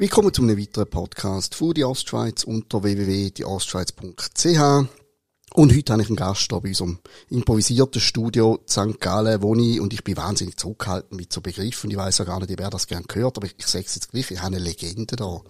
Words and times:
Willkommen 0.00 0.32
zu 0.32 0.40
einem 0.40 0.58
weiteren 0.58 0.88
Podcast 0.88 1.54
von 1.54 1.74
die 1.74 1.84
Ostschweiz 1.84 2.44
unter 2.44 2.82
www.dieostschweiz.ch. 2.82 4.99
Und 5.54 5.76
heute 5.76 5.92
habe 5.92 6.02
ich 6.02 6.08
einen 6.08 6.16
Gast 6.16 6.46
hier 6.48 6.60
bei 6.60 6.68
unserem 6.68 6.98
improvisierten 7.28 8.00
Studio 8.00 8.60
St. 8.68 9.00
Gallen, 9.00 9.42
wo 9.42 9.56
ich, 9.56 9.80
und 9.80 9.92
ich 9.92 10.04
bin 10.04 10.16
wahnsinnig 10.16 10.56
zurückhaltend 10.56 11.18
mit 11.18 11.32
so 11.32 11.40
Begriffen, 11.40 11.90
ich 11.90 11.96
weiss 11.96 12.18
ja 12.18 12.24
gar 12.24 12.38
nicht, 12.38 12.52
wer 12.56 12.70
das 12.70 12.86
gern 12.86 13.02
gehört, 13.08 13.36
aber 13.36 13.46
ich, 13.46 13.56
ich 13.58 13.66
sage 13.66 13.84
es 13.84 13.96
jetzt 13.96 14.12
gleich, 14.12 14.30
ich 14.30 14.38
habe 14.38 14.54
eine 14.54 14.64
Legende 14.64 15.16
da. 15.16 15.40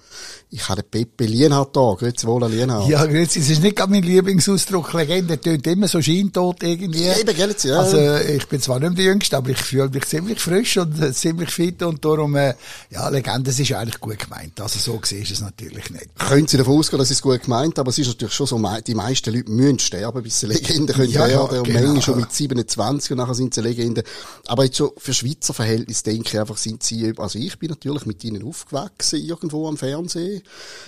Ich 0.48 0.66
habe 0.70 0.82
den 0.82 0.90
Pepe 0.90 1.26
Lienhardt 1.26 1.76
da. 1.76 1.94
Grüezi 1.98 2.26
wohl, 2.26 2.50
Lienhardt. 2.50 2.88
Ja, 2.88 3.04
grüezi, 3.04 3.40
es 3.40 3.50
ist 3.50 3.62
nicht 3.62 3.76
gerade 3.76 3.92
mein 3.92 4.02
Lieblingsausdruck. 4.02 4.94
Legende 4.94 5.38
tönt 5.38 5.66
immer 5.66 5.86
so 5.86 6.00
scheintot 6.00 6.62
irgendwie. 6.62 7.04
Ja, 7.04 7.18
eben, 7.18 7.36
gell, 7.36 7.54
ja. 7.62 7.80
Also, 7.80 7.98
ich 7.98 8.48
bin 8.48 8.60
zwar 8.62 8.80
nicht 8.80 8.88
mehr 8.88 8.96
der 8.96 9.04
Jüngste, 9.04 9.36
aber 9.36 9.50
ich 9.50 9.58
fühle 9.58 9.90
mich 9.90 10.06
ziemlich 10.06 10.40
frisch 10.40 10.78
und 10.78 10.98
äh, 10.98 11.12
ziemlich 11.12 11.50
fit 11.50 11.82
und 11.82 12.02
darum, 12.02 12.36
äh, 12.36 12.54
ja, 12.88 13.06
Legende, 13.10 13.50
es 13.50 13.60
ist 13.60 13.72
eigentlich 13.72 14.00
gut 14.00 14.18
gemeint. 14.18 14.58
Also, 14.62 14.78
so 14.78 14.98
gesehen 14.98 15.22
ist 15.22 15.32
es 15.32 15.40
natürlich 15.42 15.90
nicht. 15.90 16.18
Können 16.18 16.48
Sie 16.48 16.56
davon 16.56 16.78
ausgehen, 16.78 16.98
dass 16.98 17.10
es 17.10 17.20
gut 17.20 17.42
gemeint, 17.42 17.78
aber 17.78 17.90
es 17.90 17.98
ist 17.98 18.08
natürlich 18.08 18.34
schon 18.34 18.46
so, 18.46 18.58
die 18.86 18.94
meisten 18.94 19.34
Leute 19.34 19.50
müssen 19.50 19.89
sterben, 19.90 20.22
bis 20.22 20.40
sie 20.40 20.46
Legende 20.46 20.92
können 20.92 21.10
ja, 21.10 21.26
werden. 21.26 21.54
Ja, 21.54 21.60
und 21.60 21.64
genau. 21.64 21.80
manche 21.80 22.02
schon 22.02 22.20
mit 22.20 22.32
27 22.32 23.10
und 23.10 23.18
nachher 23.18 23.34
sind 23.34 23.54
sie 23.54 23.60
Legende. 23.60 24.04
Aber 24.46 24.64
jetzt 24.64 24.76
schon 24.76 24.90
für 24.96 25.12
Schweizer 25.12 25.52
Verhältnis 25.52 26.02
denke 26.02 26.28
ich 26.28 26.38
einfach, 26.38 26.56
sind 26.56 26.82
sie, 26.82 27.12
also 27.16 27.38
ich 27.38 27.58
bin 27.58 27.70
natürlich 27.70 28.06
mit 28.06 28.22
ihnen 28.24 28.44
aufgewachsen, 28.44 29.20
irgendwo 29.20 29.68
am 29.68 29.76
Fernsehen, 29.76 30.42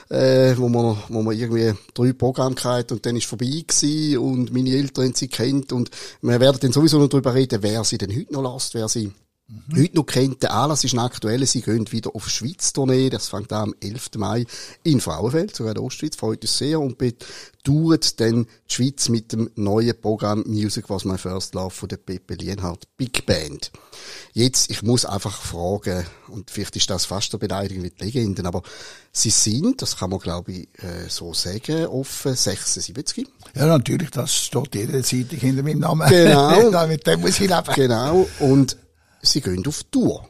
äh, 0.09 0.55
wo 0.57 0.69
man, 0.69 0.97
wo 1.09 1.23
man 1.23 1.37
irgendwie 1.37 1.75
drei 1.95 2.13
Programme 2.13 2.57
hatte 2.63 2.95
und 2.95 3.05
dann 3.05 3.17
ist 3.17 3.27
vorbei 3.27 3.65
gewesen 3.67 4.19
und 4.19 4.53
meine 4.53 4.71
Eltern 4.71 5.07
haben 5.07 5.15
sie 5.15 5.29
kennt 5.29 5.73
und 5.73 5.91
wir 6.21 6.41
werden 6.41 6.59
dann 6.61 6.73
sowieso 6.73 6.99
noch 6.99 7.09
darüber 7.09 7.35
reden, 7.35 7.63
wer 7.63 7.83
sie 7.85 7.99
denn 7.99 8.15
heute 8.15 8.33
noch 8.33 8.55
lässt, 8.55 8.75
wer 8.75 8.89
sie 8.89 9.13
Mhm. 9.53 9.83
Heute 9.83 9.97
noch 9.97 10.07
kennt 10.07 10.43
der 10.43 10.55
Anlass 10.55 10.85
ist 10.85 10.95
ein 10.95 10.99
aktueller. 10.99 11.45
Sie 11.47 11.61
gehen 11.61 11.91
wieder 11.93 12.15
auf 12.15 12.29
Schweiz-Tournee. 12.29 13.11
Das 13.11 13.29
fängt 13.29 13.53
an 13.53 13.63
am 13.71 13.75
11. 13.81 14.11
Mai 14.17 14.47
in 14.83 15.01
Frauenfeld, 15.01 15.55
sogar 15.55 15.73
in 15.73 15.75
der 15.75 15.85
Ostschweiz. 15.85 16.17
Freut 16.17 16.43
uns 16.43 16.57
sehr. 16.57 16.81
Und 16.81 16.97
bedauert 16.97 18.19
dann 18.21 18.47
die 18.71 18.75
Schweiz 18.75 19.11
mit 19.11 19.33
dem 19.33 19.51
neuen 19.55 20.01
Programm 20.01 20.45
Music 20.47 20.89
Was 20.89 21.05
My 21.05 21.19
First 21.19 21.55
Love 21.55 21.71
von 21.71 21.89
der 21.89 21.99
Pepe 21.99 22.35
Lienhardt 22.35 22.89
Big 22.97 23.27
Band. 23.27 23.71
Jetzt, 24.33 24.71
ich 24.71 24.83
muss 24.83 25.05
einfach 25.05 25.43
fragen, 25.43 26.07
und 26.29 26.51
vielleicht 26.51 26.77
ist 26.77 26.89
das 26.89 27.05
fast 27.05 27.35
eine 27.35 27.41
Beleidigung 27.41 27.83
mit 27.83 28.01
Legenden, 28.01 28.47
aber 28.47 28.63
Sie 29.15 29.29
sind, 29.29 29.83
das 29.83 29.99
kann 29.99 30.09
man 30.09 30.21
glaube 30.21 30.53
ich 30.53 30.69
äh, 30.83 31.09
so 31.09 31.35
sagen, 31.35 31.87
offen 31.87 32.35
76. 32.35 33.29
Ja, 33.55 33.67
natürlich, 33.67 34.11
das 34.11 34.35
steht 34.35 34.75
jede 34.75 35.03
Zeitung 35.03 35.39
hinter 35.39 35.63
meinem 35.63 35.81
Namen. 35.81 36.09
Genau. 36.09 36.87
mit 36.87 37.07
dem 37.07 37.21
muss 37.21 37.39
ich 37.39 37.51
leben. 37.51 37.75
Genau. 37.75 38.27
Und 38.41 38.79
sie 39.23 39.41
gehen 39.41 39.67
auf 39.67 39.85
Tour. 39.85 40.29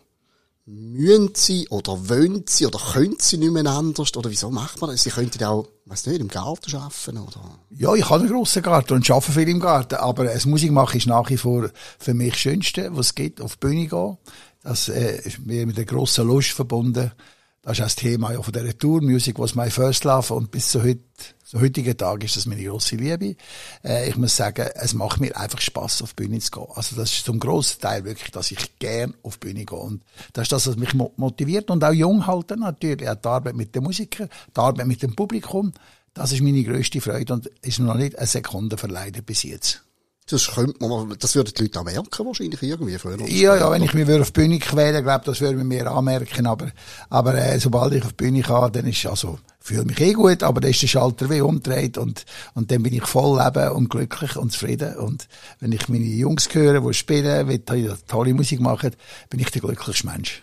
Müssen 0.65 1.31
sie 1.35 1.69
oder 1.71 2.09
wollen 2.09 2.45
sie 2.47 2.67
oder 2.67 2.79
können 2.79 3.17
sie 3.19 3.37
nicht 3.37 3.53
mehr 3.53 3.67
anders? 3.67 4.17
Oder 4.17 4.31
wieso 4.31 4.49
macht 4.51 4.81
man 4.81 4.91
das? 4.91 5.03
Sie 5.03 5.11
könnten 5.11 5.43
auch, 5.43 5.67
weiss 5.87 6.07
nicht, 6.07 6.21
im 6.21 6.29
Garten 6.29 6.77
arbeiten, 6.77 7.19
oder? 7.19 7.59
Ja, 7.71 7.95
ich 7.95 8.09
habe 8.09 8.21
einen 8.21 8.33
grossen 8.33 8.63
Garten 8.63 8.95
und 8.95 9.11
arbeite 9.11 9.33
viel 9.33 9.49
im 9.49 9.59
Garten. 9.59 9.97
Aber 9.97 10.25
das 10.25 10.47
Musik 10.47 10.71
machen 10.71 10.99
ist 10.99 11.09
nach 11.09 11.29
wie 11.31 11.37
vor 11.37 11.69
für 11.99 12.15
mich 12.15 12.35
das 12.35 12.41
Schönste, 12.41 12.97
was 12.97 13.07
es 13.07 13.15
geht, 13.17 13.41
auf 13.41 13.57
die 13.57 13.67
Bühne 13.67 13.87
gehen. 13.89 14.19
Das 14.63 14.89
äh, 14.89 15.21
ist 15.23 15.45
mir 15.45 15.67
mit 15.67 15.77
der 15.77 15.85
grossen 15.85 16.29
Lust 16.29 16.51
verbunden. 16.51 17.11
Das 17.63 17.73
ist 17.73 17.81
auch 17.81 17.87
das 17.87 17.97
Thema 17.97 18.33
ja 18.33 18.41
von 18.41 18.53
dieser 18.53 18.79
Tour. 18.79 19.03
Music 19.03 19.41
was 19.41 19.57
my 19.57 19.69
first 19.69 20.05
love. 20.05 20.33
Und 20.33 20.53
bis 20.53 20.69
zu 20.69 20.83
heute, 20.83 21.03
zum 21.53 21.61
heutigen 21.61 21.95
Tag 21.99 22.25
ist 22.25 22.35
das 22.35 22.47
meine 22.47 22.65
grosse 22.65 22.97
Liebe. 22.97 23.37
Äh, 23.85 24.09
ich 24.09 24.17
muss 24.17 24.35
sagen, 24.35 24.71
es 24.75 24.95
macht 24.95 25.21
mir 25.21 25.37
einfach 25.37 25.61
Spaß, 25.61 26.01
auf 26.01 26.15
die 26.15 26.23
Bühne 26.23 26.39
zu 26.39 26.51
gehen. 26.51 26.65
Also 26.75 26.97
das 26.97 27.13
ist 27.13 27.27
zum 27.27 27.39
grossen 27.39 27.79
Teil 27.79 28.07
wirklich, 28.07 28.31
dass 28.31 28.51
ich 28.51 28.79
gern 28.79 29.13
auf 29.23 29.37
die 29.37 29.49
Bühne 29.49 29.67
gehe. 29.67 29.79
Und 29.79 30.03
das 30.33 30.45
ist 30.45 30.53
das, 30.53 30.67
was 30.67 30.77
mich 30.77 30.95
motiviert 30.95 31.71
und 31.71 31.85
auch 31.85 31.93
jung 31.93 32.27
halten 32.27 32.61
natürlich. 32.61 33.07
Auch 33.07 33.17
die 33.17 33.29
Arbeit 33.29 33.55
mit 33.55 33.75
den 33.75 33.83
Musikern, 33.83 34.31
die 34.57 34.61
Arbeit 34.61 34.87
mit 34.87 35.03
dem 35.03 35.15
Publikum. 35.15 35.75
Das 36.15 36.33
ist 36.33 36.41
meine 36.41 36.65
grösste 36.65 37.03
Freude 37.03 37.35
und 37.35 37.49
ist 37.61 37.81
noch 37.81 37.97
nicht 37.97 38.17
eine 38.17 38.27
Sekunde 38.27 38.79
verleidet 38.79 39.27
bis 39.27 39.43
jetzt. 39.43 39.85
Das 40.31 40.47
könnte 40.55 40.87
man, 40.87 41.17
das 41.19 41.35
würden 41.35 41.53
die 41.57 41.63
Leute 41.63 41.81
auch 41.81 41.85
merken, 41.85 42.27
wahrscheinlich 42.27 42.63
irgendwie 42.63 42.97
früher. 42.97 43.21
Ja, 43.29 43.57
ja, 43.57 43.71
wenn 43.71 43.83
ich 43.83 43.93
mich 43.93 44.09
auf 44.09 44.31
die 44.31 44.41
Bühne 44.41 44.59
quälen, 44.61 45.03
glaube 45.03 45.25
das 45.27 45.41
würden 45.41 45.59
wir 45.59 45.65
mir 45.65 45.91
anmerken, 45.91 46.47
aber, 46.47 46.69
aber, 47.11 47.35
äh, 47.35 47.59
sobald 47.59 47.93
ich 47.95 48.05
auf 48.05 48.13
die 48.13 48.25
Bühne 48.25 48.43
kann, 48.43 48.73
dann 48.73 48.87
ist, 48.87 49.05
also, 49.05 49.39
fühle 49.59 49.85
mich 49.85 50.01
eh 50.01 50.13
gut, 50.13 50.43
aber 50.45 50.61
dann 50.61 50.71
ist 50.71 50.81
der 50.81 50.87
Schalter 50.87 51.29
wie 51.29 51.41
umgedreht 51.41 51.99
und, 51.99 52.25
und 52.55 52.71
dann 52.71 52.83
bin 52.83 52.95
ich 52.95 53.05
voll 53.05 53.43
leben 53.43 53.73
und 53.73 53.91
glücklich 53.91 54.37
und 54.37 54.53
zufrieden 54.53 54.97
und 54.97 55.27
wenn 55.59 55.73
ich 55.73 55.89
meine 55.89 56.05
Jungs 56.05 56.49
höre, 56.53 56.81
die 56.81 56.95
spielen, 56.95 57.49
die 57.49 57.91
tolle 58.07 58.35
Musik 58.35 58.61
machen, 58.61 58.95
bin 59.29 59.41
ich 59.41 59.51
der 59.51 59.61
glücklichste 59.61 60.07
Mensch. 60.07 60.43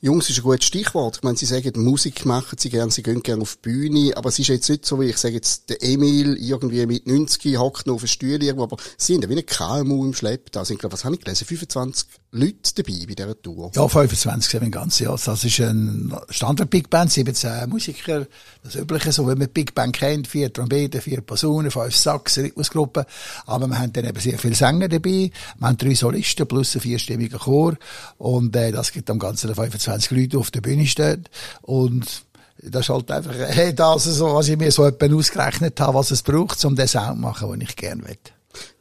Jungs 0.00 0.30
ist 0.30 0.38
ein 0.38 0.42
gutes 0.42 0.64
Stichwort. 0.64 1.16
Ich 1.16 1.22
meine, 1.22 1.36
Sie 1.36 1.46
sagen, 1.46 1.82
Musik 1.82 2.24
machen 2.24 2.56
Sie 2.58 2.70
gern, 2.70 2.90
Sie 2.90 3.02
gehen 3.02 3.22
gern 3.22 3.42
auf 3.42 3.56
die 3.56 3.70
Bühne, 3.70 4.16
aber 4.16 4.28
es 4.28 4.38
ist 4.38 4.48
jetzt 4.48 4.68
nicht 4.68 4.86
so, 4.86 5.00
wie 5.00 5.06
ich 5.06 5.16
sage 5.16 5.34
jetzt, 5.34 5.68
der 5.70 5.82
Emil 5.82 6.36
irgendwie 6.36 6.86
mit 6.86 7.06
90 7.06 7.58
hockt 7.58 7.86
noch 7.86 7.94
auf 7.94 8.02
einem 8.02 8.08
Stuhl 8.08 8.42
irgendwo, 8.42 8.64
aber 8.64 8.76
Sie 8.96 9.14
sind 9.14 9.24
ja 9.24 9.30
wie 9.30 9.36
ein 9.36 9.46
KMU 9.46 10.04
im 10.04 10.14
Schlepp. 10.14 10.52
Da 10.52 10.64
sind, 10.64 10.78
glaube 10.78 10.94
was 10.94 11.04
habe 11.04 11.14
ich 11.14 11.20
gelesen, 11.22 11.46
25 11.46 12.08
Leute 12.32 12.74
dabei 12.74 13.06
bei 13.06 13.14
dieser 13.14 13.40
Tour. 13.40 13.70
Ja, 13.74 13.88
25 13.88 14.50
sind 14.50 14.60
wir 14.62 14.70
ganz, 14.70 14.98
ja. 14.98 15.10
Das 15.12 15.42
ist 15.42 15.60
ein 15.60 16.14
Standard-Big 16.28 16.90
Band, 16.90 17.10
17 17.10 17.68
Musiker, 17.68 18.26
das 18.62 18.74
Übliche, 18.74 19.12
so 19.12 19.28
wie 19.28 19.34
man 19.34 19.48
Big 19.48 19.74
Band 19.74 19.96
kennt, 19.96 20.28
vier 20.28 20.52
Trompeten, 20.52 21.00
vier 21.00 21.22
Personen, 21.22 21.70
fünf 21.70 21.96
Sax, 21.96 22.38
Rhythmusgruppen. 22.38 23.04
Aber 23.46 23.66
wir 23.68 23.78
haben 23.78 23.92
dann 23.92 24.04
eben 24.04 24.20
sehr 24.20 24.38
viele 24.38 24.54
Sänger 24.54 24.88
dabei. 24.88 25.30
Wir 25.58 25.66
haben 25.66 25.78
drei 25.78 25.94
Solisten 25.94 26.46
plus 26.46 26.74
einen 26.74 26.82
vierstimmigen 26.82 27.38
Chor. 27.38 27.76
Und, 28.18 28.54
äh, 28.54 28.70
das 28.72 28.92
gibt 28.92 29.08
am 29.10 29.18
Ganzen 29.18 29.48
25 29.70 30.10
Leute 30.10 30.38
auf 30.38 30.50
der 30.50 30.60
Bühne 30.60 30.86
stehen. 30.86 31.24
Und 31.62 32.24
das 32.62 32.82
ist 32.82 32.88
halt 32.88 33.10
einfach 33.10 33.34
hey, 33.48 33.74
das, 33.74 34.04
so, 34.04 34.34
was 34.34 34.48
ich 34.48 34.56
mir 34.56 34.72
so 34.72 34.84
etwas 34.84 35.12
ausgerechnet 35.12 35.80
habe, 35.80 35.94
was 35.94 36.10
es 36.10 36.22
braucht, 36.22 36.64
um 36.64 36.76
den 36.76 36.88
Sound 36.88 37.16
zu 37.16 37.20
machen, 37.22 37.50
den 37.50 37.60
ich 37.62 37.76
gerne 37.76 38.04
will. 38.04 38.16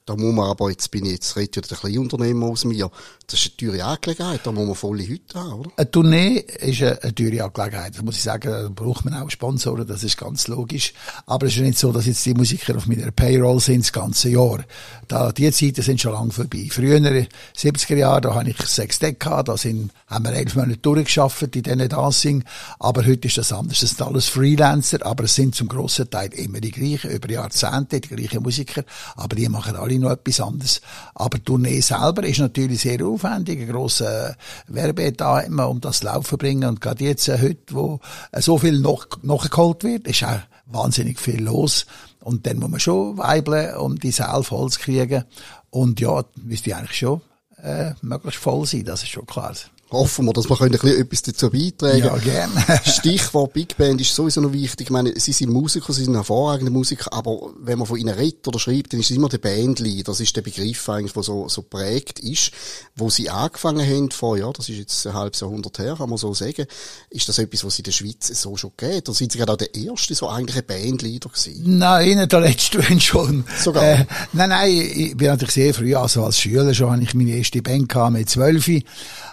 Da 0.07 0.15
muss 0.15 0.35
man 0.35 0.45
aber, 0.45 0.69
jetzt 0.69 0.91
bin 0.91 1.05
ich 1.05 1.13
jetzt, 1.13 1.35
redet 1.35 1.55
ja 1.55 1.61
der 1.63 1.77
Kleinunternehmer 1.77 2.45
aus 2.45 2.63
mir, 2.63 2.91
das 3.25 3.39
ist 3.39 3.53
eine 3.59 3.71
teure 3.71 3.85
Angelegenheit, 3.85 4.41
da 4.43 4.51
muss 4.51 4.67
man 4.67 4.75
volle 4.75 5.07
Hütte 5.07 5.39
haben, 5.39 5.61
oder? 5.61 5.71
Eine 5.77 5.89
Tournee 5.89 6.37
ist 6.37 6.81
eine, 6.83 7.01
eine 7.01 7.15
teure 7.15 7.43
Angelegenheit. 7.43 7.95
Das 7.95 8.03
muss 8.03 8.17
ich 8.17 8.21
sagen, 8.21 8.51
da 8.51 8.69
braucht 8.69 9.03
man 9.03 9.15
auch 9.15 9.31
Sponsoren, 9.31 9.87
das 9.87 10.03
ist 10.03 10.15
ganz 10.15 10.47
logisch. 10.47 10.93
Aber 11.25 11.47
es 11.47 11.55
ist 11.55 11.63
nicht 11.63 11.79
so, 11.79 11.91
dass 11.91 12.05
jetzt 12.05 12.23
die 12.23 12.35
Musiker 12.35 12.75
auf 12.75 12.85
meiner 12.85 13.09
Payroll 13.09 13.59
sind 13.59 13.81
das 13.81 13.91
ganze 13.91 14.29
Jahr. 14.29 14.63
Da, 15.07 15.31
die 15.31 15.51
Zeiten 15.51 15.81
sind 15.81 15.99
schon 15.99 16.13
lange 16.13 16.31
vorbei. 16.31 16.67
Früher, 16.69 16.99
70er 16.99 17.95
Jahre, 17.95 18.21
da 18.21 18.35
habe 18.35 18.51
ich 18.51 18.61
sechs 18.61 18.99
Deck 18.99 19.19
gehabt, 19.19 19.47
da 19.49 19.57
sind, 19.57 19.91
haben 20.05 20.25
wir 20.25 20.33
elf 20.33 20.55
Monate 20.55 20.77
durchgeschafft, 20.77 21.55
in 21.55 21.63
denen 21.63 21.89
da 21.89 22.11
sind. 22.11 22.43
Aber 22.77 23.03
heute 23.03 23.27
ist 23.27 23.39
das 23.39 23.51
anders. 23.51 23.79
Das 23.79 23.89
sind 23.89 24.03
alles 24.03 24.27
Freelancer, 24.27 25.03
aber 25.03 25.23
es 25.23 25.33
sind 25.33 25.55
zum 25.55 25.67
grossen 25.67 26.11
Teil 26.11 26.31
immer 26.33 26.59
die 26.59 26.69
gleichen, 26.69 27.09
über 27.09 27.31
Jahrzehnte 27.31 27.99
die 28.01 28.07
gleichen 28.07 28.43
Musiker, 28.43 28.83
aber 29.15 29.35
die 29.35 29.49
machen 29.49 29.75
alle 29.75 29.94
noch 29.99 30.11
etwas 30.11 30.39
anderes. 30.39 30.81
Aber 31.13 31.37
die 31.37 31.43
Tournee 31.43 31.81
selber 31.81 32.23
ist 32.23 32.39
natürlich 32.39 32.81
sehr 32.81 33.05
aufwendig, 33.05 33.61
ein 33.61 33.67
grosser 33.67 34.35
Werbeetat 34.67 35.47
immer, 35.47 35.69
um 35.69 35.81
das 35.81 36.03
Laufen 36.03 36.25
zu 36.25 36.37
bringen. 36.37 36.69
Und 36.69 36.81
gerade 36.81 37.03
jetzt, 37.03 37.27
äh, 37.27 37.39
heute, 37.41 37.73
wo 37.73 37.99
äh, 38.31 38.41
so 38.41 38.57
viel 38.57 38.79
noch, 38.79 39.07
nachgeholt 39.21 39.83
wird, 39.83 40.07
ist 40.07 40.23
auch 40.23 40.39
wahnsinnig 40.65 41.19
viel 41.19 41.43
los. 41.43 41.85
Und 42.21 42.47
dann 42.47 42.57
muss 42.57 42.69
man 42.69 42.79
schon 42.79 43.17
weibeln, 43.17 43.77
um 43.77 43.99
die 43.99 44.11
Säle 44.11 44.43
voll 44.43 44.69
zu 44.71 44.79
kriegen. 44.79 45.23
Und 45.69 45.99
ja, 45.99 46.23
müsste 46.35 46.75
eigentlich 46.75 46.97
schon 46.97 47.21
äh, 47.61 47.93
möglichst 48.01 48.39
voll 48.39 48.65
sein, 48.65 48.85
das 48.85 49.03
ist 49.03 49.09
schon 49.09 49.25
klar 49.25 49.53
hoffen 49.91 50.25
wir, 50.25 50.33
dass 50.33 50.49
wir 50.49 50.57
können 50.57 50.73
ein 50.73 50.79
bisschen 50.79 51.01
etwas 51.01 51.21
dazu 51.21 51.49
beitragen 51.49 51.99
Ja, 51.99 52.17
gerne. 52.17 52.81
Stichwort 52.85 53.53
Big 53.53 53.77
Band 53.77 54.01
ist 54.01 54.15
sowieso 54.15 54.41
noch 54.41 54.51
wichtig. 54.51 54.87
Ich 54.87 54.91
meine, 54.91 55.17
sie 55.19 55.31
sind 55.31 55.51
Musiker, 55.51 55.93
sie 55.93 56.03
sind 56.03 56.15
hervorragende 56.15 56.71
Musiker, 56.71 57.13
aber 57.13 57.51
wenn 57.59 57.77
man 57.77 57.87
von 57.87 57.97
ihnen 57.97 58.13
redet 58.13 58.47
oder 58.47 58.59
schreibt, 58.59 58.93
dann 58.93 58.99
ist 58.99 59.11
es 59.11 59.15
immer 59.15 59.29
der 59.29 59.37
Bandleader. 59.37 60.03
Das 60.03 60.19
ist 60.19 60.35
der 60.35 60.41
Begriff 60.41 60.89
eigentlich, 60.89 61.13
der 61.13 61.23
so, 61.23 61.47
so 61.47 61.61
prägt 61.61 62.19
ist. 62.19 62.51
Wo 62.95 63.09
sie 63.09 63.29
angefangen 63.29 63.85
haben 63.87 64.11
vor, 64.11 64.37
ja, 64.37 64.51
das 64.51 64.69
ist 64.69 64.77
jetzt 64.77 65.07
ein 65.07 65.13
halbes 65.13 65.39
Jahrhundert 65.39 65.77
her, 65.79 65.95
kann 65.97 66.09
man 66.09 66.17
so 66.17 66.33
sagen. 66.33 66.65
Ist 67.09 67.29
das 67.29 67.37
etwas, 67.37 67.63
was 67.63 67.73
es 67.73 67.79
in 67.79 67.83
der 67.85 67.91
Schweiz 67.91 68.27
so 68.27 68.57
schon 68.57 68.71
geht? 68.75 69.07
Oder 69.07 69.15
sind 69.15 69.31
sie 69.31 69.37
gerade 69.37 69.53
auch 69.53 69.57
der 69.57 69.73
erste, 69.75 70.15
so 70.15 70.27
eigentlich 70.27 70.57
ein 70.57 70.65
Bandleader 70.65 71.29
gewesen? 71.29 71.77
Nein, 71.77 72.27
der 72.27 72.39
letzte 72.39 72.81
schon. 72.99 73.43
Sogar? 73.63 73.83
Äh, 73.83 74.05
nein, 74.33 74.49
nein, 74.49 74.71
ich 74.71 75.15
bin 75.15 75.27
natürlich 75.27 75.53
sehr 75.53 75.73
früh, 75.73 75.95
also 75.95 76.23
als 76.23 76.39
Schüler 76.39 76.73
schon, 76.73 76.91
habe 76.91 77.03
ich 77.03 77.13
meine 77.13 77.31
erste 77.31 77.61
Band 77.61 77.89
gehabt 77.89 78.13
mit 78.13 78.29
zwölf. 78.29 78.65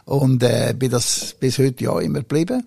Und 0.04 0.42
äh, 0.42 0.74
bin 0.76 0.90
das 0.90 1.36
bis 1.38 1.58
heute 1.58 1.84
ja 1.84 1.98
immer 2.00 2.20
geblieben. 2.20 2.66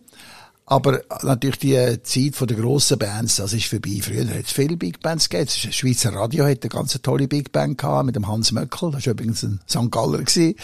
Aber 0.68 1.02
natürlich 1.22 1.60
die 1.60 2.02
Zeit 2.02 2.36
von 2.36 2.48
der 2.48 2.58
grossen 2.58 2.98
Bands, 2.98 3.36
das 3.36 3.54
ist 3.54 3.68
vorbei. 3.68 4.00
Früher 4.02 4.28
hat 4.28 4.46
es 4.46 4.52
viele 4.52 4.78
Big 4.78 5.00
Bands 5.00 5.30
gegeben. 5.30 5.48
Das 5.64 5.76
Schweizer 5.76 6.12
Radio 6.14 6.46
hat 6.46 6.64
eine 6.64 6.70
ganz 6.70 7.00
tolle 7.04 7.28
Big 7.28 7.52
Band 7.52 7.78
gehabt 7.78 8.08
mit 8.08 8.16
dem 8.16 8.28
Hans 8.28 8.52
Möckel. 8.52 8.90
Das 8.90 9.06
war 9.06 9.12
übrigens 9.12 9.44
ein 9.44 9.60
St. 9.70 9.92
Galler 9.92 10.24
gewesen, 10.24 10.56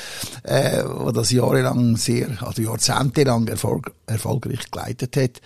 äh, 0.41 0.83
der 0.83 1.11
das 1.13 1.29
jahrelang 1.29 1.97
sehr, 1.97 2.29
also 2.41 2.63
jahrzehntelang 2.63 3.47
Erfolg, 3.47 3.91
erfolgreich 4.07 4.71
geleitet 4.71 5.15
hat. 5.17 5.41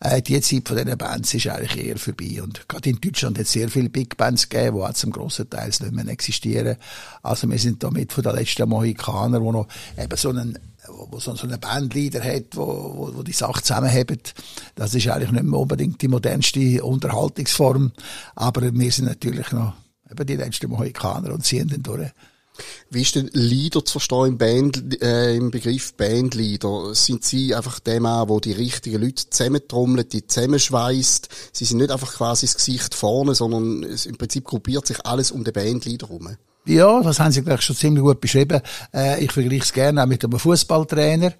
Äh, 0.00 0.20
die 0.20 0.38
Zeit 0.42 0.68
von 0.68 0.76
diesen 0.76 0.98
Bands 0.98 1.32
ist 1.32 1.46
eigentlich 1.46 1.86
eher 1.86 1.96
vorbei. 1.96 2.42
Und 2.42 2.68
gerade 2.68 2.90
in 2.90 3.00
Deutschland 3.00 3.38
hat 3.38 3.46
es 3.46 3.52
sehr 3.52 3.70
viele 3.70 3.88
Big 3.88 4.18
Bands 4.18 4.50
gegeben, 4.50 4.76
die 4.76 4.82
auch 4.82 4.92
zum 4.92 5.12
grossen 5.12 5.48
Teil 5.48 5.68
nicht 5.68 5.92
mehr 5.92 6.08
existieren. 6.08 6.76
Also 7.22 7.48
wir 7.50 7.58
sind 7.58 7.82
damit 7.82 8.12
von 8.12 8.22
den 8.22 8.34
letzten 8.34 8.68
Mohikaner, 8.68 9.40
die 9.40 9.50
noch 9.50 9.66
eben 9.96 10.16
so 10.18 10.28
einen 10.28 10.58
wo 10.88 11.18
so 11.18 11.32
eine 11.32 11.58
Bandleader 11.58 12.22
hat, 12.22 12.56
wo, 12.56 12.66
wo, 12.66 13.10
wo 13.14 13.22
die 13.22 13.32
Sache 13.32 13.62
zusammenhebt. 13.62 14.34
Das 14.74 14.94
ist 14.94 15.08
eigentlich 15.08 15.32
nicht 15.32 15.44
mehr 15.44 15.60
unbedingt 15.60 16.00
die 16.02 16.08
modernste 16.08 16.84
Unterhaltungsform. 16.84 17.92
Aber 18.34 18.62
wir 18.62 18.92
sind 18.92 19.06
natürlich 19.06 19.50
noch 19.52 19.74
eben 20.10 20.26
die 20.26 20.36
letzten 20.36 20.70
Mohikaner 20.70 21.32
und 21.32 21.44
ziehen 21.44 21.68
dann 21.68 21.82
durch. 21.82 22.10
Wie 22.88 23.02
ist 23.02 23.16
denn 23.16 23.30
Leader 23.32 23.84
zu 23.84 23.92
verstehen 23.92 24.26
im, 24.26 24.38
Band, 24.38 25.02
äh, 25.02 25.34
im 25.34 25.50
Begriff 25.50 25.94
Bandleader? 25.94 26.94
Sind 26.94 27.24
Sie 27.24 27.54
einfach 27.54 27.80
der 27.80 28.00
Mann, 28.00 28.28
der 28.28 28.40
die 28.40 28.52
richtigen 28.52 29.02
Leute 29.02 29.28
zusammentrommelt, 29.28 30.12
die 30.12 30.26
zusammenschweißt? 30.26 31.28
Sie 31.52 31.64
sind 31.64 31.78
nicht 31.78 31.90
einfach 31.90 32.12
quasi 32.12 32.46
das 32.46 32.54
Gesicht 32.54 32.94
vorne, 32.94 33.34
sondern 33.34 33.82
im 33.82 34.16
Prinzip 34.16 34.44
gruppiert 34.44 34.86
sich 34.86 35.04
alles 35.04 35.32
um 35.32 35.42
den 35.42 35.52
Bandleader 35.52 36.08
herum. 36.08 36.36
Ja, 36.66 37.02
das 37.02 37.20
haben 37.20 37.30
Sie 37.30 37.42
gleich 37.42 37.60
schon 37.60 37.76
ziemlich 37.76 38.02
gut 38.02 38.20
beschrieben. 38.20 38.60
Äh, 38.92 39.22
ich 39.22 39.32
vergleiche 39.32 39.64
es 39.64 39.72
gerne 39.72 40.02
auch 40.02 40.06
mit 40.06 40.24
einem 40.24 40.38
Fußballtrainer. 40.38 41.34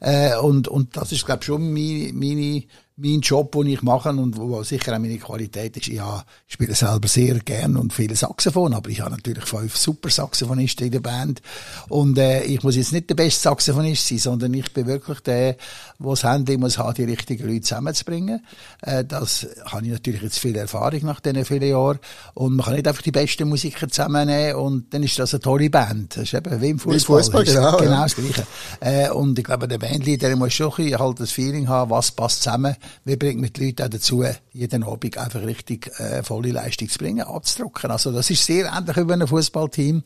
Äh, 0.00 0.36
und, 0.36 0.68
und 0.68 0.96
das 0.96 1.12
ist, 1.12 1.26
glaube 1.26 1.40
ich, 1.40 1.46
schon 1.46 1.72
meine, 1.72 2.12
meine 2.14 2.62
mein 3.00 3.20
Job, 3.20 3.52
den 3.52 3.66
ich 3.66 3.82
mache 3.82 4.10
und 4.10 4.36
wo 4.36 4.62
sicher 4.62 4.94
auch 4.94 4.98
meine 4.98 5.18
Qualität 5.18 5.76
ist, 5.76 5.86
ja, 5.88 6.24
ich 6.46 6.54
spiele 6.54 6.74
selber 6.74 7.08
sehr 7.08 7.38
gern 7.38 7.76
und 7.76 7.92
viele 7.92 8.14
Saxophon, 8.14 8.74
aber 8.74 8.90
ich 8.90 9.00
habe 9.00 9.12
natürlich 9.12 9.44
fünf 9.44 9.76
super 9.76 10.10
Saxophonisten 10.10 10.86
in 10.86 10.92
der 10.92 11.00
Band 11.00 11.40
und 11.88 12.18
äh, 12.18 12.42
ich 12.42 12.62
muss 12.62 12.76
jetzt 12.76 12.92
nicht 12.92 13.08
der 13.08 13.14
beste 13.14 13.40
Saxophonist 13.40 14.08
sein, 14.08 14.18
sondern 14.18 14.54
ich 14.54 14.72
bin 14.72 14.86
wirklich 14.86 15.20
der, 15.20 15.54
der 15.54 16.10
das 16.10 16.24
Handy 16.24 16.56
muss 16.56 16.78
haben, 16.78 16.94
die 16.94 17.04
richtigen 17.04 17.46
Leute 17.46 17.62
zusammenzubringen. 17.62 18.44
Äh, 18.82 19.04
das 19.04 19.46
habe 19.66 19.86
ich 19.86 19.92
natürlich 19.92 20.22
jetzt 20.22 20.38
viel 20.38 20.56
Erfahrung 20.56 21.00
nach 21.04 21.20
diesen 21.20 21.44
vielen 21.44 21.68
Jahren 21.68 21.98
und 22.34 22.56
man 22.56 22.66
kann 22.66 22.74
nicht 22.74 22.86
einfach 22.86 23.02
die 23.02 23.12
besten 23.12 23.48
Musiker 23.48 23.88
zusammennehmen 23.88 24.56
und 24.56 24.92
dann 24.94 25.02
ist 25.02 25.18
das 25.18 25.34
eine 25.34 25.40
tolle 25.40 25.70
Band. 25.70 26.16
Das 26.16 26.24
ist 26.24 26.34
eben 26.34 26.60
wie 26.60 26.70
im 26.70 26.78
Fußball. 26.78 27.22
Fußball 27.22 27.44
genau, 27.44 27.76
genau 27.78 27.92
ja. 27.92 28.02
das 28.02 28.14
Gleiche. 28.14 28.46
Äh, 28.80 29.10
und 29.10 29.38
ich 29.38 29.44
glaube, 29.44 29.68
der 29.68 29.78
Bandleader 29.78 30.36
muss 30.36 30.52
schon 30.52 30.72
ein 30.76 30.98
halt 30.98 31.20
das 31.20 31.32
Feeling 31.32 31.68
haben, 31.68 31.90
was 31.90 32.10
passt 32.10 32.42
zusammen 32.42 32.76
wie 33.04 33.16
bringt 33.16 33.40
man 33.40 33.52
die 33.52 33.66
Leute 33.66 33.84
auch 33.84 33.88
dazu, 33.88 34.24
jeden 34.52 34.82
Abend 34.82 35.18
einfach 35.18 35.42
richtig 35.42 35.88
äh, 35.98 36.22
volle 36.22 36.52
Leistung 36.52 36.88
zu 36.88 36.98
bringen, 36.98 37.22
abzudrucken. 37.22 37.90
Also 37.90 38.12
das 38.12 38.30
ist 38.30 38.44
sehr 38.44 38.72
ähnlich 38.72 38.96
wie 38.96 39.12
ein 39.12 39.26
Fußballteam 39.26 40.02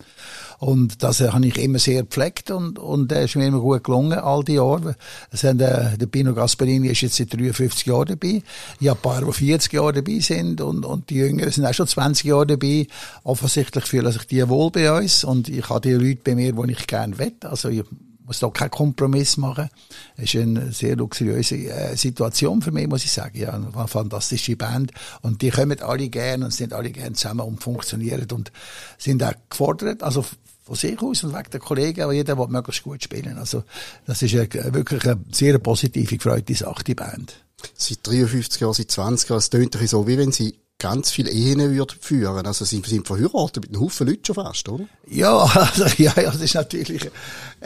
und 0.59 1.03
das 1.03 1.21
äh, 1.21 1.29
habe 1.29 1.47
ich 1.47 1.59
immer 1.59 1.79
sehr 1.79 2.03
gepflegt 2.03 2.51
und 2.51 2.79
und 2.79 3.13
äh, 3.13 3.25
ist 3.25 3.37
mir 3.37 3.47
immer 3.47 3.61
gut 3.61 3.85
gelungen 3.85 4.19
all 4.19 4.45
die 4.45 4.55
Jahre. 4.55 4.97
Es 5.31 5.45
haben, 5.45 5.61
äh, 5.61 5.97
der 5.97 6.07
Pino 6.07 6.35
Gasperini 6.35 6.89
ist 6.89 7.01
jetzt 7.01 7.17
seit 7.17 7.33
53 7.33 7.87
Jahren 7.87 8.07
dabei. 8.07 8.43
Ich 8.81 8.89
habe 8.89 8.99
ein 8.99 9.03
paar, 9.03 9.25
die 9.25 9.33
40 9.33 9.73
Jahre 9.73 9.93
dabei 9.95 10.19
sind 10.21 10.61
und 10.61 10.85
und 10.85 11.11
die 11.11 11.17
Jüngeren 11.17 11.51
sind 11.51 11.67
auch 11.67 11.75
schon 11.75 11.87
20 11.87 12.25
Jahre 12.25 12.47
dabei. 12.47 12.87
Offensichtlich 13.23 13.87
fühlen 13.87 14.13
sich 14.13 14.27
die 14.27 14.49
wohl 14.49 14.71
bei 14.71 14.93
uns 14.93 15.25
und 15.25 15.49
ich 15.49 15.69
habe 15.69 15.81
die 15.81 15.93
Leute 15.93 16.21
bei 16.25 16.35
mir, 16.35 16.53
die 16.53 16.73
ich 16.73 16.87
gerne 16.87 17.19
wette. 17.19 17.51
Also 17.51 17.69
ich 17.69 17.85
muss 18.25 18.39
da 18.39 18.49
keinen 18.49 18.71
Kompromiss 18.71 19.37
machen. 19.37 19.69
Es 20.17 20.35
ist 20.35 20.41
eine 20.41 20.73
sehr 20.73 20.97
luxuriöse 20.97 21.57
äh, 21.57 21.97
Situation 21.97 22.63
für 22.63 22.73
mich, 22.73 22.89
muss 22.89 23.05
ich 23.05 23.13
sagen. 23.13 23.39
Ja, 23.39 23.53
eine 23.53 23.89
fantastische 23.89 24.57
Band. 24.57 24.93
Und 25.23 25.43
die 25.43 25.51
kommen 25.51 25.81
alle 25.81 26.09
gern 26.09 26.43
und 26.43 26.53
sind 26.53 26.73
alle 26.73 26.91
gern 26.91 27.15
zusammen 27.15 27.43
und 27.43 27.63
funktionieren 27.63 28.27
und 28.33 28.51
sind 28.99 29.23
auch 29.23 29.35
gefordert. 29.51 30.03
Also, 30.03 30.25
von 30.65 30.77
sich 30.77 30.99
aus 31.03 31.23
und 31.23 31.35
wegen 31.35 31.51
der 31.51 31.61
Kollegen, 31.61 32.01
aber 32.01 32.15
jeder 32.15 32.39
will 32.39 32.49
möglichst 32.49 32.83
gut 32.83 33.03
spielen. 33.03 33.37
Also, 33.37 33.65
das 34.07 34.23
ist 34.23 34.35
eine, 34.35 34.73
wirklich 34.73 35.05
eine 35.05 35.21
sehr 35.31 35.59
positive, 35.59 36.17
gefreute 36.17 36.55
Sache, 36.55 36.83
die 36.85 36.95
Band. 36.95 37.45
Seit 37.77 38.07
53 38.07 38.61
Jahren, 38.63 38.73
seit 38.73 38.91
20 38.91 39.29
Jahren, 39.29 39.39
es 39.39 39.51
tönt 39.51 39.77
so, 39.87 40.07
wie 40.07 40.17
wenn 40.17 40.33
Sie 40.33 40.59
ganz 40.85 41.11
viele 41.11 41.31
Ehen 41.31 41.61
würden 41.75 41.97
führen. 41.99 42.47
Also 42.47 42.67
sie 42.67 42.83
sind 42.85 43.07
verheiratet 43.07 43.63
mit 43.63 43.71
einem 43.71 43.81
Haufen 43.81 44.07
Leuten 44.07 44.23
schon 44.23 44.35
fast, 44.35 44.69
oder? 44.69 44.85
Ja, 45.09 45.39
also, 45.55 45.85
ja, 45.97 46.13
ja, 46.15 46.31
das 46.31 46.43
ist 46.43 46.55
natürlich, 46.55 47.11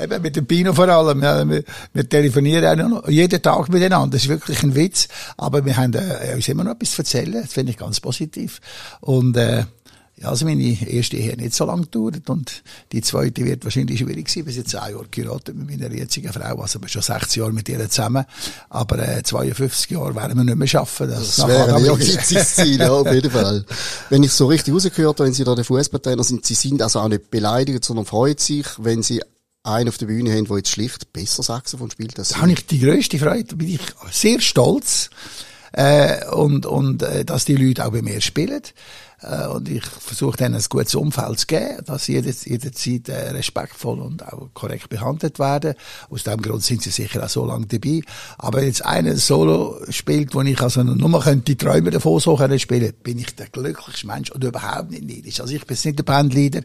eben 0.01 0.23
mit 0.23 0.37
dem 0.37 0.47
Pino 0.47 0.73
vor 0.73 0.89
allem. 0.89 1.21
Ja, 1.21 1.49
wir, 1.49 1.65
wir 1.93 2.09
telefonieren 2.09 2.81
auch 2.81 2.89
noch 2.89 3.09
jeden 3.09 3.43
Tag 3.43 3.71
miteinander. 3.71 4.13
Das 4.13 4.23
ist 4.23 4.29
wirklich 4.29 4.63
ein 4.63 4.77
Witz. 4.77 5.09
Aber 5.37 5.65
wir 5.65 5.77
haben 5.77 5.95
äh, 5.95 6.33
uns 6.37 6.47
immer 6.47 6.63
noch 6.63 6.77
etwas 6.77 6.93
zu 6.93 7.03
erzählen. 7.03 7.43
Das 7.43 7.53
finde 7.53 7.73
ich 7.73 7.79
ganz 7.79 7.99
positiv. 7.99 8.61
Und, 9.01 9.37
äh, 9.37 9.65
ja, 10.21 10.31
also 10.31 10.45
meine 10.45 10.63
erste 10.89 11.17
Ehe 11.17 11.37
nicht 11.37 11.55
so 11.55 11.65
lange 11.65 11.83
gedauert 11.83 12.29
und 12.29 12.63
die 12.91 13.03
zweite 13.03 13.45
wird 13.45 13.65
wahrscheinlich 13.65 14.01
schwierig 14.01 14.29
sein. 14.29 14.47
Wir 14.47 14.53
sind 14.53 14.69
zehn 14.69 14.81
Jahre 14.81 15.07
geheiratet 15.11 15.55
mit 15.55 15.69
meiner 15.69 15.95
jetzigen 15.95 16.33
Frau, 16.33 16.61
also 16.61 16.81
wir 16.81 16.89
schon 16.89 17.03
60 17.03 17.37
Jahre 17.37 17.53
mit 17.53 17.69
ihr 17.69 17.79
zusammen. 17.89 18.25
Aber 18.69 18.99
äh, 18.99 19.23
52 19.23 19.91
Jahre 19.91 20.15
werden 20.17 20.39
wir 20.39 20.45
nicht 20.45 20.57
mehr 20.57 20.67
schaffen. 20.67 21.09
Das, 21.09 21.37
das 21.37 21.47
wäre 21.47 21.75
ein 21.75 21.85
ehrgeiziges 21.85 22.57
Ziel, 22.57 22.81
ja, 22.81 22.91
auf 22.91 23.13
jeden 23.13 23.31
Fall. 23.31 23.65
Wenn 24.11 24.25
ich 24.25 24.33
so 24.33 24.47
richtig 24.47 24.75
rausgehört 24.75 25.21
habe, 25.21 25.29
wenn 25.29 25.35
Sie 25.35 25.45
da 25.45 25.55
der 25.55 25.65
Fußballtrainer 25.65 26.25
sind, 26.25 26.45
Sie 26.45 26.55
sind 26.55 26.83
also 26.83 27.01
auch 27.01 27.09
nicht 27.09 27.31
beleidigt, 27.31 27.85
sondern 27.85 28.05
freut 28.05 28.41
sich, 28.41 28.67
wenn 28.79 29.03
Sie 29.03 29.23
einen 29.63 29.89
auf 29.89 29.99
der 29.99 30.07
Bühne 30.07 30.33
haben, 30.35 30.47
der 30.47 30.57
jetzt 30.57 30.71
schlicht 30.71 31.13
besser 31.13 31.43
Saxophon 31.43 31.91
spielt. 31.91 32.19
Da 32.19 32.25
habe 32.41 32.53
ich 32.53 32.67
die 32.67 32.81
grösste 32.81 33.19
Freude, 33.19 33.55
bin 33.57 33.69
ich 33.69 33.81
sehr 34.11 34.41
stolz. 34.41 35.11
Äh, 35.73 36.27
und, 36.31 36.65
und 36.65 37.03
äh, 37.03 37.25
dass 37.25 37.45
die 37.45 37.55
Leute 37.55 37.85
auch 37.85 37.93
bei 37.93 38.03
mir 38.03 38.21
spielen. 38.21 38.63
Äh, 39.23 39.49
und 39.49 39.69
ich 39.69 39.85
versuche 39.85 40.37
denen 40.37 40.55
ein 40.55 40.65
gutes 40.69 40.95
Umfeld 40.95 41.41
zu 41.41 41.47
geben, 41.47 41.85
dass 41.85 42.05
sie 42.05 42.15
jederzeit 42.15 43.09
äh, 43.09 43.31
respektvoll 43.31 44.01
und 44.01 44.25
auch 44.25 44.49
korrekt 44.55 44.89
behandelt 44.89 45.39
werden. 45.39 45.75
Aus 46.11 46.23
dem 46.23 46.41
Grund 46.41 46.63
sind 46.63 46.83
sie 46.83 46.91
sicher 46.91 47.25
auch 47.25 47.29
so 47.29 47.45
lange 47.45 47.67
dabei. 47.67 48.01
Aber 48.39 48.63
jetzt 48.63 48.85
einer 48.85 49.17
Solo 49.17 49.81
spielt, 49.89 50.35
wo 50.35 50.43
ich 50.43 50.61
also 50.61 50.83
nur 50.83 51.21
könnte 51.21 51.57
Träume 51.57 51.91
davon 51.91 52.21
so 52.21 52.37
können 52.37 52.59
spielen, 52.59 52.93
bin 53.03 53.19
ich 53.19 53.35
der 53.35 53.49
glücklichste 53.49 54.07
Mensch 54.07 54.31
und 54.31 54.45
überhaupt 54.45 54.91
nicht 54.91 55.05
neidisch. 55.05 55.41
Also 55.41 55.55
ich 55.55 55.67
bin 55.67 55.77
nicht 55.85 55.99
der 55.99 56.05
Bandleader, 56.05 56.61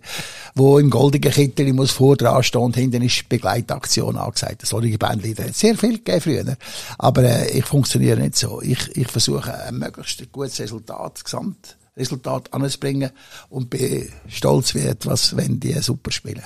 wo 0.54 0.78
im 0.78 0.90
goldenen 0.90 1.32
Kittel 1.32 1.74
muss 1.74 1.92
vor 1.92 2.16
dran 2.16 2.44
stehen 2.44 2.62
und 2.62 2.76
hinten 2.76 3.02
ist 3.02 3.28
Begleitaktion 3.30 4.16
angesagt. 4.16 4.66
Solche 4.66 4.98
Bandleader 4.98 5.46
hat 5.46 5.56
sehr 5.56 5.76
viel 5.76 5.98
gegeben 5.98 6.22
früher. 6.22 6.58
Aber 7.00 7.24
äh, 7.24 7.58
ich 7.58 7.66
funktioniere 7.66 8.20
nicht 8.20 8.38
so. 8.38 8.62
Ich, 8.62 8.96
ich 8.96 9.08
versuche 9.08 9.54
ein 9.66 9.80
möglichst 9.80 10.32
gutes 10.32 10.60
Resultat 10.60 11.24
gesamt 11.24 11.78
Resultat 11.96 12.54
anzubringen 12.54 13.12
und 13.50 13.70
bin 13.70 14.12
stolz 14.28 14.74
wie 14.76 14.80
etwas, 14.80 15.36
wenn 15.36 15.60
die 15.60 15.74
super 15.82 16.12
spielen. 16.12 16.44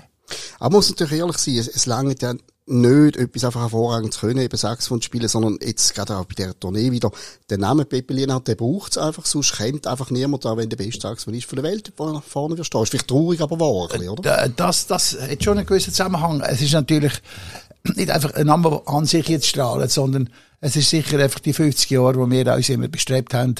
Aber 0.60 0.72
man 0.72 0.78
muss 0.80 0.90
natürlich 0.90 1.20
ehrlich 1.20 1.38
sein, 1.38 1.58
es, 1.58 1.68
es 1.68 1.86
langt 1.86 2.22
ja 2.22 2.34
nicht, 2.70 3.16
etwas 3.16 3.46
einfach 3.46 3.62
hervorragend 3.62 4.14
zu 4.14 4.22
können, 4.22 4.42
eben 4.42 4.58
Saxophon 4.58 5.02
spielen, 5.02 5.30
sondern 5.30 5.58
jetzt 5.62 5.96
gerade 5.96 6.18
auch 6.18 6.26
bei 6.26 6.34
der 6.36 6.60
Tournee 6.60 6.92
wieder, 6.92 7.12
der 7.50 7.58
Name 7.58 7.86
Pepe 7.86 8.14
Lienhardt, 8.14 8.50
der 8.50 8.56
braucht 8.56 8.92
es 8.92 8.98
einfach, 8.98 9.26
sonst 9.26 9.56
kennt 9.56 9.88
einfach 9.88 10.12
niemand 10.12 10.44
da, 10.44 10.58
wenn 10.58 10.70
der 10.70 10.76
beste 10.76 11.02
Saxophonist 11.02 11.48
von 11.48 11.56
der 11.58 11.64
Welt 11.64 11.94
vorne 11.96 12.58
wirst. 12.58 12.76
Ist 12.76 12.90
vielleicht 12.90 13.08
traurig, 13.08 13.40
aber 13.40 13.60
wahr, 13.60 13.90
oder? 14.12 14.50
Das, 14.50 14.86
das 14.86 15.18
hat 15.20 15.44
schon 15.44 15.58
einen 15.58 15.66
gewissen 15.66 15.94
Zusammenhang. 15.94 16.42
Es 16.42 16.62
ist 16.62 16.74
natürlich 16.74 17.14
nicht 17.96 18.12
einfach 18.12 18.34
ein 18.34 18.48
Name 18.48 18.82
an 18.86 19.06
sich 19.06 19.30
jetzt 19.30 19.48
strahlt, 19.48 19.90
sondern 19.90 20.30
es 20.60 20.76
ist 20.76 20.90
sicher 20.90 21.20
einfach 21.20 21.40
die 21.40 21.54
50 21.54 21.90
Jahre, 21.90 22.16
wo 22.16 22.30
wir 22.30 22.54
uns 22.54 22.68
immer 22.68 22.90
bestrebt 22.90 23.34
haben, 23.34 23.56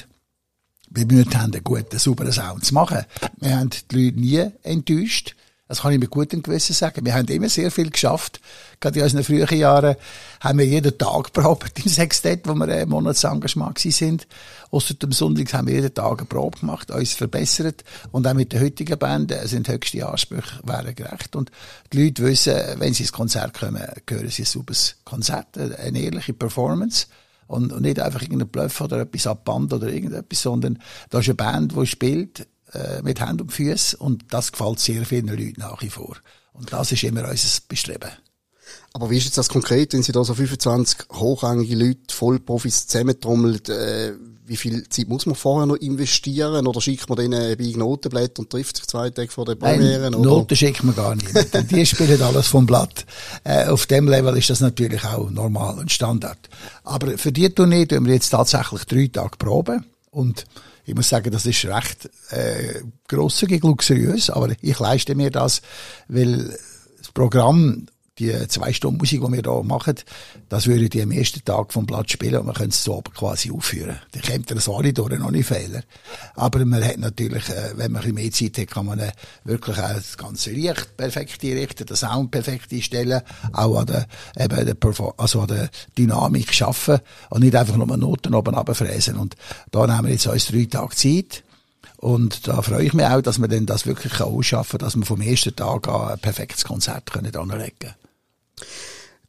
bemüht 0.90 1.34
haben, 1.36 1.52
einen 1.52 1.64
guten, 1.64 1.98
sauberen 1.98 2.32
Sound 2.32 2.64
zu 2.64 2.74
machen. 2.74 3.04
Wir 3.38 3.58
haben 3.58 3.70
die 3.70 4.06
Leute 4.06 4.20
nie 4.20 4.46
enttäuscht. 4.62 5.34
Das 5.68 5.82
kann 5.82 5.92
ich 5.92 6.00
mit 6.00 6.08
gutem 6.08 6.42
Gewissen 6.42 6.72
sagen. 6.72 7.04
Wir 7.04 7.14
haben 7.14 7.28
immer 7.28 7.50
sehr 7.50 7.70
viel 7.70 7.90
geschafft. 7.90 8.40
Gerade 8.80 9.00
in 9.00 9.04
unseren 9.04 9.22
frühen 9.22 9.58
Jahren 9.58 9.96
haben 10.40 10.58
wir 10.58 10.66
jeden 10.66 10.96
Tag 10.96 11.32
probiert 11.34 11.78
im 11.84 11.90
Sextett, 11.90 12.48
wo 12.48 12.54
wir 12.54 12.68
ein 12.68 12.88
Monatsengagement 12.88 13.78
sind. 13.78 14.26
Ausser 14.70 14.94
dem 14.94 15.12
Sonntag 15.12 15.52
haben 15.52 15.68
wir 15.68 15.74
jeden 15.74 15.92
Tag 15.92 16.20
eine 16.20 16.26
Probe 16.26 16.60
gemacht, 16.60 16.90
uns 16.90 17.12
verbessert. 17.12 17.84
Und 18.12 18.26
auch 18.26 18.32
mit 18.32 18.54
der 18.54 18.62
heutigen 18.62 18.98
Band 18.98 19.34
sind 19.44 19.68
höchste 19.68 20.08
Ansprüche 20.08 20.60
wären 20.64 20.94
gerecht. 20.94 21.36
Und 21.36 21.50
die 21.92 22.04
Leute 22.04 22.22
wissen, 22.22 22.56
wenn 22.78 22.94
sie 22.94 23.02
ins 23.02 23.12
Konzert 23.12 23.52
kommen, 23.52 23.82
hören 24.08 24.30
sie 24.30 24.42
ein 24.42 24.46
sauberes 24.46 24.96
Konzert, 25.04 25.58
eine 25.58 26.00
ehrliche 26.00 26.32
Performance. 26.32 27.08
Und, 27.48 27.72
und 27.72 27.82
nicht 27.82 27.98
einfach 27.98 28.22
irgendein 28.22 28.48
Bluff 28.48 28.80
oder 28.80 29.00
etwas 29.00 29.26
abband 29.26 29.72
oder 29.72 29.88
irgendetwas, 29.88 30.42
sondern 30.42 30.78
da 31.10 31.18
ist 31.18 31.26
eine 31.26 31.34
Band, 31.34 31.74
die 31.74 31.86
spielt 31.86 32.46
äh, 32.72 33.02
mit 33.02 33.20
Hand 33.20 33.40
und 33.40 33.50
Füßen 33.50 33.98
und 33.98 34.26
das 34.30 34.52
gefällt 34.52 34.78
sehr 34.78 35.04
vielen 35.04 35.26
Leuten 35.28 35.54
nach 35.60 35.82
wie 35.82 35.90
vor. 35.90 36.16
Und 36.52 36.72
das 36.72 36.92
ist 36.92 37.02
immer 37.04 37.28
unser 37.28 37.60
Bestreben. 37.66 38.10
Aber 38.92 39.10
wie 39.10 39.16
ist 39.16 39.24
jetzt 39.24 39.38
das 39.38 39.48
konkret, 39.48 39.92
wenn 39.92 40.02
Sie 40.02 40.12
da 40.12 40.24
so 40.24 40.34
25 40.34 41.08
hochrangige 41.12 41.76
Leute, 41.76 42.14
Vollprofis 42.14 42.86
zusammentrommeln, 42.86 43.64
äh, 43.68 44.12
wie 44.48 44.56
viel 44.56 44.88
Zeit 44.88 45.08
muss 45.08 45.26
man 45.26 45.34
vorher 45.34 45.66
noch 45.66 45.76
investieren? 45.76 46.66
Oder 46.66 46.80
schickt 46.80 47.08
man 47.08 47.18
denen 47.18 47.56
bei 47.56 47.72
Notenblätter 47.76 48.40
und 48.40 48.50
trifft 48.50 48.76
sich 48.78 48.86
zwei 48.86 49.10
Tage 49.10 49.30
vor 49.30 49.44
der 49.44 49.54
Premiere? 49.54 50.10
Nein, 50.10 50.20
Noten 50.20 50.56
schickt 50.56 50.82
man 50.82 50.96
gar 50.96 51.14
nicht. 51.14 51.28
Die 51.70 51.86
spielen 51.86 52.20
alles 52.22 52.48
vom 52.48 52.66
Blatt. 52.66 53.04
Äh, 53.44 53.66
auf 53.66 53.86
dem 53.86 54.08
Level 54.08 54.36
ist 54.36 54.50
das 54.50 54.60
natürlich 54.60 55.04
auch 55.04 55.30
normal 55.30 55.78
und 55.78 55.92
Standard. 55.92 56.38
Aber 56.84 57.18
für 57.18 57.32
die 57.32 57.50
Tournee 57.50 57.86
tun 57.86 58.06
wir 58.06 58.14
jetzt 58.14 58.30
tatsächlich 58.30 58.84
drei 58.84 59.08
Tage 59.08 59.36
proben. 59.38 59.84
Und 60.10 60.46
ich 60.84 60.94
muss 60.94 61.08
sagen, 61.10 61.30
das 61.30 61.44
ist 61.44 61.64
recht 61.66 62.08
äh, 62.30 62.80
grosszügig, 63.08 63.62
luxuriös, 63.62 64.30
aber 64.30 64.48
ich 64.60 64.78
leiste 64.78 65.14
mir 65.14 65.30
das, 65.30 65.60
weil 66.08 66.56
das 66.98 67.12
Programm 67.12 67.86
die 68.18 68.48
zwei 68.48 68.72
Stunden 68.72 68.98
Musik, 68.98 69.22
die 69.24 69.32
wir 69.32 69.42
da 69.42 69.62
machen, 69.62 69.94
das 70.48 70.66
würde 70.66 70.88
die 70.88 71.02
am 71.02 71.10
ersten 71.10 71.44
Tag 71.44 71.72
vom 71.72 71.86
Platz 71.86 72.12
spielen 72.12 72.38
und 72.38 72.46
man 72.46 72.54
könnte 72.54 72.70
es 72.70 72.84
so 72.84 72.96
oben 72.96 73.12
quasi 73.14 73.50
aufführen. 73.50 73.98
Dann 74.12 74.22
kommt 74.22 74.50
das 74.50 74.68
alle 74.68 74.92
durch, 74.92 75.18
noch 75.18 75.30
nicht 75.30 75.46
Fehler. 75.46 75.82
Aber 76.34 76.64
man 76.64 76.84
hat 76.84 76.98
natürlich, 76.98 77.48
äh, 77.48 77.72
wenn 77.76 77.92
man 77.92 78.02
ein 78.02 78.14
bisschen 78.14 78.14
mehr 78.14 78.52
Zeit 78.52 78.58
hat, 78.58 78.74
kann 78.74 78.86
man 78.86 78.98
äh, 78.98 79.12
wirklich 79.44 79.78
auch 79.78 79.94
das 79.94 80.16
ganze 80.16 80.50
Licht 80.50 80.96
perfekt 80.96 81.42
einrichten, 81.44 81.86
den 81.86 81.96
Sound 81.96 82.30
perfekt 82.30 82.72
einstellen, 82.72 83.22
auch 83.52 83.78
an 83.78 83.86
der, 83.86 84.06
eben 84.38 84.66
der, 84.66 85.14
also 85.16 85.40
an 85.40 85.48
der 85.48 85.70
Dynamik 85.96 86.52
schaffen 86.54 86.98
und 87.30 87.42
nicht 87.42 87.54
einfach 87.54 87.76
nur 87.76 87.96
Noten 87.96 88.34
oben 88.34 88.54
runterfräsen. 88.54 89.16
Und 89.16 89.36
da 89.70 89.86
nehmen 89.86 90.04
wir 90.04 90.12
jetzt 90.12 90.26
uns 90.26 90.46
drei 90.46 90.64
Tage 90.64 90.94
Zeit. 90.94 91.44
Und 91.96 92.46
da 92.46 92.62
freue 92.62 92.84
ich 92.84 92.92
mich 92.92 93.06
auch, 93.06 93.20
dass 93.20 93.40
wir 93.40 93.48
dann 93.48 93.66
das 93.66 93.86
wirklich 93.86 94.20
ausschaffen, 94.20 94.78
dass 94.78 94.96
wir 94.96 95.04
vom 95.04 95.20
ersten 95.20 95.54
Tag 95.54 95.88
an 95.88 96.12
ein 96.12 96.18
perfektes 96.18 96.64
Konzert 96.64 97.10
können 97.12 97.34
anlegen 97.34 97.72
können. 97.80 98.07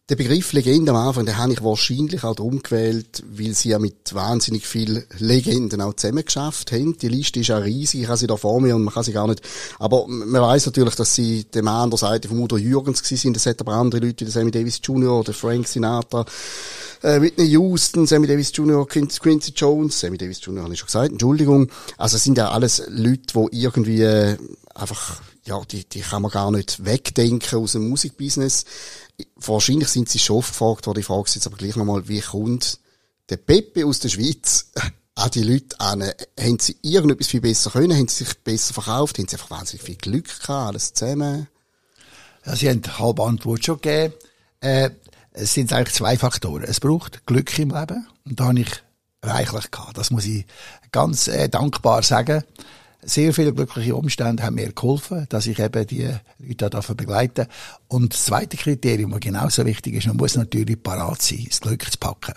Der 0.09 0.15
Begriff 0.15 0.53
Legende 0.53 0.89
am 0.89 0.97
Anfang, 0.97 1.27
den 1.27 1.37
habe 1.37 1.53
ich 1.53 1.63
wahrscheinlich 1.63 2.23
auch 2.23 2.33
darum 2.33 2.63
gewählt, 2.63 3.23
weil 3.29 3.53
sie 3.53 3.69
ja 3.69 3.77
mit 3.77 4.15
wahnsinnig 4.15 4.65
vielen 4.65 5.03
Legenden 5.19 5.81
auch 5.81 5.93
zusammengeschafft 5.93 6.71
haben. 6.71 6.97
Die 6.97 7.09
Liste 7.09 7.41
ist 7.41 7.49
ja 7.49 7.59
riesig, 7.59 8.01
ich 8.01 8.07
habe 8.07 8.17
sie 8.17 8.25
da 8.25 8.35
vor 8.35 8.59
mir 8.59 8.75
und 8.75 8.85
man 8.85 8.91
kann 8.91 9.03
sie 9.03 9.11
gar 9.11 9.27
nicht, 9.27 9.43
aber 9.77 10.07
man 10.07 10.41
weiß 10.41 10.65
natürlich, 10.65 10.95
dass 10.95 11.13
sie 11.13 11.43
dem 11.43 11.67
an 11.67 11.91
der 11.91 11.99
Seite 11.99 12.27
von 12.27 12.39
Udo 12.39 12.57
Jürgens 12.57 13.03
gewesen 13.03 13.21
sind, 13.21 13.37
es 13.37 13.45
hat 13.45 13.61
aber 13.61 13.73
andere 13.73 14.03
Leute, 14.03 14.25
wie 14.25 14.31
Sammy 14.31 14.49
Davis 14.49 14.81
Jr., 14.83 15.23
der 15.23 15.35
Frank 15.35 15.67
Sinatra, 15.67 16.25
äh, 17.03 17.21
Whitney 17.21 17.45
Houston, 17.49 18.07
Sammy 18.07 18.25
Davis 18.25 18.51
Jr., 18.51 18.87
Quincy 18.87 19.51
Jones, 19.55 19.99
Sammy 19.99 20.17
Davis 20.17 20.43
Jr. 20.43 20.63
habe 20.63 20.73
ich 20.73 20.79
schon 20.79 20.87
gesagt, 20.87 21.11
Entschuldigung. 21.11 21.69
Also 21.97 22.17
es 22.17 22.23
sind 22.23 22.35
ja 22.35 22.49
alles 22.49 22.81
Leute, 22.87 23.47
die 23.51 23.61
irgendwie 23.61 24.01
äh, 24.01 24.37
einfach, 24.73 25.21
ja, 25.45 25.61
die, 25.69 25.87
die 25.87 26.01
kann 26.01 26.23
man 26.23 26.31
gar 26.31 26.49
nicht 26.49 26.83
wegdenken 26.83 27.59
aus 27.59 27.73
dem 27.73 27.89
Musikbusiness 27.89 28.65
wahrscheinlich 29.35 29.89
sind 29.89 30.09
sie 30.09 30.19
schon 30.19 30.37
oft 30.37 30.49
gefragt 30.49 30.87
worden, 30.87 30.99
ich 30.99 31.05
frage 31.05 31.29
sie 31.29 31.39
jetzt 31.39 31.47
aber 31.47 31.57
gleich 31.57 31.75
nochmal, 31.75 32.07
wie 32.07 32.21
kommt 32.21 32.79
der 33.29 33.37
Pepe 33.37 33.85
aus 33.85 33.99
der 33.99 34.09
Schweiz 34.09 34.71
an 35.15 35.31
die 35.31 35.43
Leute 35.43 35.79
an? 35.79 36.03
Haben 36.39 36.59
sie 36.59 36.77
irgendetwas 36.81 37.27
viel 37.27 37.41
besser 37.41 37.71
können? 37.71 37.97
Haben 37.97 38.07
sie 38.07 38.23
sich 38.23 38.37
besser 38.39 38.73
verkauft? 38.73 39.17
Haben 39.17 39.27
sie 39.27 39.35
einfach 39.35 39.51
wahnsinnig 39.51 39.83
viel 39.83 39.95
Glück 39.95 40.25
gehabt? 40.25 40.49
Alles 40.49 40.93
zusammen? 40.93 41.47
Ja, 42.45 42.55
sie 42.55 42.69
haben 42.69 42.81
halbe 42.97 43.23
Antwort 43.23 43.65
schon 43.65 43.81
gegeben. 43.81 44.13
Äh, 44.61 44.91
es 45.31 45.53
sind 45.53 45.71
eigentlich 45.73 45.95
zwei 45.95 46.17
Faktoren. 46.17 46.63
Es 46.63 46.79
braucht 46.79 47.25
Glück 47.25 47.57
im 47.59 47.69
Leben. 47.69 48.07
Und 48.25 48.39
da 48.39 48.45
habe 48.45 48.61
ich 48.61 48.71
reichlich 49.21 49.71
gehabt. 49.71 49.97
Das 49.97 50.11
muss 50.11 50.25
ich 50.25 50.45
ganz 50.91 51.27
äh, 51.27 51.49
dankbar 51.49 52.03
sagen 52.03 52.43
sehr 53.01 53.33
viele 53.33 53.53
glückliche 53.53 53.95
Umstände 53.95 54.43
haben 54.43 54.55
mir 54.55 54.71
geholfen, 54.71 55.25
dass 55.29 55.47
ich 55.47 55.59
eben 55.59 55.87
die 55.87 56.09
Leute 56.39 56.69
dafür 56.69 56.95
begleiten 56.95 57.47
Und 57.87 58.13
das 58.13 58.25
zweite 58.25 58.57
Kriterium, 58.57 59.11
das 59.11 59.19
genauso 59.21 59.65
wichtig 59.65 59.95
ist, 59.95 60.07
man 60.07 60.17
muss 60.17 60.35
natürlich 60.35 60.81
parat 60.81 61.21
sein, 61.21 61.45
das 61.47 61.61
Glück 61.61 61.89
zu 61.89 61.97
packen. 61.97 62.33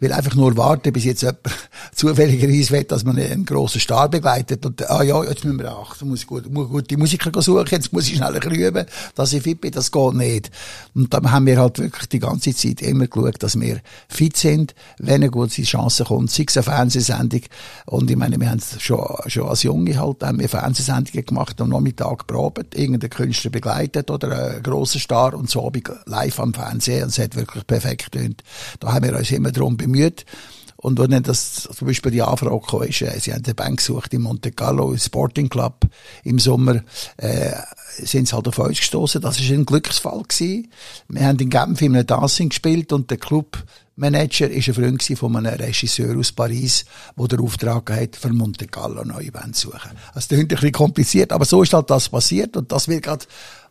Weil 0.00 0.12
einfach 0.12 0.34
nur 0.34 0.56
warten, 0.56 0.92
bis 0.92 1.04
jetzt 1.04 1.22
jemand 1.22 1.38
zufälligerweise 1.94 2.70
will, 2.70 2.84
dass 2.84 3.04
man 3.04 3.18
einen 3.18 3.44
grossen 3.44 3.80
Star 3.80 4.08
begleitet 4.08 4.64
und, 4.66 4.88
ah 4.88 5.02
ja, 5.02 5.22
jetzt 5.24 5.44
müssen 5.44 5.58
wir 5.58 5.70
achten, 5.70 6.08
muss 6.08 6.26
gut, 6.26 6.50
muss 6.52 6.68
gut 6.68 6.90
die 6.90 6.96
Musiker 6.96 7.42
suchen, 7.42 7.66
jetzt 7.70 7.92
muss 7.92 8.08
ich 8.08 8.16
schnell 8.16 8.34
ein 8.34 8.40
bisschen 8.40 8.54
üben, 8.54 8.86
dass 9.14 9.32
ich 9.32 9.42
fit 9.42 9.60
bin, 9.60 9.70
das 9.70 9.90
geht 9.90 10.14
nicht. 10.14 10.50
Und 10.94 11.12
dann 11.12 11.30
haben 11.30 11.46
wir 11.46 11.58
halt 11.58 11.78
wirklich 11.78 12.08
die 12.08 12.18
ganze 12.18 12.54
Zeit 12.54 12.82
immer 12.82 13.06
geschaut, 13.06 13.42
dass 13.42 13.58
wir 13.58 13.80
fit 14.08 14.36
sind, 14.36 14.74
wenn 14.98 15.16
eine 15.16 15.30
gute 15.30 15.62
Chance 15.62 16.04
kommt, 16.04 16.30
sei 16.30 16.44
es 16.46 16.56
eine 16.56 16.64
Fernsehsendung. 16.64 17.42
Und 17.86 18.10
ich 18.10 18.16
meine, 18.16 18.38
wir 18.38 18.50
haben 18.50 18.60
schon, 18.78 19.04
schon 19.26 19.48
als 19.48 19.62
Junge 19.62 19.98
halt, 19.98 20.22
haben 20.22 20.38
wir 20.38 20.48
Fernsehsendungen 20.48 21.24
gemacht, 21.24 21.60
am 21.60 21.70
Nachmittag 21.70 22.26
probiert, 22.26 22.74
irgendeinen 22.74 23.10
Künstler 23.10 23.50
begleitet 23.50 24.10
oder 24.10 24.50
einen 24.50 24.62
grossen 24.62 25.00
Star 25.00 25.34
und 25.34 25.48
so 25.48 25.70
live 26.06 26.40
am 26.40 26.54
Fernsehen 26.54 27.04
und 27.04 27.08
es 27.10 27.18
hat 27.18 27.36
wirklich 27.36 27.66
perfekt 27.66 28.12
getönt. 28.12 28.42
Da 28.80 28.92
haben 28.92 29.04
wir 29.04 29.16
uns 29.16 29.30
immer 29.30 29.52
drum 29.52 29.76
bemüht. 29.78 30.26
Und 30.80 31.00
wenn 31.00 31.10
dann 31.10 31.24
das, 31.24 31.68
zum 31.76 31.88
Beispiel 31.88 32.12
die 32.12 32.22
Anfrage 32.22 32.60
kam, 32.64 32.82
ist, 32.82 33.02
äh, 33.02 33.18
sie 33.18 33.32
haben 33.32 33.44
eine 33.44 33.54
Bank 33.54 33.78
gesucht 33.78 34.14
in 34.14 34.22
Monte 34.22 34.52
Carlo, 34.52 34.92
im 34.92 34.98
Sporting 34.98 35.48
Club 35.48 35.80
im 36.22 36.38
Sommer, 36.38 36.82
äh, 37.16 37.50
sind 37.96 38.28
sie 38.28 38.36
halt 38.36 38.46
auf 38.46 38.58
uns 38.58 38.78
gestoßen. 38.78 39.20
Das 39.20 39.40
ist 39.40 39.50
ein 39.50 39.66
Glücksfall 39.66 40.22
gewesen. 40.22 40.70
Wir 41.08 41.26
haben 41.26 41.38
in 41.40 41.50
Genf 41.50 41.82
in 41.82 41.96
einem 41.96 42.06
Dancing 42.06 42.50
gespielt 42.50 42.92
und 42.92 43.10
der 43.10 43.18
Club 43.18 43.64
Manager 43.98 44.48
ist 44.48 44.68
ein 44.68 44.74
Freund 44.74 45.02
von 45.02 45.34
einem 45.34 45.54
Regisseur 45.54 46.16
aus 46.16 46.30
Paris, 46.30 46.84
der 47.18 47.26
den 47.26 47.40
Auftrag 47.40 47.90
hat, 47.90 48.14
für 48.14 48.28
Monte 48.28 48.68
Carlo 48.68 49.04
neue 49.04 49.32
Band 49.32 49.56
zu 49.56 49.70
suchen. 49.70 49.90
Das 50.14 50.28
klingt 50.28 50.44
ein 50.44 50.48
bisschen 50.48 50.70
kompliziert, 50.70 51.32
aber 51.32 51.44
so 51.44 51.64
ist 51.64 51.74
halt 51.74 51.90
das 51.90 52.08
passiert 52.08 52.56
und 52.56 52.70
das 52.70 52.86
wird 52.86 53.02
gerade 53.02 53.24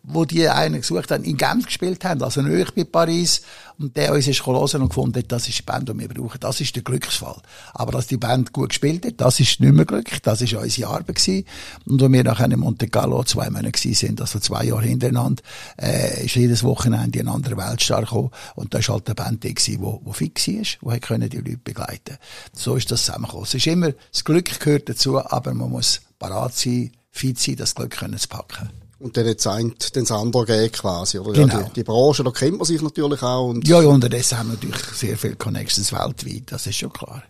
wo 0.08 0.24
die 0.24 0.48
einen 0.48 0.80
gesucht 0.80 1.10
haben, 1.10 1.24
in 1.24 1.36
Genf 1.36 1.66
gespielt 1.66 2.04
haben, 2.04 2.22
also 2.22 2.42
nicht 2.42 2.74
bei 2.74 2.84
Paris, 2.84 3.42
und 3.78 3.96
der 3.96 4.12
uns 4.12 4.26
ist 4.26 4.44
hören 4.44 4.82
und 4.82 4.88
gefunden 4.88 5.18
hat, 5.18 5.30
das 5.30 5.48
ist 5.48 5.58
die 5.58 5.62
Band, 5.62 5.88
die 5.88 5.96
wir 5.96 6.08
brauchen. 6.08 6.40
Das 6.40 6.60
ist 6.60 6.74
der 6.74 6.82
Glücksfall. 6.82 7.36
Aber 7.74 7.92
dass 7.92 8.08
die 8.08 8.16
Band 8.16 8.52
gut 8.52 8.70
gespielt 8.70 9.06
hat, 9.06 9.20
das 9.20 9.38
ist 9.38 9.60
nicht 9.60 9.72
mehr 9.72 9.84
glücklich, 9.84 10.20
das 10.20 10.40
ist 10.40 10.52
unsere 10.52 10.90
Arbeit 10.90 11.16
gewesen. 11.16 11.44
Und 11.86 12.02
als 12.02 12.12
wir 12.12 12.24
nachher 12.24 12.50
in 12.50 12.58
Monte 12.58 12.88
Carlo 12.88 13.22
zwei 13.22 13.50
Monate 13.50 13.70
gewesen 13.70 13.94
sind, 13.94 14.20
also 14.20 14.40
zwei 14.40 14.64
Jahre 14.64 14.82
hintereinander, 14.82 15.42
äh, 15.80 16.24
ist 16.24 16.34
jedes 16.34 16.64
Wochenende 16.64 17.20
ein 17.20 17.28
anderer 17.28 17.56
Weltstar 17.56 18.00
gekommen, 18.00 18.30
und 18.56 18.74
da 18.74 18.78
ist 18.78 18.88
halt 18.88 19.06
eine 19.06 19.14
Band 19.14 19.44
die 19.44 19.54
gewesen, 19.54 19.80
wo, 19.80 20.00
wo 20.02 20.12
fit 20.12 20.36
war, 20.48 20.94
die 20.94 21.00
können 21.00 21.30
die 21.30 21.36
Leute 21.36 21.58
begleiten. 21.58 22.18
So 22.52 22.74
ist 22.74 22.90
das 22.90 23.04
zusammengekommen. 23.04 23.44
Es 23.44 23.54
ist 23.54 23.66
immer, 23.68 23.92
das 24.12 24.24
Glück 24.24 24.58
gehört 24.58 24.88
dazu, 24.88 25.24
aber 25.24 25.54
man 25.54 25.70
muss 25.70 26.00
parat 26.18 26.54
sein, 26.54 26.90
fit 27.12 27.38
sein, 27.38 27.54
das 27.54 27.76
Glück 27.76 27.92
können 27.92 28.18
zu 28.18 28.26
packen. 28.26 28.87
Und 29.00 29.16
dann 29.16 29.26
jetzt 29.26 29.46
ein, 29.46 29.74
dann 29.92 30.04
das 30.04 30.10
andere 30.10 30.44
geben 30.44 30.72
quasi, 30.72 31.18
oder? 31.18 31.32
Genau. 31.32 31.54
Ja, 31.54 31.62
die, 31.62 31.72
die, 31.74 31.84
Branche, 31.84 32.24
da 32.24 32.30
kennt 32.30 32.58
man 32.58 32.66
sich 32.66 32.82
natürlich 32.82 33.22
auch. 33.22 33.48
Und 33.48 33.66
ja, 33.66 33.80
ja, 33.80 33.88
unterdessen 33.88 34.38
haben 34.38 34.48
wir 34.48 34.54
natürlich 34.54 34.84
sehr 34.94 35.16
viele 35.16 35.36
Connections 35.36 35.92
weltweit, 35.92 36.42
das 36.46 36.66
ist 36.66 36.76
schon 36.76 36.92
klar. 36.92 37.22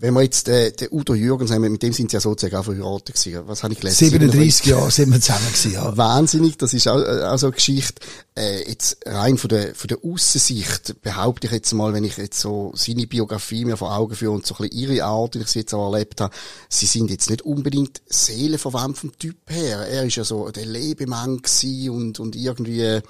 Wenn 0.00 0.14
wir 0.14 0.22
jetzt 0.22 0.46
den, 0.46 0.74
den 0.76 0.88
Udo 0.92 1.14
Jürgens 1.14 1.50
haben, 1.50 1.62
mit 1.62 1.82
dem 1.82 1.92
sind 1.92 2.10
sie 2.10 2.16
ja 2.16 2.20
sozusagen 2.20 2.54
auch 2.54 2.64
verheiratet 2.64 3.16
gewesen. 3.16 3.42
Was 3.46 3.64
habe 3.64 3.72
ich 3.72 3.80
gelesen? 3.80 4.10
37 4.10 4.66
Jahre 4.66 4.90
sind 4.92 5.12
wir 5.12 5.20
zusammen 5.20 5.46
gewesen, 5.48 5.72
ja. 5.72 5.96
Wahnsinnig, 5.96 6.56
das 6.56 6.72
ist 6.72 6.86
auch, 6.86 7.00
äh, 7.00 7.24
auch 7.24 7.36
so 7.36 7.48
eine 7.48 7.56
Geschichte. 7.56 8.00
Äh, 8.36 8.68
jetzt 8.68 8.98
rein 9.04 9.38
von 9.38 9.48
der, 9.48 9.74
von 9.74 9.88
der 9.88 9.98
Aussensicht 10.04 11.02
behaupte 11.02 11.48
ich 11.48 11.52
jetzt 11.52 11.72
mal, 11.72 11.92
wenn 11.92 12.04
ich 12.04 12.16
jetzt 12.16 12.38
so 12.38 12.72
seine 12.76 13.08
Biografie 13.08 13.64
mir 13.64 13.76
vor 13.76 13.96
Augen 13.96 14.14
führe 14.14 14.32
und 14.32 14.46
so 14.46 14.54
ein 14.54 14.68
bisschen 14.68 14.78
ihre 14.78 15.04
Art, 15.04 15.34
wie 15.34 15.40
ich 15.40 15.48
sie 15.48 15.60
jetzt 15.60 15.74
auch 15.74 15.92
erlebt 15.92 16.20
habe, 16.20 16.34
sie 16.68 16.86
sind 16.86 17.10
jetzt 17.10 17.28
nicht 17.28 17.42
unbedingt 17.42 18.00
seelenverwandt 18.06 18.98
vom 18.98 19.18
Typ 19.18 19.36
her. 19.48 19.80
Er 19.80 20.04
ist 20.04 20.14
ja 20.14 20.22
so 20.22 20.48
der 20.50 20.66
Lebemann 20.66 21.38
gewesen 21.38 21.90
und, 21.90 22.20
und 22.20 22.36
irgendwie, 22.36 23.00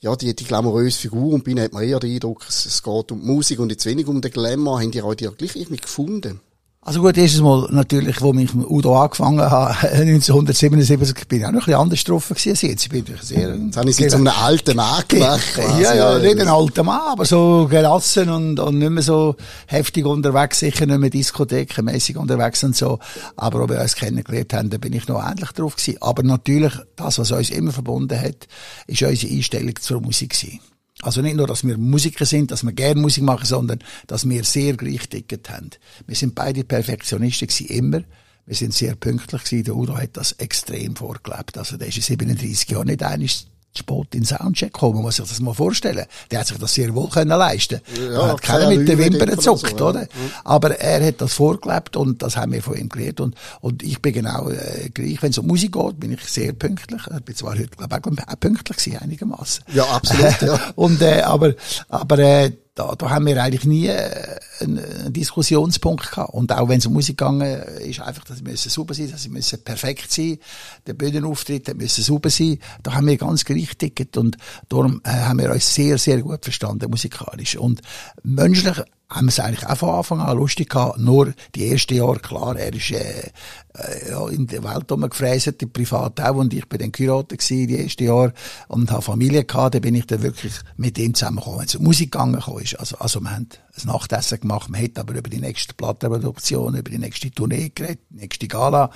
ja, 0.00 0.14
die, 0.16 0.34
die 0.34 0.44
glamouröse 0.44 0.98
Figur 0.98 1.34
und 1.34 1.44
bei 1.44 1.52
ihnen 1.52 1.64
hat 1.64 1.72
man 1.72 1.82
eher 1.82 2.00
den 2.00 2.14
Eindruck, 2.14 2.44
es, 2.48 2.66
es 2.66 2.82
geht 2.82 3.12
um 3.12 3.20
die 3.20 3.26
Musik 3.26 3.58
und 3.58 3.70
jetzt 3.70 3.86
wenig 3.86 4.06
um 4.06 4.20
den 4.20 4.30
Glamour. 4.30 4.80
Haben 4.80 4.90
die 4.90 5.02
euch 5.02 5.20
ja 5.20 5.30
gleich 5.30 5.56
irgendwie 5.56 5.76
gefunden? 5.76 6.40
Also 6.86 7.00
gut, 7.00 7.18
erstes 7.18 7.40
Mal 7.40 7.66
natürlich, 7.72 8.20
wo 8.20 8.32
ich 8.34 8.54
mit 8.54 8.70
Udo 8.70 8.96
angefangen 8.96 9.40
habe, 9.40 9.70
1977, 9.90 11.26
bin 11.26 11.40
ich 11.40 11.44
auch 11.44 11.50
noch 11.50 11.66
ein 11.66 11.88
bisschen 11.90 12.14
anders 12.14 12.28
gewesen 12.28 12.50
als 12.50 12.62
jetzt. 12.62 12.84
Ich 12.84 12.88
bin 12.90 13.04
sehr... 13.20 13.56
Jetzt 13.56 13.76
habe 13.76 13.90
ich 13.90 13.96
sie 13.96 14.06
zu 14.06 14.14
einem 14.14 14.28
alten 14.28 14.76
Mann 14.76 15.02
gemacht. 15.08 15.58
Ja, 15.80 15.94
ja, 15.94 16.18
nicht 16.20 16.38
ein 16.38 16.46
alter 16.46 16.84
Mann, 16.84 17.00
aber 17.10 17.24
so 17.24 17.66
gelassen 17.68 18.30
und, 18.30 18.60
und 18.60 18.78
nicht 18.78 18.90
mehr 18.90 19.02
so 19.02 19.34
heftig 19.66 20.06
unterwegs, 20.06 20.60
sicher 20.60 20.86
nicht 20.86 21.00
mehr 21.00 21.10
diskothekenmäßig 21.10 22.18
unterwegs 22.18 22.62
und 22.62 22.76
so. 22.76 23.00
Aber 23.34 23.64
ob 23.64 23.70
wir 23.70 23.80
uns 23.80 23.96
kennengelernt 23.96 24.52
haben, 24.52 24.70
da 24.70 24.78
bin 24.78 24.92
ich 24.92 25.08
noch 25.08 25.28
ähnlich 25.28 25.50
drauf 25.50 25.74
gewesen. 25.74 26.00
Aber 26.00 26.22
natürlich, 26.22 26.74
das, 26.94 27.18
was 27.18 27.32
uns 27.32 27.50
immer 27.50 27.72
verbunden 27.72 28.20
hat, 28.20 28.46
ist 28.86 29.02
unsere 29.02 29.32
Einstellung 29.32 29.74
zur 29.80 30.00
Musik 30.00 30.38
gewesen. 30.38 30.60
Also 31.06 31.22
nicht 31.22 31.36
nur, 31.36 31.46
dass 31.46 31.64
wir 31.64 31.78
Musiker 31.78 32.26
sind, 32.26 32.50
dass 32.50 32.64
wir 32.64 32.72
gerne 32.72 33.00
Musik 33.00 33.22
machen, 33.22 33.46
sondern 33.46 33.78
dass 34.08 34.28
wir 34.28 34.42
sehr 34.44 34.76
gleich 34.76 35.08
ticket 35.08 35.48
haben. 35.50 35.70
Wir 36.06 36.16
sind 36.16 36.34
beide 36.34 36.64
Perfektionisten 36.64 37.46
gewesen, 37.46 37.66
immer. 37.68 38.02
Wir 38.44 38.56
sind 38.56 38.74
sehr 38.74 38.94
pünktlich 38.96 39.44
gewesen. 39.44 39.64
Der 39.64 39.76
Udo 39.76 39.96
hat 39.96 40.16
das 40.16 40.32
extrem 40.32 40.96
vorgelebt. 40.96 41.58
Also 41.58 41.76
der 41.76 41.88
ist 41.88 41.96
in 41.96 42.02
37 42.02 42.70
Jahren 42.70 42.88
nicht 42.88 43.02
einig 43.02 43.46
spät 43.78 44.14
in 44.14 44.20
den 44.20 44.24
Soundcheck 44.24 44.72
gekommen. 44.72 44.94
Man 44.94 45.02
muss 45.04 45.16
sich 45.16 45.28
das 45.28 45.40
mal 45.40 45.54
vorstellen. 45.54 46.06
Der 46.30 46.40
hat 46.40 46.46
sich 46.46 46.58
das 46.58 46.74
sehr 46.74 46.94
wohl 46.94 47.08
können 47.08 47.36
leisten. 47.38 47.80
Ja, 47.98 48.22
er 48.22 48.28
hat 48.28 48.42
keiner 48.42 48.68
mit 48.68 48.88
den 48.88 48.98
Wimpern 48.98 49.30
gezuckt, 49.30 49.78
so, 49.78 49.86
oder? 49.86 50.02
Ja. 50.02 50.08
Aber 50.44 50.78
er 50.78 51.06
hat 51.06 51.20
das 51.20 51.34
vorgelebt 51.34 51.96
und 51.96 52.22
das 52.22 52.36
haben 52.36 52.52
wir 52.52 52.62
von 52.62 52.76
ihm 52.76 52.88
gelernt. 52.88 53.20
Und, 53.20 53.34
und 53.60 53.82
ich 53.82 54.00
bin 54.00 54.12
genau 54.12 54.48
äh, 54.48 54.88
gleich. 54.92 55.22
Wenn 55.22 55.30
es 55.30 55.38
um 55.38 55.46
Musik 55.46 55.72
geht, 55.72 56.00
bin 56.00 56.12
ich 56.12 56.24
sehr 56.24 56.52
pünktlich. 56.52 57.02
Ich 57.14 57.24
bin 57.24 57.34
zwar 57.34 57.52
heute, 57.52 57.68
glaube 57.68 58.00
ich, 58.16 58.28
auch 58.28 58.40
pünktlich 58.40 58.78
gewesen, 58.78 59.02
einigermaßen. 59.02 59.64
Ja, 59.72 59.84
absolut, 59.84 60.42
ja. 60.42 60.60
und, 60.76 61.02
äh, 61.02 61.22
aber, 61.22 61.54
aber, 61.88 62.18
äh, 62.18 62.52
da, 62.76 62.94
da 62.94 63.08
haben 63.08 63.26
wir 63.26 63.42
eigentlich 63.42 63.64
nie 63.64 63.88
äh, 63.88 64.38
einen, 64.60 65.12
Diskussionspunkt 65.12 66.10
gehabt. 66.10 66.34
Und 66.34 66.52
auch 66.52 66.68
wenn 66.68 66.78
es 66.78 66.86
um 66.86 66.92
Musik 66.92 67.16
gegangen 67.16 67.62
ist, 67.80 68.00
einfach, 68.00 68.22
dass 68.24 68.36
sie 68.36 68.44
müssen 68.44 68.68
sauber 68.68 68.92
sein, 68.92 69.10
dass 69.10 69.22
sie 69.22 69.30
müssen 69.30 69.64
perfekt 69.64 70.12
sein. 70.12 70.38
Der 70.86 70.92
Bühnenauftritt 70.92 71.74
müssen 71.74 72.04
sauber 72.04 72.28
sein. 72.28 72.58
Da 72.82 72.92
haben 72.92 73.06
wir 73.06 73.16
ganz 73.16 73.46
gerichtet 73.46 74.16
und 74.18 74.36
darum 74.68 75.00
äh, 75.04 75.08
haben 75.08 75.38
wir 75.38 75.50
uns 75.50 75.74
sehr, 75.74 75.96
sehr 75.96 76.20
gut 76.20 76.44
verstanden 76.44 76.90
musikalisch. 76.90 77.56
Und 77.56 77.80
menschlich 78.22 78.76
haben 79.08 79.26
wir 79.26 79.30
es 79.30 79.38
eigentlich 79.38 79.66
auch 79.66 79.76
von 79.76 79.90
Anfang 79.90 80.20
an 80.20 80.36
lustig 80.36 80.68
gehabt. 80.70 80.98
Nur 80.98 81.32
die 81.54 81.70
ersten 81.70 81.94
Jahre, 81.94 82.18
klar, 82.18 82.56
er 82.56 82.74
ist 82.74 82.90
äh, 82.90 83.30
äh, 83.74 84.10
ja, 84.10 84.28
in 84.28 84.48
der 84.48 84.64
Welt 84.64 84.90
rumgefräset, 84.90 85.72
privat 85.72 86.20
auch, 86.20 86.34
und 86.34 86.52
ich 86.52 86.68
bin 86.68 86.80
dann 86.80 86.90
geheiratet 86.90 87.48
die 87.48 87.78
ersten 87.78 88.04
Jahre, 88.04 88.32
und 88.66 88.90
habe 88.90 89.02
Familie 89.02 89.44
gehabt, 89.44 89.76
dann 89.76 89.82
bin 89.82 89.94
ich 89.94 90.06
dann 90.06 90.22
wirklich 90.22 90.54
mit 90.76 90.98
ihm 90.98 91.14
zusammengekommen. 91.14 91.60
Wenn 91.60 91.66
es 91.66 91.76
um 91.76 91.84
Musik 91.84 92.10
gegangen 92.12 92.42
ist, 92.60 92.80
also, 92.80 92.96
also 92.98 93.20
wir 93.20 93.30
haben 93.30 93.48
ein 93.74 93.86
Nachtessen 93.86 94.40
gemacht, 94.40 94.70
man 94.70 94.82
hat 94.82 94.98
aber 94.98 95.14
über 95.14 95.30
die 95.30 95.40
nächste 95.40 95.74
Plattenproduktion, 95.74 96.74
über 96.74 96.90
die 96.90 96.98
nächste 96.98 97.30
Tournee 97.30 97.70
geredet, 97.72 98.00
die 98.10 98.16
nächste 98.16 98.48
Gala. 98.48 98.90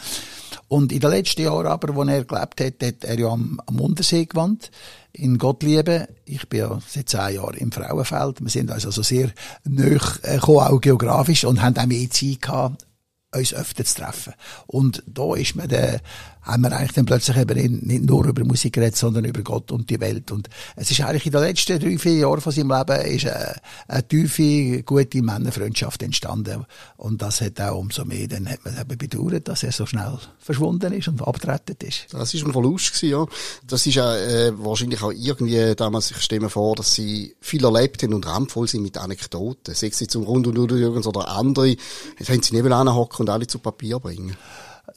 Und 0.67 0.93
in 0.93 1.00
den 1.00 1.11
letzten 1.11 1.43
Jahren 1.43 1.67
aber, 1.69 1.95
wo 1.95 2.02
er 2.02 2.25
gelebt 2.25 2.61
hat, 2.61 2.83
hat 2.83 3.05
er 3.05 3.19
ja 3.19 3.29
am, 3.29 3.61
am 3.67 3.81
Untersee 3.81 4.26
gewohnt 4.26 4.73
in 5.12 5.38
Gottliebe. 5.38 6.09
Ich 6.25 6.49
bin 6.49 6.61
ja 6.61 6.79
seit 6.87 7.09
zehn 7.09 7.35
Jahren 7.35 7.57
im 7.57 7.73
Frauenfeld. 7.73 8.40
Wir 8.40 8.50
sind 8.50 8.71
also 8.71 8.90
sehr 9.02 9.31
nöch 9.64 10.23
gekommen, 10.23 10.59
auch 10.59 10.81
geografisch, 10.81 11.45
und 11.45 11.62
haben 11.62 11.76
auch 11.76 11.87
mehr 11.87 12.11
Zeit 12.11 12.43
gehabt, 12.43 12.87
uns 13.35 13.55
öfter 13.55 13.85
zu 13.85 14.02
treffen. 14.02 14.35
Und 14.67 15.02
da 15.07 15.35
ist 15.35 15.55
mir 15.57 15.69
der, 15.69 16.00
haben 16.42 16.62
wir 16.62 16.73
eigentlich 16.73 16.92
dann 16.92 17.06
plötzlich 17.06 17.37
eben 17.37 17.80
nicht 17.80 18.04
nur 18.04 18.25
über 18.25 18.44
Musik 18.44 18.75
geredet, 18.75 18.97
sondern 18.97 19.25
über 19.25 19.42
Gott 19.42 19.70
und 19.73 19.90
die 19.90 20.00
Welt. 20.00 20.30
Und 20.30 20.49
es 20.76 20.90
ist 20.90 21.00
eigentlich 21.00 21.26
in 21.26 21.32
den 21.32 21.42
letzten 21.42 21.78
drei, 21.78 21.99
vier 21.99 22.14
Jahren 22.14 22.40
von 22.40 22.52
seinem 22.52 22.70
Leben 22.70 23.06
ist 23.06 23.26
eine, 23.26 23.56
eine 23.88 24.09
tiefe, 24.09 24.82
gute 24.82 25.23
Männerfreundschaft 25.23 26.02
entstanden. 26.02 26.64
Und 26.97 27.20
das 27.23 27.40
hat 27.40 27.61
auch 27.61 27.78
umso 27.78 28.04
mehr, 28.04 28.26
dann 28.28 28.49
hat 28.49 28.64
man 28.64 28.78
eben 28.78 28.99
bedauert, 28.99 29.49
dass 29.49 29.62
er 29.62 29.73
so 29.73 29.87
schnell 29.87 30.18
verschwunden 30.38 30.92
ist 30.92 31.09
und 31.09 31.23
abgetreten 31.23 31.76
ist. 31.87 32.06
Das 32.11 32.32
ist 32.32 32.44
ein 32.44 32.52
Verlust 32.52 32.94
gewesen, 32.94 33.11
ja. 33.11 33.26
Das 33.66 33.87
ist 33.87 33.94
ja, 33.94 34.16
äh, 34.16 34.52
wahrscheinlich 34.59 35.02
auch 35.02 35.12
irgendwie 35.12 35.75
damals, 35.75 36.11
ich 36.11 36.18
stelle 36.18 36.42
mir 36.42 36.50
vor, 36.50 36.76
dass 36.76 36.94
sie 36.94 37.35
viel 37.40 37.64
erlebt 37.64 38.02
haben 38.02 38.14
und 38.14 38.26
randvoll 38.26 38.66
sind 38.66 38.82
mit 38.82 38.97
Anekdoten. 38.97 39.75
Sei 39.75 39.88
es 39.88 39.99
zum 39.99 40.25
Rund 40.25 40.47
und 40.47 40.56
Jürgens 40.56 41.06
oder 41.06 41.28
andere. 41.28 41.76
Jetzt 42.18 42.30
haben 42.30 42.42
sie 42.42 42.54
nicht 42.54 42.73
anhocken 42.73 43.20
und 43.20 43.30
alle 43.30 43.47
zu 43.47 43.59
Papier 43.59 43.99
bringen. 43.99 44.37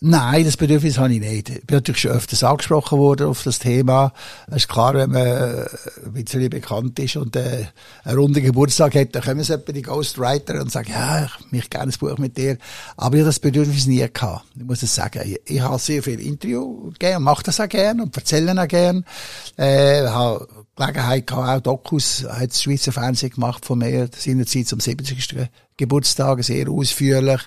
Nein, 0.01 0.45
das 0.45 0.57
Bedürfnis 0.57 0.97
habe 0.97 1.13
ich 1.13 1.19
nicht. 1.19 1.49
Ich 1.49 1.65
bin 1.65 1.77
natürlich 1.77 2.01
schon 2.01 2.11
öfters 2.11 2.43
angesprochen 2.43 2.99
worden 2.99 3.27
auf 3.27 3.43
das 3.43 3.59
Thema. 3.59 4.13
Es 4.47 4.57
ist 4.57 4.69
klar, 4.69 4.93
wenn 4.93 5.11
man 5.11 5.25
äh, 5.25 5.65
ein 6.05 6.13
bisschen 6.13 6.49
bekannt 6.49 6.99
ist 6.99 7.15
und 7.15 7.35
äh, 7.35 7.65
einen 8.03 8.17
runden 8.17 8.43
Geburtstag 8.43 8.95
hat, 8.95 9.15
dann 9.15 9.23
kommen 9.23 9.43
sie 9.43 9.57
die 9.57 9.81
Ghostwriter 9.81 10.61
und 10.61 10.71
sagen, 10.71 10.91
ja, 10.91 11.25
ich 11.25 11.51
möchte 11.51 11.69
gerne 11.69 11.91
ein 11.91 11.99
Buch 11.99 12.17
mit 12.17 12.37
dir. 12.37 12.57
Aber 12.97 13.15
ich 13.15 13.21
habe 13.21 13.29
das 13.29 13.39
Bedürfnis 13.39 13.87
nie 13.87 14.05
gehabt. 14.11 14.45
Ich 14.55 14.63
muss 14.63 14.83
es 14.83 14.93
sagen. 14.93 15.21
Ich, 15.45 15.61
habe 15.61 15.79
sehr 15.79 16.03
viel 16.03 16.19
Interview 16.19 16.91
gegeben, 16.91 17.23
mache 17.23 17.43
das 17.43 17.59
auch 17.59 17.69
gerne 17.69 18.03
und 18.03 18.15
erzähle 18.15 18.61
auch 18.61 18.67
gerne. 18.67 19.03
Äh, 19.57 20.05
habe 20.07 20.47
Gelegenheit 20.75 21.27
gehabt, 21.27 21.49
auch 21.49 21.61
Dokus, 21.61 22.25
hat 22.27 22.49
das 22.49 22.61
Schweizer 22.61 22.91
Fernsehen 22.91 23.31
gemacht 23.31 23.65
von 23.65 23.79
mir, 23.79 24.09
seinerzeit 24.17 24.67
zum 24.67 24.79
70. 24.79 25.49
Geburtstag, 25.77 26.43
sehr 26.43 26.69
ausführlich, 26.69 27.41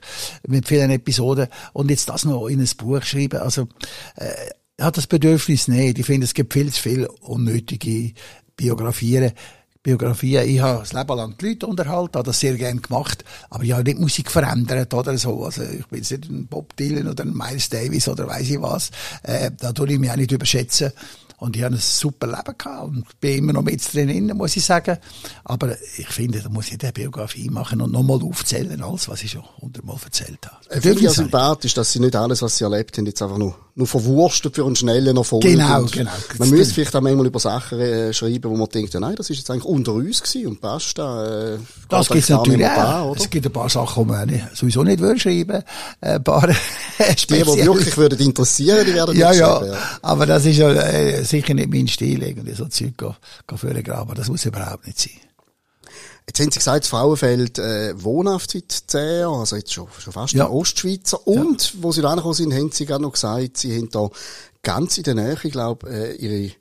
mit 0.47 0.67
vielen 0.67 0.91
Episoden. 0.91 1.49
Und 1.73 1.91
jetzt 1.91 2.09
das 2.09 2.25
noch 2.25 2.49
in 2.49 2.61
ein 2.61 2.71
Buch 2.77 3.03
schreiben, 3.03 3.41
also, 3.41 3.69
äh, 4.17 4.51
hat 4.81 4.97
das 4.97 5.07
Bedürfnis 5.07 5.69
nicht. 5.69 5.99
Ich 5.99 6.07
finde, 6.07 6.25
es 6.25 6.35
gibt 6.35 6.53
viel 6.53 6.73
zu 6.73 6.83
viel 6.83 7.07
unnötige 7.21 8.13
Biografien. 8.57 9.33
Biografien. 9.87 10.49
Ich 10.49 10.61
habe 10.61 10.81
das 10.81 10.93
Leben 10.93 11.17
lang 11.17 11.37
die 11.39 11.47
Leute 11.47 11.67
unterhalten, 11.69 12.15
habe 12.15 12.27
das 12.27 12.41
sehr 12.41 12.57
gerne 12.57 12.81
gemacht, 12.81 13.25
aber 13.51 13.63
ich 13.63 13.71
habe 13.71 13.85
nicht 13.85 14.01
Musik 14.01 14.33
verändert 14.33 14.93
oder 14.93 15.17
so. 15.17 15.45
Also 15.45 15.63
ich 15.63 15.87
bin 15.87 16.01
jetzt 16.01 16.11
nicht 16.11 16.29
ein 16.29 16.49
Bob 16.49 16.77
Dylan 16.77 17.07
oder 17.07 17.23
ein 17.23 17.33
Miles 17.33 17.69
Davis 17.69 18.09
oder 18.09 18.27
weiß 18.27 18.51
ich 18.51 18.61
was. 18.61 18.91
Äh, 19.23 19.53
da 19.57 19.73
tue 19.73 19.93
ich 19.93 19.99
mich 20.01 20.11
auch 20.11 20.17
nicht 20.17 20.33
überschätzen. 20.33 20.91
Und 21.39 21.57
ich 21.57 21.63
habe 21.63 21.75
ein 21.75 21.81
super 21.81 22.27
Leben 22.27 22.57
gehabt 22.57 22.85
und 22.85 23.21
bin 23.21 23.39
immer 23.39 23.53
noch 23.53 23.63
mit 23.63 23.93
drin, 23.93 24.33
muss 24.35 24.57
ich 24.57 24.65
sagen. 24.65 24.97
Aber 25.45 25.77
ich 25.99 26.09
finde, 26.09 26.41
da 26.41 26.49
muss 26.49 26.69
ich 26.69 26.83
eine 26.83 26.93
Biografie 26.93 27.51
machen 27.51 27.81
und 27.81 27.93
nochmal 27.93 28.23
aufzählen, 28.23 28.83
alles, 28.83 29.09
was 29.09 29.23
ich 29.23 29.33
schon 29.33 29.45
hundertmal 29.61 29.97
erzählt 30.03 30.39
habe. 30.47 30.57
Ich 30.75 30.83
finde 30.83 31.03
ja 31.03 31.11
sympathisch, 31.11 31.75
dass 31.75 31.93
sie 31.93 32.01
nicht 32.01 32.17
alles, 32.17 32.41
was 32.43 32.57
sie 32.57 32.65
erlebt 32.65 32.97
haben, 32.97 33.07
jetzt 33.07 33.21
einfach 33.21 33.39
nur, 33.39 33.55
nur 33.75 33.87
verwurstet 33.87 34.55
für 34.55 34.65
einen 34.65 34.77
schnellen 34.77 35.17
Erfolg. 35.17 35.43
Genau, 35.43 35.85
genau. 35.85 36.11
Man 36.39 36.51
müsste 36.51 36.75
vielleicht 36.75 36.97
auch 36.97 37.03
manchmal 37.03 37.27
über 37.27 37.39
Sachen 37.39 37.81
äh, 37.81 38.13
schreiben, 38.15 38.51
wo 38.51 38.57
man 38.57 38.69
denkt, 38.69 38.95
ja, 38.95 39.01
nein, 39.01 39.15
das 39.17 39.29
ist 39.29 39.37
jetzt 39.39 39.51
eigentlich 39.51 39.67
unter 39.67 39.93
uns 39.93 40.23
gewesen 40.23 40.47
und 40.49 40.61
passt 40.61 40.97
da. 40.97 41.55
Äh, 41.55 41.59
das 41.89 42.09
gibt 42.09 42.23
es 42.23 42.31
natürlich 42.31 42.67
auch. 42.67 43.15
Da, 43.15 43.23
es 43.23 43.29
gibt 43.29 43.47
ein 43.47 43.53
paar 43.53 43.69
Sachen, 43.69 44.05
die 44.05 44.11
man 44.11 44.49
sowieso 44.55 44.83
nicht 44.83 45.01
würde 45.01 45.21
schreiben. 45.21 45.63
Ein 46.01 46.25
paar 46.25 46.49
Die, 46.99 47.27
die 47.27 47.47
wirklich 47.47 47.97
würden 47.97 48.19
interessieren, 48.19 48.87
die 48.87 48.95
werden 48.95 49.17
ja, 49.17 49.33
ja, 49.33 49.65
ja. 49.65 49.75
Aber 50.03 50.27
das 50.27 50.45
ist 50.47 50.57
ja, 50.57 50.71
äh, 50.71 51.25
sicher 51.27 51.55
nicht 51.55 51.71
mein 51.71 51.89
Stil, 51.89 52.23
irgendwie 52.23 52.55
so 52.55 52.67
Zeug 52.67 52.97
gehen, 52.97 53.15
gehen. 53.83 54.15
Das 54.15 54.29
muss 54.29 54.45
überhaupt 54.45 54.87
nicht 54.87 54.99
sein. 54.99 55.13
Jetzt 56.27 56.41
haben 56.41 56.51
Sie 56.51 56.59
gesagt, 56.59 56.85
das 56.85 56.89
Frauenfeld 56.89 57.59
äh, 57.59 58.03
wohnhaft 58.03 58.51
seit 58.51 58.73
zehn 58.73 59.21
Jahren, 59.21 59.41
also 59.41 59.57
jetzt 59.57 59.73
schon, 59.73 59.87
schon 59.99 60.13
fast 60.13 60.35
ja. 60.35 60.49
Ostschweizer. 60.49 61.25
Und, 61.27 61.75
ja. 61.75 61.83
wo 61.83 61.93
Sie 61.93 62.03
da 62.03 62.11
angekommen 62.11 62.35
sind, 62.35 62.53
haben 62.53 62.73
Sie 62.73 62.85
gerade 62.85 63.03
noch 63.03 63.13
gesagt, 63.13 63.59
Sie 63.59 63.77
haben 63.77 63.91
da 63.91 64.09
ganz 64.63 64.99
in 64.99 65.05
der 65.05 65.15
Nähe, 65.15 65.39
ich 65.41 65.53
glaube, 65.53 65.89
äh, 65.89 66.17
Ihre 66.17 66.53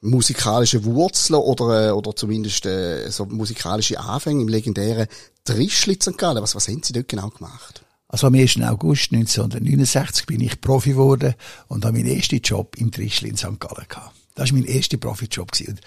musikalische 0.00 0.84
Wurzeln 0.84 1.38
oder, 1.38 1.88
äh, 1.88 1.90
oder 1.92 2.16
zumindest 2.16 2.66
äh, 2.66 3.08
so 3.10 3.24
musikalische 3.24 4.00
Anfänge 4.00 4.42
im 4.42 4.48
legendären 4.48 5.06
Trischli 5.44 5.98
St. 6.02 6.18
Gallen. 6.18 6.42
Was, 6.42 6.56
was 6.56 6.66
haben 6.66 6.82
Sie 6.82 6.92
dort 6.92 7.08
genau 7.08 7.30
gemacht? 7.30 7.81
Also 8.12 8.26
am 8.26 8.34
1. 8.34 8.60
August 8.60 9.12
1969 9.12 10.26
bin 10.26 10.40
ich 10.42 10.60
Profi 10.60 10.90
geworden 10.90 11.34
und 11.68 11.84
habe 11.86 11.96
meinen 11.96 12.14
ersten 12.14 12.40
Job 12.40 12.76
im 12.76 12.92
Trischli 12.92 13.30
in 13.30 13.36
St. 13.38 13.58
Gallen 13.58 13.88
gehabt. 13.88 14.14
Das 14.34 14.50
war 14.50 14.58
mein 14.58 14.66
erster 14.66 14.98
Profijob. 14.98 15.50
Und 15.66 15.80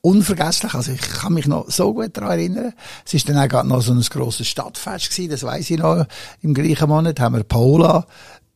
unvergesslich, 0.00 0.74
also 0.74 0.92
ich 0.92 1.00
kann 1.00 1.34
mich 1.34 1.46
noch 1.46 1.68
so 1.70 1.92
gut 1.92 2.16
daran 2.16 2.38
erinnern. 2.38 2.72
Es 3.04 3.14
ist 3.14 3.28
dann 3.28 3.36
auch 3.36 3.48
gerade 3.48 3.68
noch 3.68 3.82
so 3.82 3.92
ein 3.92 4.00
grosses 4.00 4.46
Stadtfest 4.46 5.10
gewesen, 5.10 5.30
das 5.30 5.42
weiß 5.42 5.70
ich 5.70 5.78
noch. 5.78 6.06
Im 6.40 6.54
gleichen 6.54 6.88
Monat 6.88 7.18
haben 7.18 7.36
wir 7.36 7.44
Paula 7.44 8.06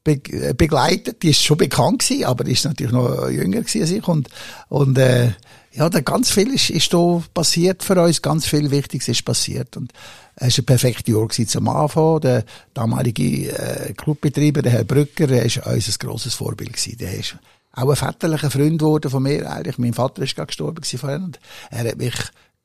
be 0.05 0.19
begleitet. 0.55 1.23
Die 1.23 1.31
ist 1.31 1.43
schon 1.43 1.59
bekannt 1.59 2.01
gewesen, 2.01 2.25
aber 2.25 2.45
die 2.45 2.53
ist 2.53 2.65
natürlich 2.65 2.93
noch 2.93 3.29
jünger 3.29 3.61
gewesen 3.61 3.83
als 3.83 3.91
ich. 3.91 4.07
Und, 4.07 4.29
und 4.69 4.99
äh, 4.99 5.33
ja, 5.73 5.89
da 5.91 6.01
ganz 6.01 6.31
viel 6.31 6.53
ist, 6.55 6.71
ist 6.71 6.93
da 6.93 7.23
passiert 7.35 7.83
für 7.83 8.01
uns, 8.01 8.23
ganz 8.23 8.47
viel 8.47 8.71
Wichtiges 8.71 9.09
ist 9.09 9.25
passiert. 9.25 9.77
Und 9.77 9.93
es 10.39 10.59
war 10.59 10.63
ein 10.63 10.67
perfektes 10.67 11.15
Jahr 11.15 11.29
zum 11.49 11.69
Anfang. 11.69 12.21
Der 12.21 12.45
damalige 12.75 13.51
äh, 13.51 13.93
Clubbetreiber, 13.95 14.63
der 14.63 14.73
Herr 14.73 14.85
Brücker, 14.85 15.27
der 15.27 15.45
ist 15.45 15.67
unser 15.67 15.99
grosses 15.99 16.35
Vorbild 16.35 16.75
gewesen. 16.75 16.99
Der 16.99 17.15
ist 17.15 17.37
auch 17.73 17.89
ein 17.89 17.97
väterlicher 17.97 18.51
Freund 18.51 18.79
geworden 18.79 19.11
von 19.11 19.23
mir 19.23 19.51
eigentlich. 19.51 19.79
Mein 19.79 19.95
Vater 19.95 20.23
ist 20.23 20.37
gerade 20.37 20.49
gestorben 20.49 20.83
vorhin 20.85 21.25
und 21.25 21.41
er 21.71 21.91
hat 21.91 21.97
mich 21.97 22.15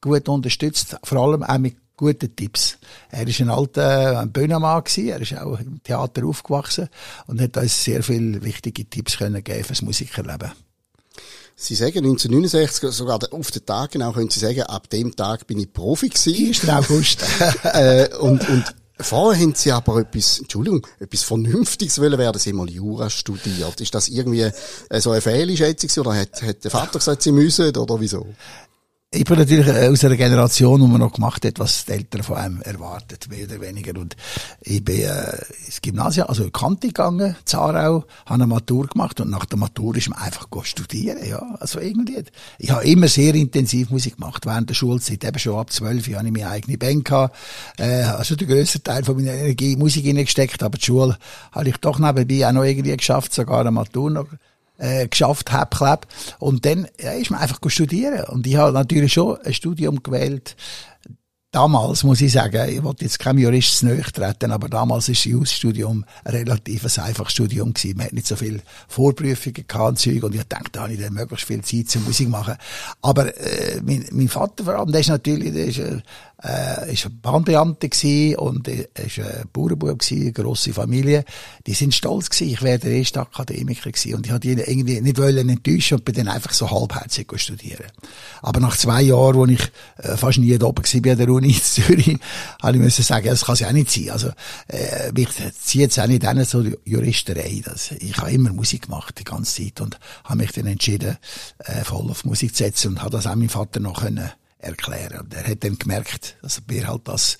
gut 0.01 0.27
unterstützt, 0.27 0.97
vor 1.03 1.19
allem 1.19 1.43
auch 1.43 1.57
mit 1.59 1.77
guten 1.95 2.35
Tipps. 2.35 2.77
Er 3.09 3.27
ist 3.27 3.39
ein 3.39 3.49
alter 3.49 4.25
Bühnenmann 4.25 4.83
gewesen, 4.83 5.09
er 5.09 5.21
ist 5.21 5.37
auch 5.37 5.59
im 5.59 5.81
Theater 5.83 6.25
aufgewachsen 6.25 6.89
und 7.27 7.39
hat 7.39 7.55
uns 7.57 7.83
sehr 7.83 8.03
viele 8.03 8.43
wichtige 8.43 8.85
Tipps 8.85 9.17
können 9.17 9.43
geben 9.43 9.63
fürs 9.63 9.81
Musikerleben. 9.81 10.51
Sie 11.61 11.75
sagen 11.75 11.99
1969, 11.99 12.89
sogar 12.89 13.19
auf 13.31 13.51
den 13.51 13.63
Tag 13.63 13.91
genau, 13.91 14.13
können 14.13 14.31
Sie 14.31 14.39
sagen, 14.39 14.63
ab 14.63 14.89
dem 14.89 15.15
Tag 15.15 15.45
bin 15.45 15.59
ich 15.59 15.71
Profi 15.71 16.09
gewesen. 16.09 16.47
1. 16.47 16.69
August. 16.69 17.19
äh, 17.63 18.09
und, 18.19 18.49
und 18.49 18.63
Vorher 18.99 19.41
haben 19.41 19.55
Sie 19.55 19.71
aber 19.71 19.99
etwas, 19.99 20.39
Entschuldigung, 20.39 20.85
etwas 20.99 21.23
Vernünftiges 21.23 21.99
wollen 21.99 22.17
werden. 22.17 22.39
Sie 22.39 22.49
haben 22.49 22.57
mal 22.57 22.69
Jura 22.69 23.09
studiert. 23.09 23.79
Ist 23.81 23.93
das 23.93 24.07
irgendwie 24.09 24.51
äh, 24.89 25.01
so 25.01 25.11
eine 25.11 25.21
Fehlschätzung 25.21 26.03
oder 26.03 26.15
hat, 26.15 26.41
hat 26.41 26.63
der 26.63 26.71
Vater 26.71 26.99
gesagt, 26.99 27.21
Sie 27.23 27.31
müssen 27.31 27.75
oder 27.75 27.99
wieso? 27.99 28.27
Ich 29.13 29.25
bin 29.25 29.37
natürlich 29.37 29.69
aus 29.69 30.05
einer 30.05 30.15
Generation, 30.15 30.79
wo 30.79 30.87
man 30.87 31.01
noch 31.01 31.11
gemacht 31.11 31.43
hat, 31.45 31.59
was 31.59 31.83
die 31.83 31.91
Eltern 31.91 32.23
von 32.23 32.37
einem 32.37 32.61
erwartet, 32.61 33.27
mehr 33.29 33.45
oder 33.45 33.59
weniger. 33.59 33.99
Und 33.99 34.15
ich 34.61 34.81
bin 34.85 35.01
äh, 35.01 35.37
ins 35.65 35.81
Gymnasium, 35.81 36.29
also 36.29 36.45
in 36.45 36.53
Kante 36.53 36.87
gegangen, 36.87 37.35
Zarau, 37.43 38.05
habe 38.25 38.33
eine 38.35 38.47
Matur 38.47 38.87
gemacht 38.87 39.19
und 39.19 39.29
nach 39.29 39.43
der 39.43 39.59
Matur 39.59 39.97
ist 39.97 40.09
man 40.09 40.19
einfach 40.19 40.47
studieren, 40.63 41.17
ja. 41.27 41.41
Also 41.59 41.81
irgendwie, 41.81 42.23
ich 42.57 42.71
habe 42.71 42.85
immer 42.85 43.09
sehr 43.09 43.35
intensiv 43.35 43.89
Musik 43.89 44.15
gemacht 44.15 44.45
während 44.45 44.69
der 44.69 44.75
Schulzeit. 44.75 45.25
Eben 45.25 45.39
schon 45.39 45.59
ab 45.59 45.73
zwölf 45.73 46.07
habe 46.07 46.27
ich 46.27 46.31
meine 46.31 46.47
eigene 46.47 46.77
Band 46.77 47.03
gehabt, 47.03 47.35
äh, 47.79 48.03
also 48.03 48.37
der 48.37 48.47
grösste 48.47 48.81
Teil 48.81 49.03
von 49.03 49.17
meiner 49.17 49.33
Energie 49.33 49.73
in 49.73 49.79
Musik 49.79 50.05
hineingesteckt, 50.05 50.63
aber 50.63 50.77
die 50.77 50.85
Schule 50.85 51.17
habe 51.51 51.67
ich 51.67 51.75
doch 51.77 51.99
nebenbei 51.99 52.47
auch 52.47 52.53
noch 52.53 52.63
irgendwie 52.63 52.95
geschafft, 52.95 53.33
sogar 53.33 53.59
eine 53.59 53.71
Matur 53.71 54.09
noch 54.09 54.27
äh, 54.81 55.07
geschafft 55.07 55.51
habe, 55.51 55.75
Kleb. 55.75 56.07
Und 56.39 56.65
dann 56.65 56.87
ja, 56.99 57.11
ist 57.13 57.31
man 57.31 57.39
einfach 57.39 57.59
studieren. 57.67 58.25
Und 58.25 58.45
ich 58.47 58.55
habe 58.55 58.73
natürlich 58.73 59.13
schon 59.13 59.37
ein 59.41 59.53
Studium 59.53 60.01
gewählt, 60.03 60.55
Damals 61.53 62.05
muss 62.05 62.21
ich 62.21 62.31
sagen, 62.31 62.69
ich 62.69 62.81
wollte 62.81 63.03
jetzt 63.03 63.19
kein 63.19 63.37
Jurist 63.37 63.85
treten, 64.13 64.51
aber 64.53 64.69
damals 64.69 65.09
ist 65.09 65.25
das 65.25 65.31
Jus-Studium 65.31 66.05
ein 66.23 66.31
relativ 66.33 66.97
einfaches 66.97 67.33
Studium 67.33 67.73
gewesen. 67.73 67.97
Man 67.97 68.05
hat 68.05 68.13
nicht 68.13 68.27
so 68.27 68.37
viel 68.37 68.61
Vorprüfungen 68.87 69.65
gehabt 69.67 69.99
Zeug 69.99 70.23
und 70.23 70.33
ich 70.33 70.43
dachte, 70.43 70.69
da 70.71 70.83
habe 70.83 70.93
ich 70.93 71.01
dann 71.01 71.13
möglichst 71.13 71.45
viel 71.45 71.61
Zeit 71.61 71.89
zum 71.89 72.05
Musik 72.05 72.29
machen. 72.29 72.55
Aber 73.01 73.37
äh, 73.37 73.81
mein, 73.83 74.05
mein 74.11 74.29
Vater 74.29 74.63
vor 74.63 74.75
allem, 74.75 74.93
der 74.93 75.01
ist 75.01 75.09
natürlich 75.09 75.51
der 75.51 75.65
ist, 75.65 75.79
äh, 75.79 75.99
äh, 76.43 76.93
ist 76.93 77.07
Bahnbeamter 77.21 77.87
gewesen 77.87 78.35
und 78.37 78.67
er 78.67 79.05
ist 79.05 79.19
ein 79.19 79.43
Bauernbub 79.53 79.99
gewesen, 79.99 80.21
eine 80.21 80.31
grosse 80.31 80.73
Familie. 80.73 81.23
Die 81.67 81.73
sind 81.73 81.93
stolz 81.93 82.29
gewesen, 82.29 82.53
ich 82.53 82.61
wäre 82.61 82.79
der 82.79 82.91
erste 82.91 83.21
Akademiker 83.21 83.91
gewesen 83.91 84.15
und 84.15 84.25
ich 84.25 84.31
wollte 84.31 84.55
die 84.55 84.61
irgendwie 84.61 85.01
nicht 85.01 85.17
wollen 85.17 85.49
enttäuschen 85.49 85.97
und 85.97 86.05
bin 86.05 86.15
dann 86.15 86.27
einfach 86.27 86.51
so 86.51 86.69
halbherzig 86.69 87.31
studieren. 87.35 87.85
Aber 88.41 88.59
nach 88.59 88.75
zwei 88.77 89.01
Jahren, 89.03 89.35
wo 89.35 89.45
ich 89.45 89.61
äh, 89.97 90.17
fast 90.17 90.39
nie 90.39 90.57
da 90.57 90.65
oben 90.65 90.83
war 90.83 91.01
bei 91.01 91.15
der 91.15 91.29
Uni 91.29 91.49
in 91.49 91.61
Zürich, 91.61 92.17
habe 92.61 92.77
ich 92.77 92.83
müssen 92.83 93.03
sagen, 93.03 93.27
das 93.27 93.45
kann 93.45 93.53
es 93.53 93.63
auch 93.63 93.71
nicht 93.71 93.91
sein. 93.91 94.09
Also, 94.09 94.29
äh, 94.67 95.11
mich 95.13 95.29
zieht 95.59 95.91
es 95.91 95.99
auch 95.99 96.07
nicht 96.07 96.25
an 96.25 96.43
so 96.45 96.63
Juristerei. 96.85 97.61
Das, 97.63 97.91
ich 97.91 98.17
habe 98.17 98.31
immer 98.31 98.51
Musik 98.51 98.83
gemacht, 98.83 99.19
die 99.19 99.23
ganze 99.23 99.63
Zeit 99.63 99.81
und 99.81 99.99
habe 100.23 100.39
mich 100.39 100.51
dann 100.51 100.67
entschieden, 100.67 101.17
äh, 101.59 101.83
voll 101.83 102.09
auf 102.09 102.25
Musik 102.25 102.55
zu 102.55 102.63
setzen 102.63 102.89
und 102.89 103.01
habe 103.01 103.11
das 103.11 103.27
auch 103.27 103.35
meinem 103.35 103.49
Vater 103.49 103.79
noch 103.79 104.01
können 104.01 104.31
erklären. 104.61 105.19
Und 105.19 105.33
er 105.33 105.47
hat 105.47 105.63
dann 105.63 105.77
gemerkt, 105.77 106.37
dass 106.41 106.61
mir 106.67 106.87
halt 106.87 107.01
das 107.05 107.37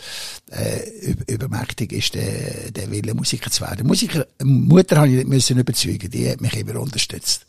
äh, 0.49 1.11
übermächtig 1.27 1.91
ist, 1.93 2.15
der, 2.15 2.71
der 2.71 2.91
Wille, 2.91 3.13
Musiker 3.13 3.51
zu 3.51 3.61
werden. 3.61 3.87
Musiker, 3.87 4.25
Mutter 4.43 4.97
habe 4.97 5.09
ich 5.09 5.15
nicht 5.15 5.27
müssen 5.27 5.57
überzeugen, 5.57 6.09
die 6.09 6.29
hat 6.29 6.41
mich 6.41 6.55
immer 6.55 6.79
unterstützt. 6.79 7.45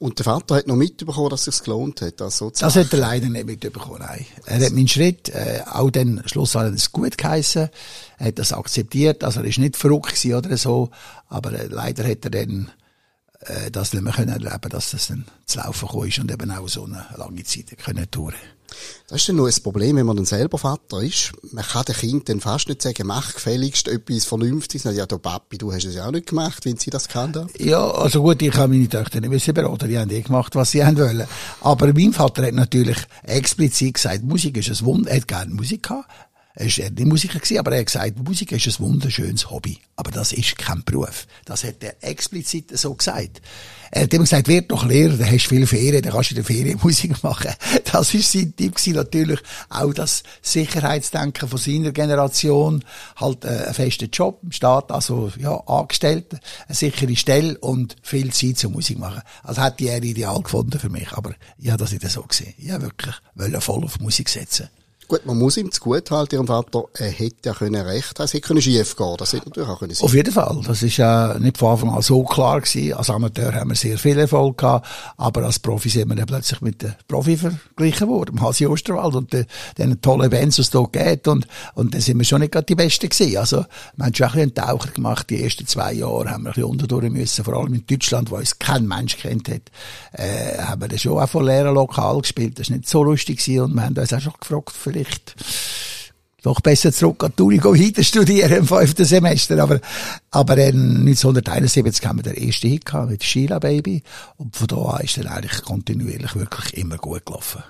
Und 0.00 0.16
der 0.16 0.24
Vater 0.24 0.54
hat 0.54 0.68
noch 0.68 0.76
mitbekommen, 0.76 1.30
dass 1.30 1.48
es 1.48 1.64
gelohnt 1.64 2.00
hat, 2.02 2.20
das 2.20 2.38
so 2.38 2.50
zu 2.50 2.64
Das 2.64 2.76
hat 2.76 2.92
er 2.92 3.00
leider 3.00 3.28
nicht 3.28 3.46
mitbekommen, 3.46 3.98
nein. 3.98 4.24
Er 4.46 4.64
hat 4.64 4.72
meinen 4.72 4.86
Schritt, 4.86 5.28
äh, 5.30 5.62
auch 5.66 5.90
dann 5.90 6.22
schlussendlich 6.24 6.92
gut 6.92 7.18
geheissen, 7.18 7.68
er 8.18 8.26
hat 8.28 8.38
das 8.38 8.52
akzeptiert, 8.52 9.24
also 9.24 9.40
er 9.40 9.46
ist 9.46 9.58
nicht 9.58 9.76
verrückt 9.76 10.24
oder 10.24 10.56
so, 10.56 10.90
aber 11.28 11.52
äh, 11.52 11.66
leider 11.66 12.08
hat 12.08 12.24
er 12.24 12.30
dann 12.30 12.70
äh, 13.40 13.72
das 13.72 13.92
nicht 13.92 14.02
mehr 14.02 14.12
können 14.12 14.28
erleben, 14.28 14.70
dass 14.70 14.92
das 14.92 15.08
dann 15.08 15.24
zu 15.46 15.58
laufen 15.58 15.88
gekommen 15.88 16.08
ist 16.08 16.18
und 16.20 16.30
eben 16.30 16.50
auch 16.52 16.68
so 16.68 16.84
eine 16.84 17.04
lange 17.16 17.42
Zeit 17.42 17.76
können 17.78 18.08
touren. 18.08 18.36
Das 19.08 19.20
ist 19.20 19.28
dann 19.28 19.36
noch 19.36 19.46
ein 19.46 19.62
Problem, 19.62 19.96
wenn 19.96 20.06
man 20.06 20.16
dann 20.16 20.26
selber 20.26 20.58
Vater 20.58 21.02
ist. 21.02 21.32
Man 21.52 21.64
kann 21.64 21.84
dem 21.86 21.94
Kind 21.94 22.28
dann 22.28 22.40
fast 22.40 22.68
nicht 22.68 22.82
sagen, 22.82 23.06
mach 23.06 23.32
gefälligst 23.32 23.88
etwas 23.88 24.26
Vernünftiges. 24.26 24.94
Ja, 24.94 25.06
du 25.06 25.18
Papi, 25.18 25.56
du 25.56 25.72
hast 25.72 25.84
es 25.84 25.94
ja 25.94 26.06
auch 26.06 26.10
nicht 26.10 26.26
gemacht, 26.26 26.64
wenn 26.66 26.76
sie 26.76 26.90
das 26.90 27.08
kann. 27.08 27.48
Ja, 27.58 27.90
also 27.90 28.22
gut, 28.22 28.42
ich 28.42 28.54
habe 28.54 28.68
meine 28.68 28.88
Töchter 28.88 29.20
nicht 29.20 29.30
müssen 29.30 29.54
beraten. 29.54 29.88
Die 29.88 29.98
haben 29.98 30.10
eh 30.10 30.20
gemacht, 30.20 30.54
was 30.54 30.72
sie 30.72 30.84
haben 30.84 30.98
wollen. 30.98 31.26
Aber 31.62 31.92
mein 31.94 32.12
Vater 32.12 32.46
hat 32.46 32.54
natürlich 32.54 32.98
explizit 33.22 33.94
gesagt, 33.94 34.22
Musik 34.24 34.58
ist 34.58 34.68
ein 34.68 34.86
Wunder. 34.86 35.10
Er 35.10 35.16
hat 35.18 35.28
gerne 35.28 35.54
Musik 35.54 35.84
gehabt. 35.84 36.10
Er 36.60 36.66
war 36.66 36.90
nicht 36.90 37.06
Musiker, 37.06 37.60
aber 37.60 37.70
er 37.70 37.78
hat 37.78 37.86
gesagt, 37.86 38.18
Musik 38.18 38.50
ist 38.50 38.66
ein 38.66 38.84
wunderschönes 38.84 39.48
Hobby. 39.48 39.78
Aber 39.94 40.10
das 40.10 40.32
ist 40.32 40.58
kein 40.58 40.82
Beruf. 40.82 41.28
Das 41.44 41.62
hat 41.62 41.84
er 41.84 41.94
explizit 42.00 42.76
so 42.76 42.94
gesagt. 42.94 43.40
Er 43.92 44.02
hat 44.02 44.12
immer 44.12 44.24
gesagt, 44.24 44.48
werd 44.48 44.68
doch 44.72 44.84
Lehrer, 44.84 45.16
dann 45.16 45.30
hast 45.30 45.44
du 45.44 45.50
viele 45.50 45.68
Ferien, 45.68 46.02
dann 46.02 46.12
kannst 46.12 46.32
du 46.32 46.34
in 46.34 46.42
der 46.42 46.44
Ferien 46.44 46.80
Musik 46.82 47.22
machen. 47.22 47.52
Das 47.92 48.12
ist 48.12 48.32
sein 48.32 48.54
Tipp 48.56 48.74
gewesen. 48.74 48.94
Natürlich 48.94 49.38
auch 49.68 49.94
das 49.94 50.24
Sicherheitsdenken 50.42 51.48
von 51.48 51.58
seiner 51.60 51.92
Generation. 51.92 52.84
Halt 53.14 53.44
äh, 53.44 53.48
einen 53.48 53.74
festen 53.74 54.10
Job 54.10 54.40
im 54.42 54.50
Staat, 54.50 54.90
also, 54.90 55.30
ja, 55.38 55.54
angestellt, 55.60 56.40
eine 56.66 56.74
sichere 56.74 57.14
Stelle 57.14 57.56
und 57.58 57.94
viel 58.02 58.32
Zeit 58.32 58.58
zur 58.58 58.72
Musik 58.72 58.98
machen. 58.98 59.22
Also 59.44 59.62
hätte 59.62 59.84
er 59.84 60.02
ideal 60.02 60.42
gefunden 60.42 60.80
für 60.80 60.90
mich. 60.90 61.12
Aber 61.12 61.34
ja, 61.56 61.76
das 61.76 61.92
ist 61.92 62.10
so 62.10 62.22
gesehen. 62.22 62.54
Ja, 62.58 62.82
wirklich, 62.82 63.14
wollen 63.36 63.60
voll 63.60 63.84
auf 63.84 64.00
Musik 64.00 64.28
setzen. 64.28 64.68
Gut, 65.08 65.24
man 65.24 65.38
muss 65.38 65.56
ihm 65.56 65.72
zu 65.72 65.80
gut 65.80 66.10
halten, 66.10 66.34
ihrem 66.34 66.46
Vater, 66.46 66.84
er 66.92 67.08
hätte 67.08 67.36
ja 67.46 67.54
können 67.54 67.80
recht 67.80 68.18
haben, 68.18 68.26
es 68.26 68.34
hätte 68.34 68.46
können 68.46 68.60
schief 68.60 68.94
gehen, 68.94 69.14
das 69.16 69.32
hätte 69.32 69.48
natürlich 69.48 69.70
auch 69.70 69.78
können 69.78 69.94
sein. 69.94 70.04
Auf 70.04 70.12
jeden 70.12 70.34
Fall, 70.34 70.60
das 70.66 70.82
ist 70.82 70.98
ja 70.98 71.38
nicht 71.38 71.56
von 71.56 71.70
Anfang 71.72 71.90
an 71.94 72.02
so 72.02 72.24
klar 72.24 72.60
gewesen. 72.60 72.92
Als 72.92 73.08
Amateur 73.08 73.54
haben 73.54 73.70
wir 73.70 73.74
sehr 73.74 73.96
viel 73.96 74.18
Erfolg 74.18 74.58
gehabt, 74.58 74.86
aber 75.16 75.44
als 75.44 75.60
Profi 75.60 75.88
sind 75.88 76.10
wir 76.10 76.14
dann 76.14 76.26
plötzlich 76.26 76.60
mit 76.60 76.82
den 76.82 76.94
Profi 77.08 77.38
verglichen 77.38 78.06
worden, 78.06 78.38
Hasi 78.42 78.66
Osterwald 78.66 79.14
und 79.14 79.32
den, 79.32 79.46
den 79.78 79.98
tollen 80.02 80.28
Bands, 80.28 80.56
die 80.56 80.60
es 80.62 80.68
dort 80.68 80.92
geht 80.92 81.26
und, 81.26 81.48
und 81.72 81.94
dann 81.94 82.02
sind 82.02 82.18
wir 82.18 82.24
schon 82.26 82.40
nicht 82.40 82.52
gerade 82.52 82.66
die 82.66 82.74
Besten 82.74 83.08
gewesen. 83.08 83.38
Also, 83.38 83.64
wir 83.96 84.04
haben 84.04 84.14
schon 84.14 84.26
ein 84.26 84.32
bisschen 84.32 84.40
einen 84.42 84.54
Taucher 84.54 84.90
gemacht, 84.90 85.30
die 85.30 85.42
ersten 85.42 85.66
zwei 85.66 85.94
Jahre 85.94 86.28
haben 86.30 86.42
wir 86.42 86.50
ein 86.50 86.54
bisschen 86.54 86.64
unterdurch 86.64 87.10
müssen, 87.10 87.44
vor 87.46 87.54
allem 87.54 87.72
in 87.72 87.86
Deutschland, 87.86 88.30
wo 88.30 88.36
uns 88.36 88.58
kein 88.58 88.86
Mensch 88.86 89.16
kennt 89.16 89.48
hat, 89.48 89.62
äh, 90.12 90.58
haben 90.58 90.82
wir 90.82 90.88
dann 90.88 90.98
schon 90.98 91.18
auch 91.18 91.30
von 91.30 91.46
leeren 91.46 91.72
Lokal 91.72 92.20
gespielt, 92.20 92.58
das 92.58 92.68
war 92.68 92.76
nicht 92.76 92.90
so 92.90 93.02
lustig 93.02 93.38
gewesen. 93.38 93.62
Und 93.62 93.74
wir 93.74 93.84
haben 93.84 93.96
uns 93.96 94.12
auch 94.12 94.20
schon 94.20 94.34
gefragt, 94.38 94.97
vielleicht 95.04 95.34
doch 96.42 96.60
besser 96.60 96.92
zurück 96.92 97.24
an 97.24 97.32
die 97.36 97.42
Uni 97.42 97.62
weiter 97.62 98.02
studieren 98.02 98.58
im 98.58 98.66
fünften 98.66 99.04
Semester. 99.04 99.60
Aber, 99.62 99.80
aber 100.30 100.56
äh, 100.56 100.68
1971 100.68 102.06
haben 102.06 102.18
wir 102.18 102.32
den 102.32 102.46
ersten 102.46 102.68
Hit 102.68 102.86
gehabt 102.86 103.10
mit 103.10 103.24
Sheila 103.24 103.58
Baby. 103.58 104.02
Und 104.36 104.56
von 104.56 104.68
da 104.68 104.76
an 104.76 105.04
ist 105.04 105.16
dann 105.18 105.26
eigentlich 105.26 105.62
kontinuierlich 105.62 106.34
wirklich 106.36 106.76
immer 106.76 106.96
gut 106.96 107.26
gelaufen. 107.26 107.62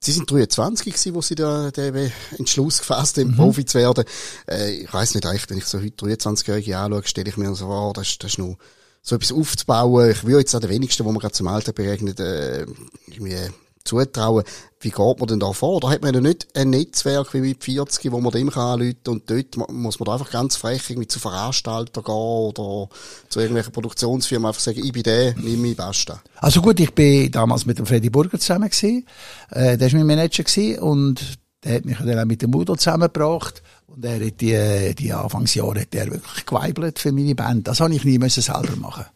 Sie 0.00 0.12
sind 0.12 0.30
23 0.30 0.92
gewesen, 0.92 1.14
wo 1.14 1.22
Sie 1.22 1.34
da 1.34 1.70
den 1.70 2.12
Entschluss 2.36 2.78
gefasst 2.78 3.16
haben, 3.16 3.28
mhm. 3.28 3.36
Profi 3.36 3.64
zu 3.64 3.78
werden. 3.78 4.04
Äh, 4.48 4.82
ich 4.82 4.92
weiss 4.92 5.14
nicht 5.14 5.26
recht, 5.26 5.48
wenn 5.50 5.58
ich 5.58 5.64
so 5.64 5.78
heute 5.78 6.04
23-Jährige 6.04 6.76
anschaue, 6.76 7.06
stelle 7.06 7.30
ich 7.30 7.36
mir 7.36 7.54
so 7.54 7.66
vor, 7.66 7.92
das, 7.94 8.18
das 8.18 8.32
ist 8.32 8.38
noch 8.38 8.58
so 9.00 9.16
etwas 9.16 9.32
aufzubauen. 9.32 10.10
Ich 10.10 10.24
will 10.24 10.38
jetzt 10.38 10.54
auch 10.54 10.60
den 10.60 10.70
wenigsten, 10.70 11.04
wo 11.04 11.12
man 11.12 11.20
gerade 11.20 11.34
zum 11.34 11.48
Alter 11.48 11.72
begegnet, 11.72 12.20
äh, 12.20 12.66
irgendwie 13.06 13.36
zutrauen. 13.84 14.44
Wie 14.80 14.90
geht 14.90 15.18
man 15.18 15.28
denn 15.28 15.40
da 15.40 15.52
vor? 15.52 15.80
Da 15.80 15.90
hat 15.90 16.02
man 16.02 16.14
ja 16.14 16.20
nicht 16.20 16.48
ein 16.54 16.70
Netzwerk 16.70 17.32
wie 17.34 17.40
mit 17.40 17.62
40, 17.62 18.10
wo 18.12 18.20
man 18.20 18.32
dem 18.32 18.50
kann 18.50 18.80
und 18.80 19.30
dort 19.30 19.56
muss 19.70 19.98
man 19.98 20.06
da 20.06 20.12
einfach 20.14 20.30
ganz 20.30 20.56
frech 20.56 20.90
irgendwie 20.90 21.08
zu 21.08 21.20
Veranstaltern 21.20 22.04
gehen 22.04 22.14
oder 22.14 22.88
zu 23.28 23.40
irgendwelchen 23.40 23.72
Produktionsfirmen 23.72 24.46
einfach 24.46 24.60
sagen, 24.60 24.84
ich 24.84 24.92
bin 24.92 25.02
der, 25.02 25.34
nimm 25.36 25.60
mich, 25.60 25.76
basta. 25.76 26.22
Also 26.36 26.60
gut, 26.60 26.80
ich 26.80 26.92
bin 26.94 27.30
damals 27.30 27.66
mit 27.66 27.78
dem 27.78 27.86
Freddy 27.86 28.10
Burger 28.10 28.38
zusammen 28.38 28.68
gewesen. 28.68 29.06
Äh, 29.50 29.76
der 29.78 29.92
war 29.92 29.98
mein 29.98 30.06
Manager 30.06 30.42
gewesen 30.42 30.78
und 30.80 31.38
der 31.62 31.76
hat 31.76 31.84
mich 31.84 31.96
dann 31.98 32.18
auch 32.18 32.24
mit 32.26 32.42
dem 32.42 32.54
Udo 32.54 32.76
zusammengebracht. 32.76 33.62
Und 33.86 34.04
er 34.04 34.26
hat 34.26 34.40
die, 34.40 34.94
die 34.94 35.12
Anfangsjahre 35.12 35.80
hat 35.80 35.94
er 35.94 36.10
wirklich 36.10 36.44
geweibelt 36.44 36.98
für 36.98 37.12
meine 37.12 37.34
Band. 37.34 37.68
Das 37.68 37.80
habe 37.80 37.94
ich 37.94 38.04
nie 38.04 38.18
müssen 38.18 38.42
selber 38.42 38.76
machen 38.76 39.06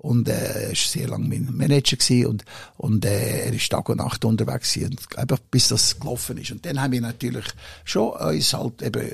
und 0.00 0.28
äh, 0.30 0.68
war 0.68 0.74
sehr 0.74 1.08
lange 1.08 1.28
mein 1.28 1.48
Manager 1.54 1.96
gewesen 1.96 2.26
und, 2.26 2.44
und 2.78 3.04
äh, 3.04 3.46
er 3.46 3.52
ist 3.52 3.70
Tag 3.70 3.88
und 3.90 3.98
Nacht 3.98 4.24
unterwegs 4.24 4.72
gewesen, 4.72 4.92
und 4.92 5.18
einfach 5.18 5.38
bis 5.50 5.68
das 5.68 6.00
gelaufen 6.00 6.38
ist. 6.38 6.50
Und 6.52 6.64
dann 6.64 6.80
haben 6.80 6.92
wir 6.92 7.02
natürlich 7.02 7.44
schon 7.84 8.10
uns 8.10 8.54
halt 8.54 8.80
eben 8.80 9.10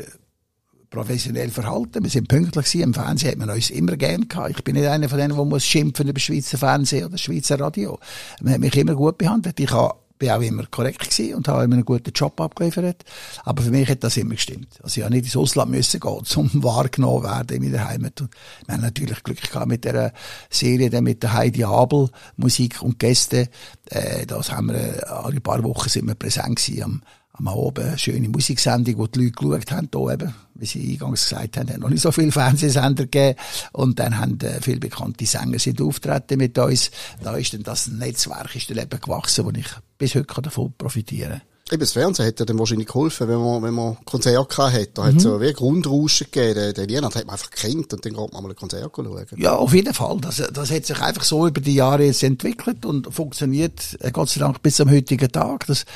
professionell 0.88 1.50
verhalten. 1.50 2.04
Wir 2.04 2.10
sind 2.10 2.28
pünktlich 2.28 2.66
gewesen. 2.66 2.82
Im 2.82 2.94
Fernsehen 2.94 3.32
hat 3.32 3.38
man 3.38 3.50
uns 3.50 3.70
immer 3.70 3.96
gern 3.96 4.28
gehabt. 4.28 4.50
Ich 4.50 4.64
bin 4.64 4.76
nicht 4.76 4.86
einer 4.86 5.08
von 5.08 5.18
denen, 5.18 5.34
der 5.34 5.44
muss 5.44 5.64
schimpfen 5.64 6.08
über 6.08 6.20
Schweizer 6.20 6.56
Fernsehen 6.56 7.06
oder 7.06 7.18
Schweizer 7.18 7.58
Radio. 7.58 7.98
Man 8.40 8.54
hat 8.54 8.60
mich 8.60 8.76
immer 8.76 8.94
gut 8.94 9.18
behandelt. 9.18 9.58
Ich 9.58 9.72
habe 9.72 9.94
bin 10.18 10.30
auch 10.30 10.40
immer 10.40 10.64
korrekt 10.66 11.10
gewesen 11.10 11.34
und 11.34 11.48
habe 11.48 11.64
immer 11.64 11.74
einen 11.74 11.84
guten 11.84 12.12
Job 12.12 12.40
abgeliefert. 12.40 13.04
Aber 13.44 13.62
für 13.62 13.70
mich 13.70 13.88
hat 13.88 14.04
das 14.04 14.16
immer 14.16 14.34
gestimmt. 14.34 14.78
Also 14.82 14.98
ich 14.98 15.04
habe 15.04 15.14
nicht 15.14 15.26
ins 15.26 15.36
Ausland 15.36 15.70
müssen 15.70 16.00
gehen, 16.00 16.10
um 16.36 16.62
wahrgenommen 16.62 17.24
werden 17.24 17.56
in 17.56 17.70
meiner 17.70 17.88
Heimat. 17.88 18.20
Und 18.20 18.30
wir 18.66 18.74
haben 18.74 18.82
natürlich 18.82 19.22
Glück 19.22 19.40
gehabt 19.40 19.66
mit 19.66 19.84
der 19.84 20.12
Serie, 20.50 20.90
dann 20.90 21.04
mit 21.04 21.22
der 21.22 21.32
Heidi 21.32 21.64
Abel, 21.64 22.08
Musik 22.36 22.82
und 22.82 22.98
Gäste. 22.98 23.48
Äh, 23.86 24.26
das 24.26 24.52
haben 24.52 24.68
wir, 24.68 24.76
äh, 24.76 25.06
alle 25.06 25.40
paar 25.40 25.62
Wochen 25.64 25.88
sind 25.88 26.06
wir 26.06 26.14
präsent 26.14 26.56
gewesen 26.56 26.82
am, 26.82 27.02
am 27.32 27.48
Abend 27.48 28.00
schöne 28.00 28.28
Musiksendung, 28.28 28.98
wo 28.98 29.06
die 29.06 29.24
Leute 29.24 29.32
geschaut 29.32 29.72
haben, 29.72 29.88
hier 29.94 30.12
eben, 30.12 30.34
wie 30.58 30.66
sie 30.66 30.92
eingangs 30.92 31.28
gesagt 31.28 31.56
haben, 31.56 31.70
haben 31.70 31.80
noch 31.80 31.88
nicht 31.88 32.02
so 32.02 32.12
viele 32.12 32.32
Fernsehsender 32.32 33.04
gegeben. 33.04 33.38
Und 33.72 33.98
dann 33.98 34.18
haben 34.18 34.38
äh, 34.40 34.60
viele 34.60 34.80
bekannte 34.80 35.26
Sänger 35.26 35.58
sind 35.58 35.80
auftreten 35.80 36.38
mit 36.38 36.58
uns. 36.58 36.90
Da 37.22 37.36
ist 37.36 37.54
dann 37.54 37.62
das 37.62 37.88
Netzwerk 37.88 38.54
ist 38.56 38.70
dann 38.70 38.78
eben 38.78 39.00
gewachsen, 39.00 39.44
wo 39.44 39.50
ich 39.50 39.68
bis 39.98 40.14
heute 40.14 40.42
davon 40.42 40.72
profitieren 40.76 41.40
kann. 41.40 41.55
Eben, 41.68 41.80
das 41.80 41.94
Fernsehen 41.94 42.28
hat 42.28 42.38
ja 42.38 42.46
dann 42.46 42.60
wahrscheinlich 42.60 42.86
geholfen, 42.86 43.26
wenn 43.26 43.40
man, 43.40 43.60
wenn 43.60 43.74
man 43.74 43.96
Konzert 44.04 44.48
gehabt 44.48 44.72
hat. 44.72 44.88
Da 44.94 45.02
mhm. 45.02 45.06
hat 45.08 45.16
es 45.16 45.24
ja 45.24 45.40
wie 45.40 45.52
Grundrauschen 45.52 46.28
gegeben. 46.30 46.54
Den, 46.54 46.74
den 46.74 46.88
Lienert 46.88 47.16
hat 47.16 47.26
man 47.26 47.32
einfach 47.32 47.50
gekannt 47.50 47.92
und 47.92 48.04
dann 48.04 48.12
geht 48.12 48.32
man 48.32 48.42
mal 48.44 48.50
ein 48.50 48.54
Konzert 48.54 48.92
schauen. 48.94 49.26
Ja, 49.34 49.56
auf 49.56 49.74
jeden 49.74 49.92
Fall. 49.92 50.18
Das, 50.20 50.36
das 50.36 50.70
hat 50.70 50.86
sich 50.86 51.00
einfach 51.00 51.24
so 51.24 51.44
über 51.44 51.60
die 51.60 51.74
Jahre 51.74 52.04
jetzt 52.04 52.22
entwickelt 52.22 52.86
und 52.86 53.12
funktioniert, 53.12 53.96
äh, 53.98 54.12
Gott 54.12 54.28
sei 54.28 54.38
Dank, 54.38 54.62
bis 54.62 54.76
zum 54.76 54.88
heutigen 54.88 55.32
Tag. 55.32 55.66
Das, 55.66 55.86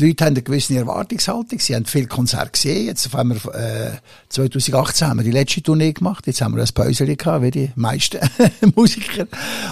die 0.00 0.08
Leute 0.08 0.24
haben 0.24 0.32
eine 0.32 0.42
gewisse 0.42 0.74
Erwartungshaltung. 0.74 1.60
Sie 1.60 1.76
haben 1.76 1.84
viel 1.84 2.08
Konzert 2.08 2.54
gesehen. 2.54 2.86
Jetzt 2.86 3.12
haben 3.12 3.28
wir, 3.28 3.54
äh, 3.54 3.98
2018 4.30 5.06
haben 5.06 5.20
wir 5.20 5.24
die 5.24 5.30
letzte 5.30 5.62
Tournee 5.62 5.92
gemacht. 5.92 6.26
Jetzt 6.26 6.40
haben 6.40 6.56
wir 6.56 6.62
ein 6.64 6.74
Päuschen 6.74 7.06
gehabt, 7.16 7.44
wie 7.44 7.52
die 7.52 7.70
meisten 7.76 8.18
Musiker. 8.74 9.28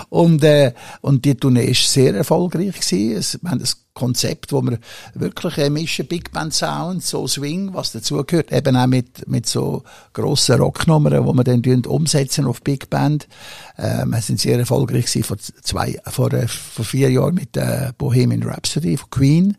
Und, 0.08 0.44
äh, 0.44 0.72
und 1.00 1.24
die 1.24 1.34
Tournee 1.34 1.64
ist 1.64 1.92
sehr 1.92 2.14
erfolgreich 2.14 2.74
gewesen. 2.74 3.16
Es, 3.16 3.42
wir 3.42 3.50
haben 3.50 3.58
das 3.58 3.76
Konzept, 3.98 4.52
wo 4.52 4.62
wir 4.62 4.78
wirklich 5.14 5.58
äh, 5.58 5.70
mischen 5.70 6.06
Big 6.06 6.30
Band 6.32 6.54
Sound, 6.54 7.02
so 7.02 7.26
Swing, 7.26 7.74
was 7.74 7.92
dazugehört, 7.92 8.52
eben 8.52 8.76
auch 8.76 8.86
mit, 8.86 9.28
mit 9.28 9.46
so 9.46 9.82
grossen 10.12 10.60
Rocknummern, 10.60 11.26
wo 11.26 11.32
wir 11.32 11.44
dann 11.44 11.62
umsetzen 11.84 12.46
auf 12.46 12.62
Big 12.62 12.88
Band. 12.90 13.26
Äh, 13.76 14.04
wir 14.06 14.20
sind 14.22 14.40
sehr 14.40 14.58
erfolgreich 14.58 15.06
gewesen 15.06 15.24
vor 15.24 15.38
zwei, 15.38 15.98
vor, 16.06 16.32
äh, 16.32 16.46
vor 16.46 16.84
vier 16.84 17.10
Jahren 17.10 17.34
mit 17.34 17.56
der 17.56 17.92
Bohemian 17.98 18.44
Rhapsody 18.44 18.96
von 18.96 19.10
Queen. 19.10 19.56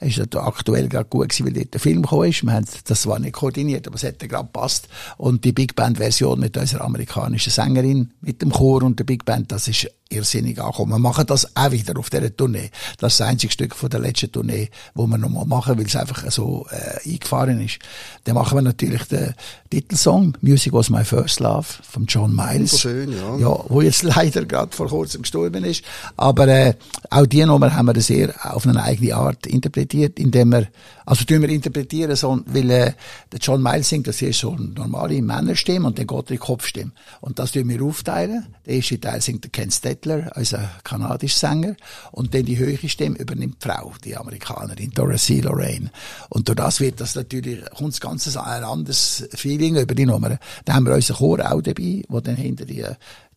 Ist 0.00 0.16
ja 0.16 0.24
aktuell 0.40 0.88
gerade 0.88 1.08
gut 1.08 1.28
gewesen, 1.28 1.46
weil 1.46 1.52
dort 1.52 1.74
der 1.74 1.80
Film 1.80 2.02
gekommen 2.02 2.28
ist. 2.28 2.42
Wir 2.42 2.52
haben 2.52 2.66
das 2.84 3.02
zwar 3.02 3.18
nicht 3.18 3.32
koordiniert, 3.32 3.86
aber 3.86 3.96
es 3.96 4.02
hätte 4.02 4.28
gerade 4.28 4.48
passt. 4.52 4.88
Und 5.16 5.44
die 5.44 5.52
Big 5.52 5.74
Band 5.76 5.98
Version 5.98 6.40
mit 6.40 6.56
unserer 6.56 6.84
amerikanischen 6.84 7.50
Sängerin, 7.50 8.12
mit 8.20 8.42
dem 8.42 8.52
Chor 8.52 8.82
und 8.82 8.98
der 8.98 9.04
Big 9.04 9.24
Band, 9.24 9.52
das 9.52 9.68
ist 9.68 9.88
irrsinnig 10.10 10.60
angekommen. 10.60 10.92
Wir 10.92 10.98
machen 10.98 11.26
das 11.26 11.56
auch 11.56 11.70
wieder 11.70 11.98
auf 11.98 12.10
dieser 12.10 12.34
Tournee. 12.34 12.70
Das 12.98 13.14
ist 13.14 13.20
das 13.20 13.28
einzige 13.28 13.52
Stück 13.52 13.74
von 13.74 13.90
der 13.90 14.00
letzten 14.00 14.30
Tournee, 14.30 14.70
wo 14.94 15.06
wir 15.06 15.18
nochmal 15.18 15.46
machen, 15.46 15.76
weil 15.78 15.86
es 15.86 15.96
einfach 15.96 16.30
so 16.30 16.66
äh, 16.70 17.10
eingefahren 17.10 17.60
ist. 17.60 17.78
Dann 18.24 18.34
machen 18.34 18.56
wir 18.56 18.62
natürlich 18.62 19.02
den 19.04 19.34
Titelsong 19.70 20.36
Music 20.40 20.72
Was 20.72 20.90
My 20.90 21.04
First 21.04 21.40
Love 21.40 21.66
von 21.82 22.06
John 22.06 22.34
Miles. 22.34 22.80
Schön, 22.80 23.12
ja. 23.12 23.36
ja. 23.38 23.64
Wo 23.68 23.80
jetzt 23.80 24.02
leider 24.02 24.44
gerade 24.44 24.74
vor 24.74 24.88
kurzem 24.88 25.22
gestorben 25.22 25.64
ist. 25.64 25.82
Aber 26.16 26.48
äh, 26.48 26.74
auch 27.10 27.26
die 27.26 27.44
Nummer 27.44 27.74
haben 27.74 27.86
wir 27.86 28.00
sehr 28.00 28.34
auf 28.54 28.66
eine 28.66 28.82
eigene 28.82 29.16
Art 29.16 29.46
interpretiert, 29.46 29.83
indem 29.92 30.52
wir, 30.52 30.68
also 31.04 31.24
tun 31.24 31.42
wir 31.42 31.48
interpretieren, 31.48 32.16
so, 32.16 32.40
weil 32.46 32.70
äh, 32.70 32.92
der 33.32 33.38
John 33.40 33.62
Miles 33.62 33.88
singt, 33.88 34.06
das 34.06 34.22
ist 34.22 34.40
so 34.40 34.52
eine 34.52 34.68
normale 34.68 35.20
Männerstimme 35.20 35.86
und 35.86 35.98
dann 35.98 36.06
geht 36.06 36.30
die 36.30 36.38
Kopfstimme. 36.38 36.92
Und 37.20 37.38
das 37.38 37.52
tun 37.52 37.68
wir 37.68 37.82
aufteilen. 37.82 38.46
Der 38.64 38.76
erste 38.76 39.00
Teil 39.00 39.20
singt 39.20 39.44
der 39.44 39.50
Ken 39.50 39.70
Stettler, 39.70 40.32
unser 40.36 40.70
kanadischer 40.84 41.48
Sänger. 41.48 41.76
Und 42.12 42.34
dann 42.34 42.44
die 42.44 42.58
höhere 42.58 42.88
Stimme 42.88 43.18
übernimmt 43.18 43.62
die 43.62 43.68
Frau, 43.68 43.92
die 44.04 44.16
Amerikanerin, 44.16 44.90
Dorothy 44.90 45.40
Lorraine. 45.40 45.90
Und 46.30 46.48
durch 46.48 46.56
das 46.56 46.80
wird 46.80 47.00
das 47.00 47.14
natürlich, 47.14 47.64
kommt 47.76 47.92
das 47.92 48.00
Ganze 48.00 48.42
ein 48.42 48.64
anderes 48.64 49.28
Feeling 49.34 49.76
über 49.76 49.94
die 49.94 50.06
Nummer. 50.06 50.38
Da 50.64 50.74
haben 50.74 50.86
wir 50.86 50.94
unseren 50.94 51.16
Chor 51.16 51.52
auch 51.52 51.60
dabei, 51.60 52.02
wo 52.08 52.20
dann 52.20 52.36
hinter 52.36 52.64
die, 52.64 52.84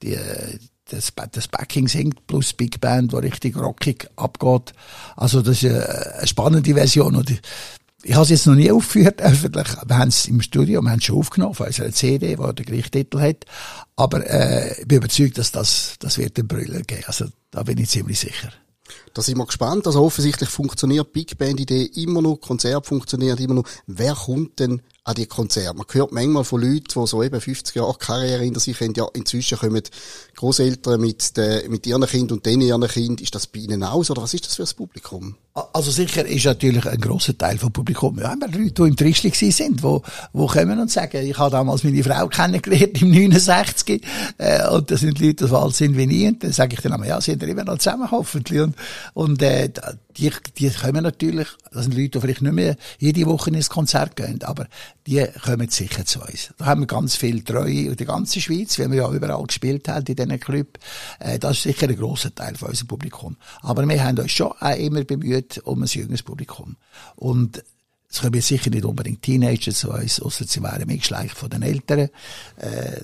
die, 0.01 0.17
das, 0.89 1.13
das 1.31 1.47
Backing 1.47 1.87
singt, 1.87 2.27
plus 2.27 2.53
Big 2.53 2.79
Band, 2.79 3.13
wo 3.13 3.17
richtig 3.17 3.57
rockig 3.57 4.09
abgeht. 4.15 4.73
Also 5.15 5.41
das 5.41 5.63
ist 5.63 5.71
eine 5.71 6.27
spannende 6.27 6.73
Version. 6.73 7.15
Und 7.15 7.29
ich 8.03 8.13
habe 8.13 8.23
es 8.23 8.29
jetzt 8.29 8.47
noch 8.47 8.55
nie 8.55 8.71
aufgeführt, 8.71 9.21
öffentlich. 9.21 9.67
Wir 9.85 9.97
haben 9.97 10.09
es 10.09 10.27
im 10.27 10.41
Studio, 10.41 10.81
wir 10.81 10.91
haben 10.91 10.99
es 10.99 11.05
schon 11.05 11.17
aufgenommen, 11.17 11.55
also 11.59 11.83
eine 11.83 11.93
CD, 11.93 12.35
die 12.35 12.53
den 12.55 12.65
Gerichtstitel 12.65 13.19
hat. 13.19 13.45
Aber 13.95 14.25
äh, 14.25 14.81
ich 14.81 14.87
bin 14.87 14.99
überzeugt, 14.99 15.37
dass 15.37 15.51
das, 15.51 15.95
das 15.99 16.17
wird 16.17 16.37
den 16.37 16.47
Brüller 16.47 16.81
geben. 16.81 17.03
Also 17.07 17.25
da 17.51 17.63
bin 17.63 17.77
ich 17.77 17.89
ziemlich 17.89 18.19
sicher. 18.19 18.51
Da 19.13 19.21
sind 19.21 19.37
wir 19.37 19.45
gespannt. 19.45 19.85
Also 19.87 20.01
offensichtlich 20.01 20.49
funktioniert 20.49 21.11
Big 21.11 21.37
Band 21.37 21.59
Idee 21.59 21.83
immer 21.95 22.21
noch, 22.21 22.37
Konzert 22.37 22.85
funktioniert 22.85 23.39
immer 23.39 23.55
noch. 23.55 23.67
Wer 23.87 24.13
kommt 24.13 24.59
denn 24.59 24.81
an 25.07 25.15
die 25.15 25.25
Konzerte? 25.25 25.75
Man 25.75 25.85
hört 25.89 26.11
manchmal 26.11 26.43
von 26.43 26.61
Leuten, 26.61 26.85
die 26.93 27.07
so 27.07 27.23
eben 27.23 27.39
50 27.39 27.75
Jahre 27.75 27.95
Karriere 27.97 28.43
hinter 28.43 28.59
sich 28.59 28.79
haben, 28.81 28.93
ja, 28.95 29.07
inzwischen 29.13 29.57
kommen 29.57 29.81
Großeltern 30.35 30.99
mit, 30.99 31.33
mit 31.69 31.87
ihren 31.87 32.05
Kind 32.05 32.31
und 32.31 32.45
denen 32.45 32.61
ihren 32.61 32.87
Kind. 32.87 33.21
Ist 33.21 33.33
das 33.33 33.47
bei 33.47 33.59
ihnen 33.59 33.83
aus 33.83 34.11
oder 34.11 34.21
was 34.21 34.33
ist 34.33 34.45
das 34.45 34.55
für 34.55 34.63
ein 34.63 34.75
Publikum? 34.75 35.35
Also 35.73 35.89
sicher 35.89 36.25
ist 36.25 36.45
natürlich 36.45 36.85
ein 36.85 36.99
grosser 36.99 37.35
Teil 37.35 37.57
vom 37.57 37.71
Publikum. 37.71 38.17
Wir 38.17 38.29
haben 38.29 38.41
Leute, 38.41 38.69
die 38.71 38.81
im 38.83 38.95
Trischli 38.95 39.31
sind, 39.31 39.81
wo, 39.81 40.03
wo 40.31 40.45
kommen 40.45 40.79
und 40.79 40.91
sagen, 40.91 41.25
ich 41.25 41.37
habe 41.37 41.49
damals 41.49 41.83
meine 41.83 42.03
Frau 42.03 42.27
kennengelernt 42.27 43.01
im 43.01 43.09
69, 43.09 44.03
äh, 44.37 44.67
und 44.69 44.91
das 44.91 44.99
sind 44.99 45.19
Leute, 45.19 45.45
die 45.45 45.47
so 45.47 45.57
alt 45.57 45.75
sind 45.75 45.97
wie 45.97 46.03
ich, 46.03 46.27
und 46.27 46.43
dann 46.43 46.51
sage 46.51 46.75
ich 46.75 46.81
dann 46.81 46.93
einmal, 46.93 47.09
ja, 47.09 47.19
sind 47.19 47.41
wir 47.41 47.47
immer 47.47 47.63
noch 47.63 47.79
zusammen, 47.79 48.11
hoffentlich. 48.11 48.61
Und, 48.61 48.75
und 49.15 49.41
äh, 49.41 49.69
die, 50.17 50.31
die 50.57 50.69
kommen 50.69 51.03
natürlich, 51.03 51.47
das 51.71 51.85
sind 51.85 51.95
Leute, 51.95 52.09
die 52.09 52.19
vielleicht 52.19 52.41
nicht 52.41 52.53
mehr 52.53 52.75
jede 52.99 53.25
Woche 53.25 53.49
ins 53.49 53.69
Konzert 53.69 54.15
gehen, 54.15 54.43
aber 54.43 54.67
die 55.07 55.25
kommen 55.41 55.69
sicher 55.69 56.05
zu 56.05 56.19
uns. 56.19 56.53
Da 56.57 56.65
haben 56.65 56.81
wir 56.81 56.87
ganz 56.87 57.15
viel 57.15 57.41
Treue 57.41 57.85
in 57.85 57.95
der 57.95 58.05
ganzen 58.05 58.41
Schweiz, 58.41 58.77
weil 58.77 58.91
wir 58.91 58.97
ja 58.97 59.11
überall 59.11 59.43
gespielt 59.45 59.87
haben 59.87 60.05
in 60.05 60.15
diesen 60.15 60.39
Club. 60.39 60.77
Äh, 61.19 61.39
das 61.39 61.57
ist 61.57 61.63
sicher 61.63 61.87
ein 61.87 61.95
grosser 61.95 62.35
Teil 62.35 62.55
von 62.55 62.69
unserem 62.69 62.87
Publikum. 62.87 63.37
Aber 63.61 63.87
wir 63.87 64.03
haben 64.03 64.19
uns 64.19 64.33
schon 64.33 64.51
auch 64.51 64.77
immer 64.77 65.03
bemüht 65.05 65.59
um 65.63 65.81
ein 65.81 65.87
jüngeres 65.87 66.23
Publikum. 66.23 66.75
Und 67.15 67.63
es 68.09 68.21
kommen 68.21 68.39
sicher 68.39 68.69
nicht 68.69 68.85
unbedingt 68.85 69.21
Teenager 69.21 69.73
zu 69.73 69.91
uns, 69.91 70.21
ausser 70.21 70.45
sie 70.47 70.63
wären 70.63 70.87
mitgeschleicht 70.87 71.35
von 71.35 71.49
den 71.49 71.61
Eltern. 71.61 72.09
Äh, 72.55 73.01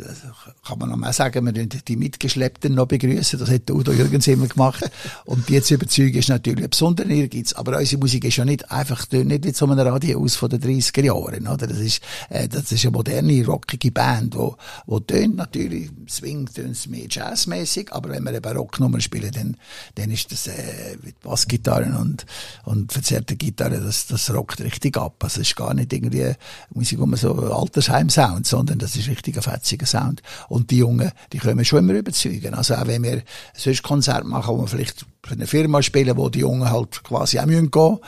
kann 0.66 0.80
man 0.80 0.90
noch 0.90 0.96
mal 0.96 1.12
sagen, 1.12 1.46
wir 1.46 1.52
die 1.52 1.98
Mitgeschleppten 1.98 2.74
noch 2.74 2.88
begrüßen. 2.88 3.38
Das 3.38 3.50
hat 3.50 3.70
Udo 3.70 3.92
Jürgens 3.92 4.28
immer 4.28 4.48
gemacht. 4.48 4.90
Und 5.26 5.50
die 5.50 5.62
zu 5.62 5.74
überzeugen 5.74 6.18
ist 6.18 6.30
natürlich 6.30 6.64
ein 6.64 6.70
besonderer 6.70 7.10
Ehrgeiz. 7.10 7.52
Aber 7.52 7.78
unsere 7.78 8.00
Musik 8.00 8.24
ist 8.24 8.38
ja 8.38 8.46
nicht 8.46 8.72
einfach, 8.72 9.06
nicht 9.12 9.44
wie 9.44 9.52
so 9.52 9.68
ein 9.68 9.78
Radio 9.78 10.24
aus 10.24 10.38
von 10.38 10.50
den 10.50 10.62
30er 10.62 11.04
Jahren, 11.04 11.48
oder? 11.50 11.68
Das 11.68 11.80
ist, 11.80 12.02
äh, 12.30 12.48
das 12.48 12.72
ist 12.72 12.86
eine 12.86 12.92
moderne, 12.92 13.46
rockige 13.46 13.92
Band, 13.92 14.36
wo, 14.38 14.56
wo 14.86 15.02
tönt 15.02 15.36
natürlich, 15.36 15.92
swingt 16.08 16.58
uns 16.60 16.88
mehr 16.88 17.08
jazzmäßig, 17.10 17.92
aber 17.92 18.10
wenn 18.10 18.24
wir 18.24 18.30
eine 18.30 18.42
Barocknummer 18.42 19.02
spielen, 19.02 19.32
dann, 19.32 19.58
dann 19.96 20.12
ist 20.12 20.32
das, 20.32 20.48
äh, 20.48 20.98
mit 21.04 21.20
Bassgitarren 21.20 21.98
und, 21.98 22.26
und 22.64 22.94
verzerrte 22.94 23.36
Gitarre, 23.36 23.82
das, 23.82 24.08
das 24.08 24.34
rockt 24.34 24.62
richtig 24.62 24.93
ab. 24.98 25.24
Also 25.24 25.42
es 25.42 25.50
ist 25.50 25.56
gar 25.56 25.74
nicht 25.74 25.92
irgendwie 25.92 26.32
Musik, 26.74 27.00
man 27.00 27.16
so 27.16 27.34
Altersheim-Sound, 27.34 28.46
sondern 28.46 28.80
das 28.80 28.96
ist 28.96 29.08
richtig 29.08 29.36
ein 29.38 29.44
fetziger 29.44 29.86
Sound. 29.86 30.22
Und 30.50 30.72
die 30.72 30.78
Jungen, 30.78 31.12
die 31.32 31.38
können 31.38 31.64
schon 31.66 31.80
immer 31.80 31.94
überzeugen. 31.94 32.54
Also 32.54 32.76
auch 32.76 32.88
wenn 32.88 33.04
wir 33.04 33.24
sonst 33.56 33.84
Konzert 33.84 34.26
machen, 34.26 34.56
wo 34.56 34.62
wir 34.62 34.68
vielleicht 34.68 35.06
für 35.24 35.34
eine 35.34 35.48
Firma 35.48 35.82
spielen, 35.82 36.18
wo 36.18 36.30
die 36.30 36.40
Jungen 36.40 36.70
halt 36.70 37.04
quasi 37.04 37.40
auch 37.40 37.46
gehen 37.46 37.70
müssen, 37.72 38.00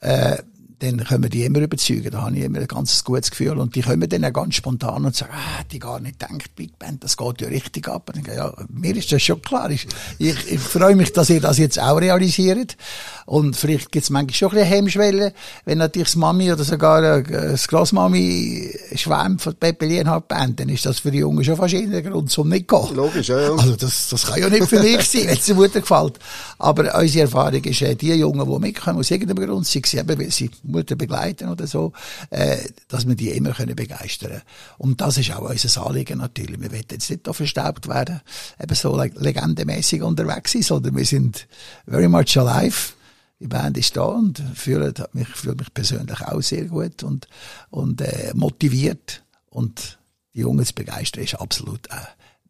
äh, 0.00 0.38
dann 0.78 1.04
können 1.04 1.22
wir 1.22 1.30
die 1.30 1.44
immer 1.44 1.60
überzeugen. 1.60 2.10
Da 2.10 2.22
habe 2.22 2.36
ich 2.36 2.44
immer 2.44 2.58
ein 2.58 2.66
ganz 2.66 3.02
gutes 3.02 3.30
Gefühl. 3.30 3.58
Und 3.58 3.74
die 3.74 3.82
kommen 3.82 4.08
dann 4.08 4.24
auch 4.24 4.32
ganz 4.32 4.56
spontan 4.56 5.04
und 5.04 5.14
sagen, 5.14 5.32
ah, 5.34 5.64
die 5.70 5.78
gar 5.78 6.00
nicht 6.00 6.20
denkt, 6.20 6.54
Big 6.54 6.78
Band, 6.78 7.02
das 7.02 7.16
geht 7.16 7.40
ja 7.40 7.48
richtig 7.48 7.88
ab. 7.88 8.10
Und 8.12 8.26
ich 8.26 8.34
ja, 8.34 8.52
mir 8.68 8.94
ist 8.94 9.10
das 9.10 9.22
schon 9.22 9.40
klar. 9.40 9.70
Ich, 9.70 9.86
ich, 10.18 10.36
ich 10.52 10.60
freue 10.60 10.94
mich, 10.94 11.12
dass 11.12 11.30
ihr 11.30 11.40
das 11.40 11.58
jetzt 11.58 11.80
auch 11.80 11.96
realisiert. 11.96 12.76
Und 13.24 13.56
vielleicht 13.56 13.90
gibt 13.90 14.04
es 14.04 14.10
manchmal 14.10 14.34
schon 14.34 14.48
ein 14.50 14.54
bisschen 14.54 14.68
Hemmschwelle, 14.68 15.32
wenn 15.64 15.78
natürlich 15.78 16.08
das 16.08 16.16
Mami 16.16 16.52
oder 16.52 16.64
sogar 16.64 17.22
das 17.22 17.66
Grossmami 17.68 18.70
schwärmt 18.94 19.42
von 19.42 19.54
Pepe 19.54 19.86
Lienhardt 19.86 20.28
Band, 20.28 20.60
dann 20.60 20.68
ist 20.68 20.86
das 20.86 21.00
für 21.00 21.10
die 21.10 21.18
Jungen 21.18 21.42
schon 21.44 21.56
fast 21.56 21.74
Grund 21.74 22.30
zum 22.30 22.48
nicht 22.48 22.68
gehen. 22.68 22.94
Logisch, 22.94 23.28
ja, 23.28 23.40
ja. 23.40 23.52
Also 23.52 23.76
das, 23.76 24.08
das 24.08 24.26
kann 24.26 24.40
ja 24.40 24.48
nicht 24.48 24.68
für 24.68 24.80
mich 24.80 25.02
sein, 25.08 25.26
wenn 25.26 25.36
es 25.36 25.46
der 25.46 25.54
Mutter 25.54 25.80
gefällt. 25.80 26.18
Aber 26.58 26.98
unsere 26.98 27.24
Erfahrung 27.24 27.64
ist, 27.64 27.82
äh, 27.82 27.94
die 27.94 28.12
Jungen, 28.12 28.50
die 28.50 28.58
mitkommen, 28.58 28.98
aus 28.98 29.10
irgendeinem 29.10 29.48
Grund, 29.48 29.66
sie 29.66 29.78
eben, 29.78 30.18
weil 30.18 30.30
sie 30.30 30.50
Mutter 30.66 30.96
begleiten 30.96 31.48
oder 31.48 31.66
so, 31.66 31.92
äh, 32.30 32.58
dass 32.88 33.06
wir 33.06 33.14
die 33.14 33.30
immer 33.30 33.52
können 33.52 33.76
begeistern 33.76 34.42
Und 34.78 35.00
das 35.00 35.18
ist 35.18 35.34
auch 35.34 35.48
unser 35.48 35.86
Anliegen 35.86 36.18
natürlich. 36.18 36.60
Wir 36.60 36.70
wollen 36.70 36.84
jetzt 36.90 37.10
nicht 37.10 37.26
da 37.26 37.32
verstaubt 37.32 37.88
werden, 37.88 38.20
eben 38.62 38.74
so 38.74 39.00
legendemäßig 39.00 40.02
unterwegs 40.02 40.52
sein, 40.52 40.62
sondern 40.62 40.96
wir 40.96 41.04
sind 41.04 41.46
very 41.86 42.08
much 42.08 42.38
alive. 42.38 42.92
Die 43.38 43.48
Band 43.48 43.76
ist 43.76 43.96
da 43.96 44.02
und 44.02 44.42
fühlt 44.54 45.02
mich, 45.14 45.28
fühlt 45.28 45.58
mich 45.58 45.74
persönlich 45.74 46.20
auch 46.22 46.40
sehr 46.40 46.64
gut 46.64 47.02
und, 47.02 47.28
und 47.70 48.00
äh, 48.00 48.32
motiviert. 48.34 49.22
Und 49.50 49.98
die 50.34 50.40
Jungen 50.40 50.64
zu 50.64 50.74
begeistern 50.74 51.24
ist 51.24 51.34
absolut 51.34 51.86
äh, 51.88 51.96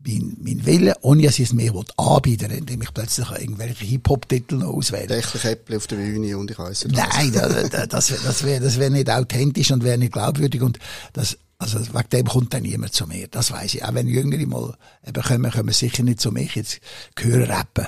mein, 0.04 0.37
mein 0.40 0.66
Wille, 0.66 0.94
ohne 1.02 1.22
dass 1.22 1.38
ich 1.38 1.48
es 1.48 1.52
mir 1.52 1.72
anbieten 1.96 2.50
indem 2.50 2.82
ich 2.82 2.92
plötzlich 2.92 3.30
irgendwelche 3.30 3.85
Hip-Hop-Titel 3.85 4.56
noch 4.56 4.74
auswähle. 4.74 5.06
Täglich 5.06 5.44
Äpfel 5.44 5.76
auf 5.76 5.87
der 5.87 5.96
Bühne 5.96 6.37
und 6.38 6.50
ich 6.50 6.59
weiss 6.59 6.85
nicht. 6.85 6.96
Nein, 6.96 7.32
das, 7.32 7.88
das, 7.88 8.22
das 8.22 8.44
wäre 8.44 8.61
das 8.61 8.78
wär 8.78 8.90
nicht 8.90 9.11
authentisch 9.11 9.70
und 9.70 9.85
wäre 9.85 9.98
nicht 9.98 10.12
glaubwürdig 10.12 10.62
und 10.62 10.78
das, 11.12 11.38
also 11.59 11.80
wegen 11.80 12.09
dem 12.12 12.26
kommt 12.26 12.54
dann 12.54 12.62
niemand 12.62 12.92
zu 12.92 13.06
mir. 13.06 13.28
Das 13.28 13.50
weiß 13.50 13.74
ich. 13.74 13.85
Auch 13.85 13.94
wenn 13.94 14.09
Jüngere 14.09 14.46
mal 14.46 14.76
eben 15.06 15.22
kommen, 15.22 15.50
kommen 15.50 15.72
sicher 15.72 16.02
nicht 16.02 16.20
zu 16.20 16.30
mir 16.30 16.48
jetzt 16.54 16.80
hören 17.18 17.44
rappen. 17.44 17.87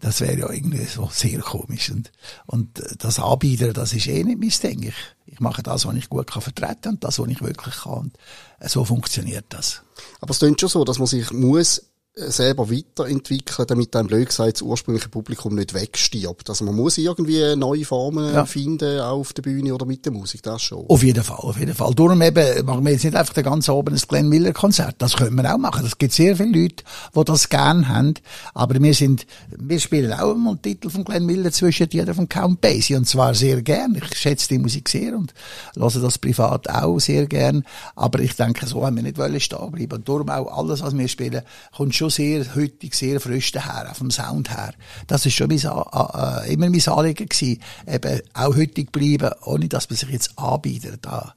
Das 0.00 0.20
wäre 0.20 0.38
ja 0.38 0.50
irgendwie 0.50 0.84
so 0.84 1.08
sehr 1.12 1.40
komisch. 1.40 1.90
Und, 1.90 2.10
und 2.46 2.82
das 2.98 3.18
Anbieten, 3.18 3.72
das 3.74 3.92
ist 3.92 4.06
eh 4.06 4.24
nicht 4.24 4.40
mein 4.40 4.70
Ding. 4.72 4.82
Ich, 4.88 4.94
ich 5.26 5.40
mache 5.40 5.62
das, 5.62 5.84
was 5.84 5.94
ich 5.94 6.08
gut 6.08 6.30
kann 6.30 6.42
vertreten 6.42 6.94
und 6.94 7.04
das, 7.04 7.18
was 7.18 7.28
ich 7.28 7.42
wirklich 7.42 7.74
kann. 7.74 7.92
Und 7.92 8.18
so 8.64 8.84
funktioniert 8.84 9.46
das. 9.50 9.82
Aber 10.20 10.30
es 10.30 10.38
klingt 10.38 10.60
schon 10.60 10.70
so, 10.70 10.84
dass 10.84 10.98
man 10.98 11.06
sich 11.06 11.30
muss 11.32 11.89
selber 12.14 12.68
weiterentwickeln, 12.70 13.66
damit 13.68 13.94
einem 13.94 14.08
blöd 14.08 14.28
gesagt 14.28 14.54
das 14.54 14.62
ursprüngliche 14.62 15.08
Publikum 15.08 15.54
nicht 15.54 15.74
wegstirbt. 15.74 16.48
Also 16.48 16.64
man 16.64 16.74
muss 16.74 16.98
irgendwie 16.98 17.54
neue 17.54 17.84
Formen 17.84 18.34
ja. 18.34 18.44
finden, 18.44 19.00
auf 19.00 19.32
der 19.32 19.42
Bühne 19.42 19.72
oder 19.72 19.86
mit 19.86 20.04
der 20.04 20.12
Musik, 20.12 20.42
das 20.42 20.62
schon. 20.62 20.86
Auf 20.88 21.04
jeden 21.04 21.22
Fall, 21.22 21.36
auf 21.36 21.58
jeden 21.58 21.74
Fall. 21.74 21.94
Darum 21.94 22.20
eben 22.20 22.66
machen 22.66 22.84
wir 22.84 22.92
jetzt 22.92 23.04
nicht 23.04 23.14
einfach 23.14 23.34
den 23.34 23.44
ganzen 23.44 23.70
Abend 23.70 23.96
ein 23.96 24.08
Glenn 24.08 24.28
Miller 24.28 24.52
Konzert. 24.52 24.96
Das 24.98 25.16
können 25.16 25.36
wir 25.36 25.54
auch 25.54 25.58
machen. 25.58 25.86
Es 25.86 25.98
gibt 25.98 26.12
sehr 26.12 26.36
viele 26.36 26.62
Leute, 26.62 26.84
die 27.14 27.24
das 27.24 27.48
gern 27.48 27.88
haben. 27.88 28.14
Aber 28.54 28.80
wir 28.80 28.94
sind, 28.94 29.26
wir 29.56 29.78
spielen 29.78 30.12
auch 30.12 30.34
mal 30.34 30.50
einen 30.50 30.62
Titel 30.62 30.90
von 30.90 31.04
Glenn 31.04 31.26
Miller 31.26 31.52
zwischen 31.52 31.88
jeder 31.90 32.14
von 32.14 32.28
Count 32.28 32.60
Basie. 32.60 32.96
Und 32.96 33.06
zwar 33.06 33.34
sehr 33.34 33.62
gern. 33.62 33.94
Ich 33.94 34.18
schätze 34.18 34.48
die 34.48 34.58
Musik 34.58 34.88
sehr 34.88 35.16
und 35.16 35.32
höre 35.76 35.90
das 35.90 36.18
privat 36.18 36.68
auch 36.68 36.98
sehr 36.98 37.26
gern. 37.26 37.64
Aber 37.94 38.18
ich 38.18 38.34
denke, 38.34 38.66
so 38.66 38.84
haben 38.84 38.96
wir 38.96 39.04
nicht 39.04 39.16
wollen 39.16 39.38
stehen 39.38 39.70
bleiben. 39.70 39.92
Und 39.92 40.08
darum 40.08 40.28
auch 40.28 40.58
alles, 40.58 40.82
was 40.82 40.96
wir 40.96 41.06
spielen, 41.06 41.42
kommt 41.74 41.99
schon 42.00 42.10
sehr 42.10 42.54
heutig, 42.54 42.94
sehr 42.94 43.20
frisch 43.20 43.52
daher, 43.52 43.94
vom 43.94 44.10
Sound 44.10 44.50
her. 44.50 44.72
Das 45.06 45.26
ist 45.26 45.34
schon 45.34 45.48
mein, 45.48 45.58
äh, 45.58 46.52
immer 46.52 46.70
mein 46.70 46.88
Anliegen 46.88 47.28
gewesen. 47.28 47.60
Eben 47.86 48.20
auch 48.32 48.56
heutig 48.56 48.90
bleiben, 48.90 49.30
ohne 49.44 49.68
dass 49.68 49.90
man 49.90 49.96
sich 49.98 50.08
jetzt 50.08 50.38
anbietet 50.38 51.06
an, 51.06 51.32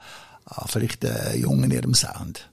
an 0.46 0.68
vielleicht 0.68 1.04
den 1.04 1.42
Jungen 1.42 1.66
in 1.66 1.72
ihrem 1.72 1.94
Sound. 1.94 2.50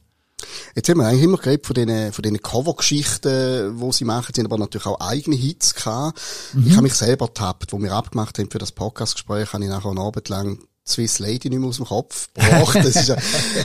Jetzt 0.75 0.89
haben 0.89 0.99
wir 0.99 1.07
eigentlich 1.07 1.25
immer 1.25 1.37
geredet 1.37 1.67
von 1.67 1.75
diesen, 1.75 2.13
von 2.13 2.23
diesen 2.23 2.43
Cover-Geschichten, 2.43 3.79
die 3.79 3.93
sie 3.93 4.05
machen. 4.05 4.33
Sie 4.35 4.41
haben 4.41 4.47
aber 4.47 4.59
natürlich 4.59 4.87
auch 4.87 5.01
eigene 5.01 5.37
Hits 5.37 5.75
gehabt. 5.75 6.21
Mhm. 6.55 6.67
Ich 6.67 6.73
habe 6.73 6.83
mich 6.83 6.95
selber 6.95 7.27
ertappt, 7.27 7.73
wo 7.73 7.81
wir 7.81 7.93
abgemacht 7.93 8.39
haben 8.39 8.51
für 8.51 8.59
das 8.59 8.73
Podcast-Gespräch, 8.73 9.53
habe 9.53 9.65
ich 9.65 9.71
nachher 9.71 9.91
einen 9.91 9.99
Abend 9.99 10.29
lang 10.29 10.59
Swiss 10.87 11.19
Lady 11.19 11.49
nicht 11.49 11.61
mehr 11.61 11.69
aus 11.69 11.77
dem 11.77 11.87
Kopf 11.87 12.29
gebracht. 12.35 12.77
Das 12.77 12.97
ist, 12.97 13.09
ja, 13.09 13.17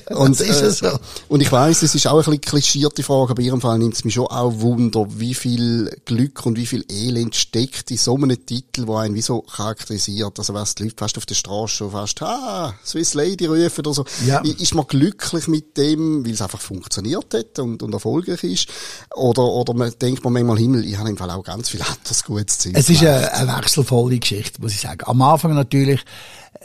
und, 0.16 0.40
das 0.40 0.48
ist 0.48 0.62
äh, 0.62 0.90
so. 0.90 1.00
und 1.28 1.42
ich 1.42 1.52
weiss, 1.52 1.82
es 1.82 1.96
ist 1.96 2.08
auch 2.08 2.14
ein 2.14 2.18
bisschen 2.18 2.42
klischierte 2.42 3.04
Frage, 3.04 3.32
aber 3.32 3.42
in 3.42 3.48
ihrem 3.48 3.62
Fall 3.62 3.80
nimmt 3.80 3.96
es 3.96 4.04
mich 4.04 4.14
schon 4.14 4.28
auch 4.28 4.60
Wunder, 4.60 5.08
wie 5.10 5.34
viel 5.34 5.90
Glück 6.06 6.46
und 6.46 6.58
wie 6.58 6.66
viel 6.66 6.86
Elend 6.90 7.36
steckt 7.36 7.90
in 7.90 7.98
so 7.98 8.16
einem 8.16 8.46
Titel, 8.46 8.88
wo 8.88 8.98
einen 8.98 9.16
wie 9.16 9.22
so 9.22 9.42
charakterisiert. 9.42 10.38
Also 10.38 10.54
was 10.54 10.76
die 10.76 10.84
Leute 10.84 10.96
fast 10.98 11.18
auf 11.18 11.26
der 11.26 11.36
Straße 11.36 11.76
schon 11.76 11.92
fast, 11.92 12.22
ah, 12.22 12.74
Swiss 12.86 13.14
Lady 13.14 13.46
rufen 13.46 13.80
oder 13.80 13.94
so. 13.94 14.06
Ja. 14.26 14.42
Ist 14.42 14.76
man 14.76 14.86
glücklich 14.86 15.48
mit 15.48 15.78
dem, 15.78 16.26
weil 16.26 16.34
es 16.34 16.42
einfach 16.42 16.62
funktioniert 16.62 17.34
hat 17.34 17.60
und, 17.60 17.82
und 17.82 17.94
erfolgreich 17.94 18.44
ist? 18.44 18.68
Oder, 19.16 19.44
oder 19.44 19.74
man 19.74 19.94
denkt 20.00 20.24
man 20.24 20.34
manchmal, 20.34 20.58
Himmel, 20.58 20.86
ich 20.86 20.98
habe 20.98 21.10
im 21.10 21.18
Fall 21.18 21.32
auch 21.32 21.44
ganz 21.44 21.70
viel 21.70 21.82
anderes 21.82 22.24
gutes 22.24 22.60
Zeug. 22.60 22.74
Es 22.76 22.90
ist 22.90 23.02
eine, 23.02 23.32
eine 23.34 23.58
wechselvolle 23.58 24.20
Geschichte, 24.20 24.62
muss 24.62 24.74
ich 24.74 24.82
sagen. 24.82 25.02
Am 25.06 25.22
Anfang 25.22 25.54
natürlich, 25.54 26.02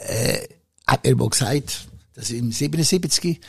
äh, 0.07 0.47
hat 0.87 1.03
mir 1.03 1.15
mal 1.15 1.29
gesagt, 1.29 1.87
dass 2.13 2.29
im 2.29 2.51
77, 2.51 3.39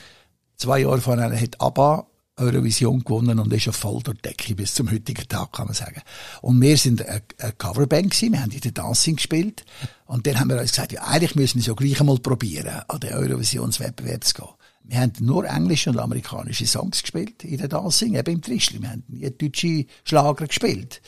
zwei 0.56 0.80
Jahre 0.80 1.00
vorher, 1.00 1.40
hat 1.40 1.60
ABBA 1.60 2.06
Eurovision 2.36 3.04
gewonnen 3.04 3.38
und 3.38 3.52
ist 3.52 3.66
ja 3.66 3.72
voll 3.72 4.02
der 4.02 4.14
Decke 4.14 4.54
bis 4.54 4.74
zum 4.74 4.90
heutigen 4.90 5.28
Tag, 5.28 5.52
kann 5.52 5.66
man 5.66 5.74
sagen. 5.74 6.00
Und 6.40 6.60
wir 6.60 6.76
sind 6.76 7.06
eine, 7.06 7.22
eine 7.38 7.52
Coverband 7.52 8.10
gewesen, 8.10 8.32
wir 8.32 8.42
haben 8.42 8.50
in 8.50 8.60
der 8.60 8.72
Dancing 8.72 9.16
gespielt 9.16 9.64
und 10.06 10.26
dann 10.26 10.40
haben 10.40 10.48
wir 10.48 10.58
uns 10.58 10.70
gesagt, 10.70 10.92
ja, 10.92 11.02
eigentlich 11.04 11.34
müssen 11.34 11.56
wir 11.56 11.60
es 11.60 11.66
ja 11.66 11.74
gleich 11.74 12.00
einmal 12.00 12.18
probieren, 12.18 12.82
an 12.88 13.00
den 13.00 13.12
Eurovisionswettbewerb 13.12 14.24
zu 14.24 14.34
gehen. 14.34 14.48
Wir 14.84 15.00
haben 15.00 15.12
nur 15.20 15.46
englische 15.46 15.90
und 15.90 15.98
amerikanische 15.98 16.66
Songs 16.66 17.02
gespielt 17.02 17.44
in 17.44 17.58
der 17.58 17.68
Dancing, 17.68 18.14
eben 18.16 18.34
im 18.34 18.42
Trischli. 18.42 18.80
Wir 18.80 18.90
haben 18.90 19.04
nie 19.08 19.30
deutsche 19.30 19.86
Schlager 20.04 20.46
gespielt. 20.46 21.00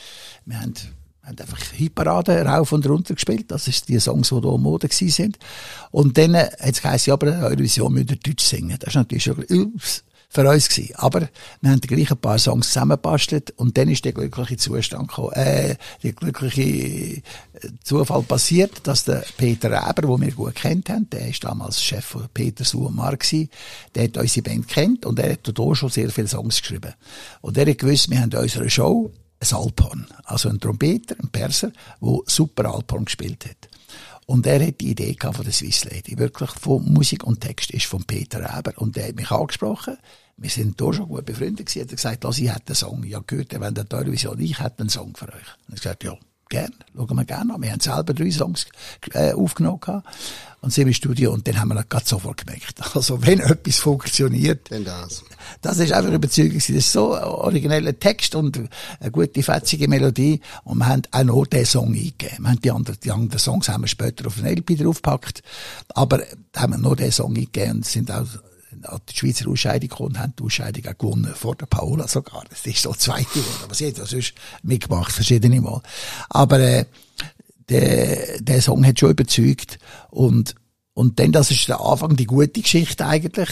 Wir 0.45 0.61
haben 0.61 0.75
haben 1.25 1.39
einfach 1.39 1.61
Hitparaden 1.73 2.47
rauf 2.47 2.73
und 2.73 2.87
runter 2.87 3.15
gespielt. 3.15 3.51
Das 3.51 3.69
ist 3.69 3.89
die 3.89 3.99
Songs, 3.99 4.29
die 4.29 4.35
hier 4.35 4.59
Mode 4.59 4.89
gewesen 4.89 5.11
sind. 5.11 5.39
Und 5.91 6.19
dann 6.19 6.37
hat 6.37 6.53
es 6.61 6.83
geheißen, 6.83 7.11
ja, 7.11 7.15
aber 7.15 7.27
Eurovision 7.27 7.93
müsst 7.93 8.11
ihr 8.11 8.17
Deutsch 8.17 8.45
singen. 8.45 8.77
Das 8.79 8.91
ist 8.91 8.97
natürlich 8.97 9.25
schon, 9.25 9.45
ups, 9.51 10.05
für 10.35 10.49
uns 10.49 10.69
gewesen. 10.69 10.95
Aber 10.97 11.29
wir 11.61 11.71
haben 11.71 11.81
gleich 11.81 12.11
ein 12.11 12.17
paar 12.17 12.39
Songs 12.39 12.69
zusammengebastelt 12.69 13.53
und 13.53 13.79
dann 13.79 13.89
ist 13.89 14.05
der 14.05 14.13
glückliche 14.13 14.57
Zustand 14.57 15.09
gekommen, 15.09 15.33
äh, 15.33 15.77
der 16.03 16.13
glückliche 16.13 16.63
äh, 16.63 17.23
Zufall 17.85 18.23
passiert, 18.23 18.87
dass 18.87 19.05
der 19.05 19.25
Peter 19.37 19.71
Reber, 19.71 20.03
den 20.03 20.21
wir 20.21 20.33
gut 20.33 20.57
kennt 20.57 20.89
haben, 20.89 21.09
der 21.11 21.29
ist 21.29 21.45
damals 21.45 21.83
Chef 21.83 22.05
von 22.05 22.27
Peter 22.35 22.65
Suomar 22.65 23.17
gewesen, 23.17 23.49
der 23.95 24.05
hat 24.05 24.17
unsere 24.17 24.43
Band 24.43 24.67
kennt 24.67 25.07
und 25.07 25.19
er 25.21 25.33
hat 25.33 25.41
dort 25.45 25.79
schon 25.79 25.91
sehr 25.91 26.11
viele 26.11 26.29
Songs 26.29 26.61
geschrieben. 26.61 26.95
Und 27.41 27.57
er 27.57 27.71
hat 27.71 27.79
gewusst, 27.79 28.11
wir 28.11 28.21
haben 28.21 28.33
in 28.33 28.39
unserer 28.39 28.69
Show 28.69 29.13
ein 29.53 29.59
Alphorn. 29.59 30.07
Also 30.25 30.49
ein 30.49 30.61
Trompeter, 30.61 31.17
ein 31.21 31.29
Perser, 31.29 31.73
der 32.01 32.19
super 32.27 32.75
Alphorn 32.75 33.05
gespielt 33.05 33.45
hat. 33.45 33.69
Und 34.27 34.47
er 34.47 34.67
hat 34.67 34.81
die 34.81 34.91
Idee 34.91 35.17
von 35.21 35.45
der 35.45 35.53
Swiss 35.53 35.85
Lady. 35.85 36.19
Wirklich 36.19 36.51
von 36.51 36.93
Musik 36.93 37.25
und 37.25 37.41
Text 37.41 37.71
ist 37.73 37.87
von 37.87 38.05
Peter 38.05 38.39
Reber. 38.41 38.73
Und 38.77 38.97
der 38.97 39.09
hat 39.09 39.17
mich 39.17 39.31
angesprochen. 39.31 39.99
Wir 40.37 40.51
sind 40.51 40.81
da 40.81 40.93
schon 40.93 41.09
gut 41.09 41.27
befreundet 41.27 41.67
gewesen. 41.67 41.81
Er 41.81 41.83
hat 41.85 42.21
gesagt, 42.21 42.39
ich 42.39 42.51
hätte 42.51 42.69
einen 42.69 42.75
Song. 42.75 43.05
Ja, 43.05 43.21
gehört, 43.25 43.59
wenn 43.61 43.75
der 43.75 43.89
Television, 43.89 44.41
ich 44.41 44.59
hätte 44.59 44.81
einen 44.81 44.89
Song 44.89 45.15
für 45.15 45.29
euch. 45.29 45.35
Und 45.69 45.75
ich 45.75 45.83
gesagt, 45.83 46.05
ja, 46.05 46.17
gern, 46.55 46.73
schauen 46.97 47.17
wir 47.17 47.25
gerne 47.25 47.55
an. 47.55 47.63
Wir 47.63 47.73
haben 47.73 47.81
selber 47.81 48.15
drei 48.15 48.31
Songs 48.31 48.67
äh, 49.13 49.33
aufgenommen 49.33 49.81
gehabt 49.81 50.07
und 50.61 50.73
sind 50.73 50.87
im 50.87 50.95
Studio 50.95 51.33
und 51.33 51.47
dann 51.49 51.59
haben 51.59 51.69
wir 51.69 51.83
gerade 51.85 52.07
sofort 52.07 52.47
gemerkt. 52.47 52.81
Also 52.95 53.21
wenn 53.27 53.41
etwas 53.41 53.79
funktioniert, 53.79 54.71
dann 54.71 54.85
das. 54.85 55.25
Das 55.63 55.79
ist 55.79 55.93
einfach 55.93 56.13
überzeugend. 56.13 56.57
Das 56.57 56.69
ist 56.69 56.93
so 56.93 57.13
ein 57.15 57.25
origineller 57.25 57.99
Text 57.99 58.35
und 58.37 58.61
eine 59.01 59.11
gute, 59.11 59.43
fetzige 59.43 59.89
Melodie 59.89 60.41
und 60.63 60.79
wir 60.79 60.87
haben 60.87 61.03
auch 61.11 61.25
noch 61.25 61.47
den 61.47 61.67
Song 61.67 61.89
eingegeben. 61.89 62.39
Wir 62.39 62.51
haben 62.51 62.61
die 62.61 62.71
anderen, 62.71 62.99
die 63.03 63.11
anderen 63.11 63.39
Songs 63.41 63.69
haben 63.69 63.83
wir 63.83 63.89
später 63.89 64.27
auf 64.29 64.37
den 64.37 64.47
LP 64.47 64.79
draufgepackt, 64.79 65.43
aber 65.89 66.23
haben 66.55 66.73
wir 66.75 66.79
noch 66.79 66.95
den 66.95 67.11
Song 67.11 67.35
eingegeben 67.37 67.79
und 67.79 67.87
sind 67.87 68.11
auch 68.13 68.27
an 68.87 69.01
die 69.09 69.17
Schweizer 69.17 69.49
Ausscheidung 69.49 69.91
und 69.99 70.19
haben 70.19 70.35
die 70.39 70.43
Ausscheidung 70.43 70.87
auch 70.87 70.99
gewonnen, 70.99 71.35
vor 71.35 71.57
der 71.57 71.67
Paula 71.67 72.09
sogar. 72.09 72.45
Das 72.49 72.65
ist 72.67 72.83
so 72.83 72.93
zweite 72.93 73.25
geworden. 73.25 73.65
Aber 73.65 73.75
sie 73.75 73.89
hat 73.89 73.99
ja 73.99 74.07
sonst 74.07 74.35
mitgemacht, 74.63 75.13
verschiedene 75.13 75.61
Mal. 75.61 75.83
Aber, 76.29 76.59
äh, 76.59 76.85
der, 77.69 78.41
der 78.41 78.63
Song 78.63 78.85
hat 78.87 79.01
schon 79.01 79.11
überzeugt 79.11 79.79
und, 80.11 80.55
und 80.93 81.19
dann, 81.19 81.33
das 81.33 81.51
ist 81.51 81.69
der 81.69 81.81
Anfang, 81.81 82.17
die 82.17 82.27
gute 82.27 82.61
Geschichte 82.61 83.07
eigentlich. 83.07 83.49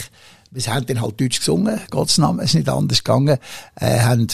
Wir 0.51 0.63
haben 0.67 0.87
dann 0.87 1.01
halt 1.01 1.21
Deutsch 1.21 1.39
gesungen, 1.39 1.81
Gottes 1.91 2.19
Namen, 2.19 2.41
ist 2.41 2.55
nicht 2.55 2.69
anders 2.69 3.03
gegangen, 3.03 3.39
äh, 3.77 4.01
haben, 4.01 4.27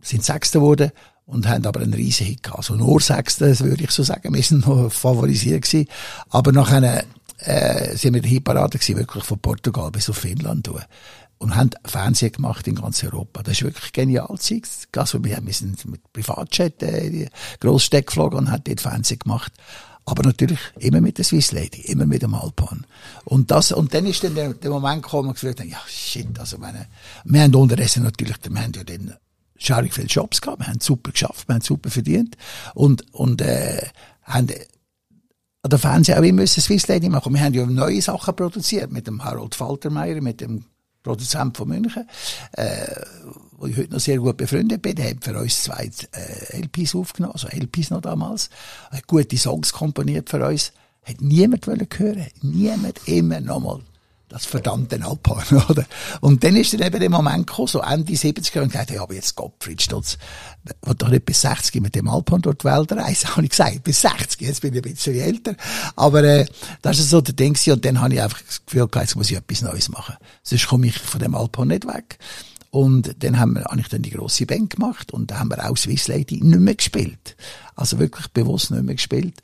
sind 0.00 0.24
Sechster 0.24 0.60
geworden 0.60 0.92
und 1.26 1.48
haben 1.48 1.66
aber 1.66 1.80
einen 1.80 1.94
riesen 1.94 2.26
Hit 2.26 2.42
gehabt. 2.42 2.58
Also 2.58 2.76
nur 2.76 3.00
Sechster, 3.00 3.58
würde 3.60 3.84
ich 3.84 3.90
so 3.90 4.02
sagen. 4.02 4.32
Wir 4.32 4.42
sind 4.42 4.66
noch 4.66 4.92
favorisiert 4.92 5.62
gewesen. 5.62 5.88
Aber 6.30 6.52
nach 6.52 6.70
einer 6.70 7.02
äh, 7.44 7.96
sind 7.96 8.14
wir 8.14 8.18
in 8.18 8.22
der 8.22 8.30
Hitparade 8.30 8.78
gewesen, 8.78 8.98
wirklich 8.98 9.24
von 9.24 9.38
Portugal 9.38 9.90
bis 9.90 10.08
auf 10.10 10.16
Finnland 10.16 10.66
durch. 10.66 10.84
Und 11.38 11.56
haben 11.56 11.70
Fernsehen 11.84 12.32
gemacht 12.32 12.66
in 12.68 12.76
ganz 12.76 13.02
Europa. 13.04 13.42
Das 13.42 13.54
ist 13.54 13.64
wirklich 13.64 13.92
genial 13.92 14.28
Also 14.96 15.24
wir, 15.24 15.38
wir 15.42 15.52
sind 15.52 15.84
mit 15.86 16.12
Privatjet 16.12 16.82
äh, 16.82 17.10
die 17.10 17.28
Grossstädte 17.60 18.04
geflogen 18.04 18.38
und 18.38 18.50
haben 18.50 18.64
dort 18.64 18.80
Fernsehen 18.80 19.18
gemacht. 19.18 19.52
Aber 20.06 20.22
natürlich 20.22 20.58
immer 20.78 21.00
mit 21.00 21.18
der 21.18 21.24
Swiss 21.24 21.52
Lady, 21.52 21.80
immer 21.82 22.06
mit 22.06 22.22
dem 22.22 22.34
Alpan. 22.34 22.86
Und 23.24 23.50
das, 23.50 23.72
und 23.72 23.94
dann 23.94 24.06
ist 24.06 24.22
dann 24.22 24.34
der, 24.34 24.52
der 24.54 24.70
Moment 24.70 25.02
gekommen, 25.02 25.28
wo 25.28 25.32
ich 25.32 25.40
gesagt 25.40 25.60
habe, 25.60 25.68
ja, 25.68 25.80
shit, 25.86 26.38
also 26.38 26.58
meine, 26.58 26.86
wir 27.24 27.42
haben 27.42 27.54
unterdessen 27.54 28.02
natürlich, 28.02 28.36
wir 28.48 28.62
haben 28.62 28.72
ja 28.74 28.84
dann 28.84 29.14
schaurig 29.56 29.94
viele 29.94 30.06
Jobs 30.06 30.42
gehabt, 30.42 30.60
wir 30.60 30.66
haben 30.66 30.80
super 30.80 31.10
geschafft, 31.10 31.48
wir 31.48 31.54
haben 31.54 31.62
super 31.62 31.90
verdient 31.90 32.36
und, 32.74 33.02
und, 33.14 33.40
äh, 33.40 33.86
haben 34.24 34.48
der 35.68 35.78
Fernsehen 35.78 36.18
auch 36.18 36.22
immer 36.22 36.46
Swiss 36.46 36.88
Lady 36.88 37.08
machen. 37.08 37.32
Wir 37.32 37.40
haben 37.40 37.54
ja 37.54 37.66
neue 37.66 38.02
Sachen 38.02 38.36
produziert 38.36 38.92
mit 38.92 39.06
dem 39.06 39.24
Harold 39.24 39.54
Faltermeier, 39.54 40.20
mit 40.20 40.40
dem 40.40 40.64
Produzent 41.02 41.56
von 41.56 41.68
München, 41.68 42.08
äh, 42.52 42.86
wo 43.52 43.66
ich 43.66 43.76
heute 43.76 43.92
noch 43.92 44.00
sehr 44.00 44.18
gut 44.18 44.36
befreundet 44.36 44.82
bin. 44.82 44.96
Der 44.96 45.10
hat 45.10 45.22
für 45.22 45.38
uns 45.38 45.64
zwei 45.64 45.90
äh, 46.12 46.60
LPs 46.60 46.94
aufgenommen, 46.94 47.34
also 47.34 47.48
LPs 47.48 47.90
noch 47.90 48.00
damals. 48.00 48.50
Hat 48.90 49.06
gute 49.06 49.36
Songs 49.36 49.72
komponiert 49.72 50.30
für 50.30 50.44
uns. 50.44 50.72
Hat 51.02 51.20
niemand 51.20 51.66
wollen 51.66 51.86
hören. 51.94 52.26
Niemand 52.42 53.06
immer 53.06 53.40
nochmal 53.40 53.80
das 54.34 54.46
verdammte 54.46 54.96
Alphorn, 54.96 55.62
oder? 55.68 55.84
Und 56.20 56.42
dann 56.42 56.56
ist 56.56 56.72
dann 56.72 56.82
eben 56.82 56.98
der 56.98 57.08
Moment 57.08 57.46
gekommen, 57.46 57.68
so 57.68 57.80
Ende 57.80 58.12
70er, 58.12 58.62
und 58.62 58.72
gesagt, 58.72 58.90
ja, 58.90 59.00
aber 59.00 59.14
jetzt 59.14 59.36
Gottfried 59.36 59.80
Stutz, 59.80 60.18
wird 60.82 61.02
doch 61.02 61.08
nicht 61.08 61.24
bis 61.24 61.42
60 61.42 61.80
mit 61.80 61.94
dem 61.94 62.08
Alphorn 62.08 62.42
durch 62.42 62.58
die 62.58 62.64
Welt 62.64 62.90
reisen, 62.92 63.28
habe 63.36 63.44
ich 63.44 63.50
gesagt, 63.50 63.84
bis 63.84 64.00
60, 64.00 64.40
jetzt 64.40 64.60
bin 64.60 64.74
ich 64.74 64.84
ein 64.84 64.92
bisschen 64.92 65.14
älter. 65.14 65.54
Aber, 65.94 66.24
äh, 66.24 66.46
das 66.82 66.98
ist 66.98 67.10
so 67.10 67.20
der 67.20 67.34
Ding 67.34 67.56
und 67.68 67.84
dann 67.84 68.00
habe 68.00 68.14
ich 68.14 68.20
einfach 68.20 68.42
das 68.42 68.64
Gefühl 68.66 68.88
gehabt, 68.88 69.06
jetzt 69.06 69.14
muss 69.14 69.30
ich 69.30 69.36
etwas 69.36 69.62
Neues 69.62 69.88
machen. 69.88 70.16
Sonst 70.42 70.66
komme 70.66 70.88
ich 70.88 70.98
von 70.98 71.20
dem 71.20 71.36
Alphorn 71.36 71.68
nicht 71.68 71.86
weg. 71.86 72.18
Und 72.74 73.22
dann 73.22 73.38
haben 73.38 73.54
wir, 73.54 73.66
habe 73.66 73.80
ich 73.80 73.86
dann 73.86 74.02
die 74.02 74.10
grosse 74.10 74.46
Band 74.46 74.70
gemacht 74.70 75.12
und 75.12 75.30
da 75.30 75.38
haben 75.38 75.48
wir 75.48 75.70
auch 75.70 75.76
Swiss 75.76 76.08
Lady 76.08 76.42
nicht 76.42 76.58
mehr 76.58 76.74
gespielt. 76.74 77.36
Also 77.76 78.00
wirklich 78.00 78.26
bewusst 78.32 78.72
nicht 78.72 78.82
mehr 78.82 78.96
gespielt. 78.96 79.34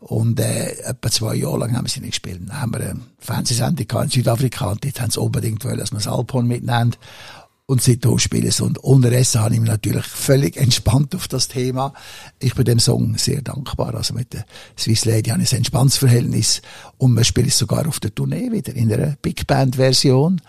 Und 0.00 0.40
äh, 0.40 0.70
etwa 0.78 1.10
zwei 1.10 1.34
Jahre 1.34 1.58
lang 1.58 1.76
haben 1.76 1.84
wir 1.84 1.90
sie 1.90 2.00
nicht 2.00 2.12
gespielt. 2.12 2.40
Dann 2.46 2.62
haben 2.62 2.72
wir 2.72 2.80
eine 2.80 3.00
Fernsehsendung 3.18 4.04
in 4.04 4.08
Südafrika 4.08 4.70
und 4.70 4.82
dort 4.86 5.02
haben 5.02 5.10
sie 5.10 5.20
unbedingt 5.20 5.62
wollen, 5.66 5.76
dass 5.76 5.92
wir 5.92 5.98
das 5.98 6.06
Alphorn 6.06 6.46
mitnehmen. 6.46 6.96
Und 7.66 7.82
seitdem 7.82 8.18
spielen 8.18 8.50
sie. 8.50 8.64
Und 8.64 8.78
unterdessen 8.78 9.42
habe 9.42 9.52
ich 9.52 9.60
mich 9.60 9.68
natürlich 9.68 10.06
völlig 10.06 10.56
entspannt 10.56 11.14
auf 11.14 11.28
das 11.28 11.48
Thema. 11.48 11.92
Ich 12.38 12.54
bin 12.54 12.64
dem 12.64 12.78
Song 12.78 13.18
sehr 13.18 13.42
dankbar. 13.42 13.94
Also 13.94 14.14
mit 14.14 14.32
der 14.32 14.46
Swiss 14.78 15.04
Lady 15.04 15.28
habe 15.28 15.42
ich 15.42 15.52
ein 15.52 15.58
entspanntes 15.58 15.98
Verhältnis. 15.98 16.62
Und 16.96 17.14
wir 17.14 17.24
spielen 17.24 17.48
es 17.48 17.58
sogar 17.58 17.86
auf 17.86 18.00
der 18.00 18.14
Tournee 18.14 18.50
wieder 18.50 18.74
in 18.74 18.90
einer 18.90 19.16
Big 19.20 19.46
Band 19.46 19.76
Version 19.76 20.40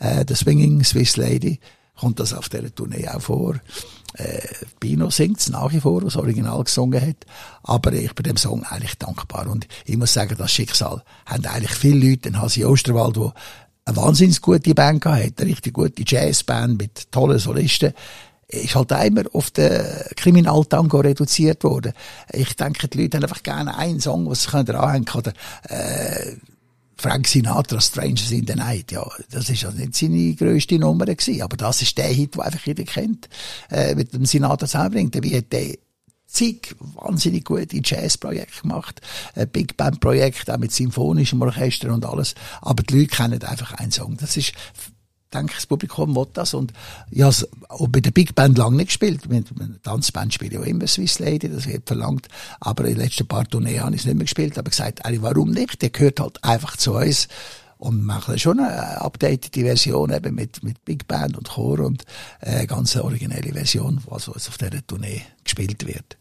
äh, 0.00 0.24
der 0.24 0.36
Swinging 0.36 0.82
Swiss 0.82 1.16
Lady, 1.16 1.60
kommt 1.98 2.18
das 2.18 2.32
auf 2.32 2.48
der 2.48 2.74
Tournee 2.74 3.08
auch 3.08 3.20
vor. 3.20 3.60
Äh, 4.14 4.40
Bino 4.80 5.10
singt 5.10 5.38
es 5.38 5.50
nach 5.50 5.72
wie 5.72 5.80
vor, 5.80 6.02
was 6.02 6.16
Original 6.16 6.64
gesungen 6.64 7.00
hat. 7.00 7.26
Aber 7.62 7.92
ich 7.92 8.14
bin 8.14 8.24
dem 8.24 8.36
Song 8.36 8.64
eigentlich 8.64 8.98
dankbar. 8.98 9.46
Und 9.46 9.68
ich 9.84 9.96
muss 9.96 10.12
sagen, 10.12 10.34
das 10.36 10.50
Schicksal 10.50 11.02
haben 11.26 11.46
eigentlich 11.46 11.72
viele 11.72 12.10
Leute, 12.10 12.30
den 12.30 12.40
Hasi 12.40 12.64
Osterwald, 12.64 13.16
wo 13.16 13.32
eine 13.84 13.96
wahnsinnig 13.96 14.40
gute 14.40 14.74
Band 14.74 15.02
gehabt 15.02 15.24
hat, 15.24 15.40
eine 15.40 15.50
richtig 15.50 15.74
gute 15.74 16.02
Jazzband 16.04 16.78
mit 16.78 17.12
tollen 17.12 17.38
Solisten, 17.38 17.92
ist 18.48 18.74
halt 18.74 18.90
immer 18.90 19.22
auf 19.32 19.50
den 19.52 19.80
Kriminaltango 20.16 20.98
reduziert 20.98 21.62
worden. 21.62 21.92
Ich 22.32 22.56
denke, 22.56 22.88
die 22.88 23.02
Leute 23.02 23.18
haben 23.18 23.24
einfach 23.24 23.44
gerne 23.44 23.76
einen 23.76 24.00
Song, 24.00 24.28
was 24.28 24.42
sie 24.42 24.48
können 24.50 24.74
anhängen 24.74 25.04
können. 25.04 25.32
Äh, 25.68 26.36
Frank 27.00 27.26
Sinatra, 27.26 27.80
Strangers 27.80 28.30
in 28.30 28.46
the 28.46 28.54
Night, 28.54 28.92
ja, 28.92 29.06
das 29.30 29.48
ist 29.48 29.62
ja 29.62 29.70
nicht 29.70 29.94
seine 29.94 30.34
grösste 30.34 30.78
Nummer 30.78 31.06
gewesen, 31.06 31.40
aber 31.40 31.56
das 31.56 31.80
ist 31.80 31.96
der 31.96 32.08
Hit, 32.08 32.34
den 32.34 32.42
einfach 32.42 32.66
jeder 32.66 32.84
kennt, 32.84 33.28
äh, 33.70 33.94
mit 33.94 34.12
dem 34.12 34.26
Sinatra 34.26 34.66
zusammenbringt. 34.66 35.16
Wie 35.22 35.36
hat 35.36 35.50
der 35.50 35.76
zig 36.26 36.76
wahnsinnig 36.78 37.44
gute 37.44 37.80
Jazzprojekte 37.82 38.62
gemacht, 38.62 39.00
ein 39.34 39.48
Big 39.48 39.76
Band 39.76 40.00
Projekt, 40.00 40.50
auch 40.50 40.58
mit 40.58 40.72
symphonischem 40.72 41.40
Orchester 41.42 41.92
und 41.92 42.04
alles. 42.04 42.34
Aber 42.60 42.82
die 42.82 42.98
Leute 42.98 43.16
kennen 43.16 43.42
einfach 43.42 43.72
einen 43.74 43.90
Song. 43.90 44.16
Das 44.18 44.36
ist 44.36 44.52
denke, 45.30 45.54
das 45.54 45.66
Publikum 45.66 46.14
will 46.16 46.26
das. 46.32 46.54
Und 46.54 46.72
ich 47.10 47.22
habe 47.22 47.34
auch 47.68 47.88
bei 47.88 48.00
der 48.00 48.10
Big 48.10 48.34
Band 48.34 48.58
lange 48.58 48.76
nicht 48.76 48.88
gespielt. 48.88 49.28
Mit, 49.28 49.48
der 49.58 49.82
Tanzband 49.82 50.34
spiele 50.34 50.52
ich 50.52 50.58
auch 50.58 50.66
immer 50.66 50.86
Swiss 50.86 51.18
Lady, 51.18 51.48
das 51.48 51.66
wird 51.66 51.86
verlangt. 51.86 52.28
Aber 52.60 52.84
in 52.84 52.94
den 52.94 53.04
letzten 53.04 53.26
paar 53.26 53.46
Tourneen 53.46 53.82
habe 53.82 53.94
ich 53.94 54.02
es 54.02 54.06
nicht 54.06 54.16
mehr 54.16 54.24
gespielt. 54.24 54.58
Aber 54.58 54.70
gesagt, 54.70 55.00
warum 55.04 55.50
nicht? 55.50 55.82
Der 55.82 55.90
gehört 55.90 56.20
halt 56.20 56.42
einfach 56.44 56.76
zu 56.76 56.94
uns. 56.94 57.28
Und 57.78 58.04
machen 58.04 58.38
schon 58.38 58.60
eine 58.60 59.00
updatete 59.00 59.62
Version 59.62 60.12
eben 60.12 60.34
mit, 60.34 60.62
mit 60.62 60.84
Big 60.84 61.08
Band 61.08 61.38
und 61.38 61.48
Chor 61.48 61.80
und 61.80 62.04
eine 62.40 62.66
ganz 62.66 62.94
originelle 62.94 63.54
Version, 63.54 64.02
was 64.04 64.28
also 64.28 64.48
auf 64.50 64.58
dieser 64.58 64.86
Tournee 64.86 65.22
gespielt 65.42 65.86
wird. 65.86 66.18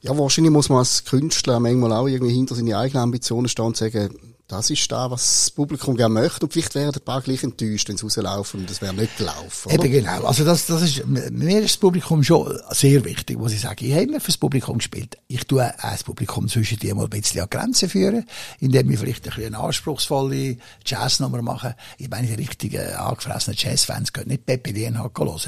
Ja, 0.00 0.16
wahrscheinlich 0.16 0.52
muss 0.52 0.70
man 0.70 0.78
als 0.78 1.04
Künstler 1.04 1.60
manchmal 1.60 1.92
auch 1.92 2.06
irgendwie 2.06 2.32
hinter 2.32 2.54
seine 2.54 2.78
eigenen 2.78 3.02
Ambitionen 3.02 3.48
stehen 3.48 3.66
und 3.66 3.76
sagen, 3.76 4.16
das 4.48 4.68
ist 4.68 4.92
da, 4.92 5.10
was 5.10 5.22
das 5.22 5.50
Publikum 5.50 5.96
gerne 5.96 6.12
möchte. 6.14 6.44
Und 6.44 6.52
vielleicht 6.52 6.74
wären 6.74 6.94
ein 6.94 7.00
paar 7.00 7.22
gleich 7.22 7.42
enttäuscht, 7.42 7.88
wenn 7.88 7.96
sie 7.96 8.04
rauslaufen 8.04 8.60
und 8.60 8.70
das 8.70 8.82
wäre 8.82 8.92
nicht 8.92 9.16
gelaufen. 9.16 9.72
Oder? 9.72 9.84
Eben 9.84 9.92
genau. 9.92 10.24
Also 10.24 10.44
das, 10.44 10.66
das 10.66 10.82
ist, 10.82 11.06
mir 11.06 11.60
ist 11.60 11.74
das 11.74 11.76
Publikum 11.78 12.22
schon 12.22 12.58
sehr 12.70 13.04
wichtig, 13.04 13.38
muss 13.38 13.52
ich 13.52 13.60
sagen. 13.60 13.84
Ich 13.84 13.92
habe 13.92 14.02
immer 14.02 14.20
fürs 14.20 14.36
Publikum 14.36 14.78
gespielt. 14.78 15.16
Ich 15.28 15.44
tue 15.44 15.64
auch 15.64 15.90
das 15.90 16.04
Publikum 16.04 16.48
zwischen 16.48 16.78
die 16.78 16.92
mal 16.92 17.04
ein 17.04 17.10
bisschen 17.10 17.40
an 17.40 17.48
Grenzen 17.48 17.88
führen, 17.88 18.26
indem 18.60 18.88
wir 18.90 18.98
vielleicht 18.98 19.24
ein 19.24 19.34
bisschen 19.34 19.54
eine 19.54 19.64
anspruchsvolle 19.64 20.58
Jazznummer 20.84 21.40
machen. 21.40 21.74
Ich 21.96 22.10
meine, 22.10 22.26
die 22.26 22.34
richtigen 22.34 22.86
angefressenen 22.94 23.56
Jazzfans 23.58 24.12
können 24.12 24.28
nicht 24.28 24.44
Pepe 24.44 24.72
Lienhack 24.72 25.18
hören. 25.18 25.40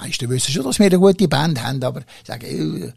Meisten 0.00 0.28
wissen 0.28 0.52
schon, 0.52 0.64
dass 0.64 0.78
wir 0.78 0.86
eine 0.86 0.98
gute 0.98 1.28
Band 1.28 1.62
haben, 1.62 1.82
aber 1.82 2.00
ich 2.00 2.26
sage, 2.26 2.92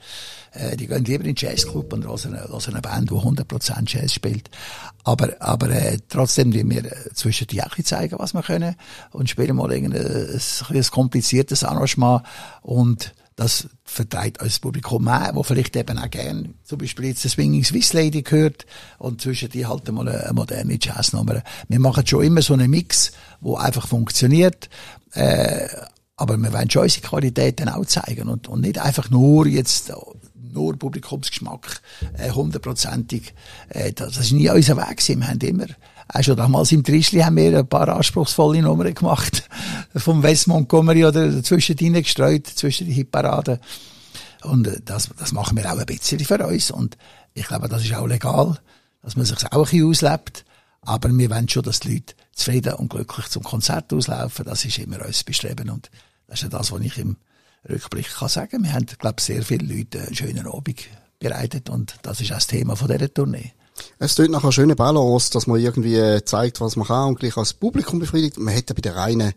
äh, 0.53 0.77
die 0.77 0.87
gehen 0.87 1.05
lieber 1.05 1.25
in 1.25 1.35
den 1.35 1.35
Jazzclub 1.35 1.91
und 1.93 2.05
hören 2.05 2.35
eine, 2.35 2.47
hören 2.47 2.73
eine 2.73 2.81
Band, 2.81 3.09
die 3.09 3.15
100% 3.15 3.83
Jazz 3.87 4.13
spielt. 4.13 4.49
Aber, 5.03 5.29
aber 5.39 5.69
äh, 5.69 5.97
trotzdem 6.09 6.51
die 6.51 6.67
wir 6.69 6.85
äh, 6.85 7.13
zwischen 7.13 7.47
die 7.47 7.61
auch 7.63 7.75
zeigen, 7.83 8.19
was 8.19 8.33
wir 8.33 8.43
können 8.43 8.75
und 9.11 9.29
spielen 9.29 9.55
mal 9.55 9.71
ein, 9.71 9.93
ein, 9.93 10.41
ein 10.69 10.83
kompliziertes 10.91 11.63
Arrangement 11.63 12.23
und 12.61 13.13
das 13.35 13.67
vertreibt 13.83 14.41
uns 14.41 14.53
das 14.53 14.59
Publikum 14.59 15.05
mehr, 15.05 15.31
wo 15.33 15.43
vielleicht 15.43 15.75
eben 15.75 15.97
auch 15.97 16.09
gern 16.09 16.53
zum 16.63 16.77
Beispiel 16.77 17.05
jetzt 17.05 17.27
Swinging 17.27 17.63
Swiss 17.63 17.93
Lady 17.93 18.21
gehört 18.21 18.65
und 18.99 19.21
zwischen 19.21 19.49
die 19.49 19.65
halt 19.65 19.91
mal 19.91 20.07
eine, 20.07 20.23
eine 20.23 20.33
moderne 20.33 20.77
Jazznummer. 20.79 21.41
Wir 21.67 21.79
machen 21.79 22.05
schon 22.05 22.23
immer 22.23 22.41
so 22.41 22.53
einen 22.53 22.69
Mix, 22.69 23.11
wo 23.41 23.55
einfach 23.55 23.87
funktioniert, 23.87 24.69
äh, 25.13 25.67
aber 26.15 26.37
wir 26.37 26.53
wollen 26.53 26.69
schon 26.69 26.83
unsere 26.83 27.07
Qualitäten 27.07 27.69
auch 27.69 27.85
zeigen 27.85 28.29
und, 28.29 28.47
und 28.47 28.61
nicht 28.61 28.79
einfach 28.79 29.09
nur 29.09 29.47
jetzt 29.47 29.91
nur 30.53 30.77
Publikumsgeschmack 30.77 31.81
äh, 32.17 32.29
hundertprozentig. 32.29 33.33
Äh, 33.69 33.93
das, 33.93 34.15
das 34.15 34.25
ist 34.25 34.31
nie 34.31 34.49
unser 34.49 34.77
Weg 34.77 34.97
gewesen. 34.97 35.19
Wir 35.21 35.27
haben 35.27 35.39
immer, 35.39 35.65
auch 36.07 36.23
schon 36.23 36.37
damals 36.37 36.71
im 36.71 36.83
Trischli 36.83 37.21
haben 37.21 37.37
wir 37.37 37.57
ein 37.57 37.67
paar 37.67 37.89
anspruchsvolle 37.89 38.61
Nummern 38.61 38.93
gemacht. 38.93 39.49
Vom 39.95 40.21
West 40.23 40.47
Montgomery 40.47 41.05
oder 41.05 41.31
dazwischen 41.31 41.75
gestreut, 41.75 42.47
zwischen 42.47 42.87
die 42.87 42.93
Hitparaden. 42.93 43.59
Und 44.43 44.67
äh, 44.67 44.79
das, 44.83 45.09
das 45.17 45.31
machen 45.31 45.57
wir 45.57 45.71
auch 45.71 45.77
ein 45.77 45.85
bisschen 45.85 46.19
für 46.19 46.45
uns. 46.45 46.71
Und 46.71 46.97
ich 47.33 47.47
glaube, 47.47 47.67
das 47.67 47.83
ist 47.83 47.93
auch 47.95 48.07
legal, 48.07 48.59
dass 49.01 49.15
man 49.15 49.25
sich 49.25 49.37
auch 49.51 49.51
ein 49.51 49.63
bisschen 49.63 49.87
auslebt. 49.87 50.45
Aber 50.85 51.09
wir 51.09 51.29
wollen 51.29 51.47
schon, 51.49 51.63
dass 51.63 51.79
die 51.79 51.93
Leute 51.93 52.15
zufrieden 52.33 52.73
und 52.73 52.89
glücklich 52.89 53.27
zum 53.27 53.43
Konzert 53.43 53.93
auslaufen. 53.93 54.45
Das 54.45 54.65
ist 54.65 54.77
immer 54.79 55.05
unser 55.05 55.23
Bestreben. 55.23 55.69
Und 55.69 55.89
das 56.27 56.39
ist 56.39 56.43
ja 56.43 56.49
das, 56.49 56.71
was 56.71 56.81
ich 56.81 56.97
im 56.97 57.17
Rückblick 57.69 58.09
kann 58.09 58.29
sagen. 58.29 58.63
Wir 58.63 58.73
haben, 58.73 58.85
glaube 58.85 59.15
ich, 59.19 59.23
sehr 59.23 59.43
viele 59.43 59.73
Leute 59.73 60.01
einen 60.01 60.15
schönen 60.15 60.47
Abend 60.47 60.87
bereitet. 61.19 61.69
Und 61.69 61.95
das 62.01 62.19
ist 62.21 62.31
auch 62.31 62.35
das 62.35 62.47
Thema 62.47 62.75
dieser 62.75 63.13
Tournee. 63.13 63.53
Es 63.99 64.15
tut 64.15 64.29
nach 64.29 64.43
einer 64.43 64.51
schönen 64.51 64.75
Balance, 64.75 65.31
dass 65.31 65.47
man 65.47 65.59
irgendwie 65.59 66.23
zeigt, 66.25 66.61
was 66.61 66.75
man 66.75 66.87
kann 66.87 67.09
und 67.09 67.19
gleich 67.19 67.37
als 67.37 67.53
Publikum 67.53 67.99
befriedigt. 67.99 68.37
Man 68.37 68.53
hätte 68.53 68.73
bei 68.73 68.81
der 68.81 68.95
reinen 68.95 69.33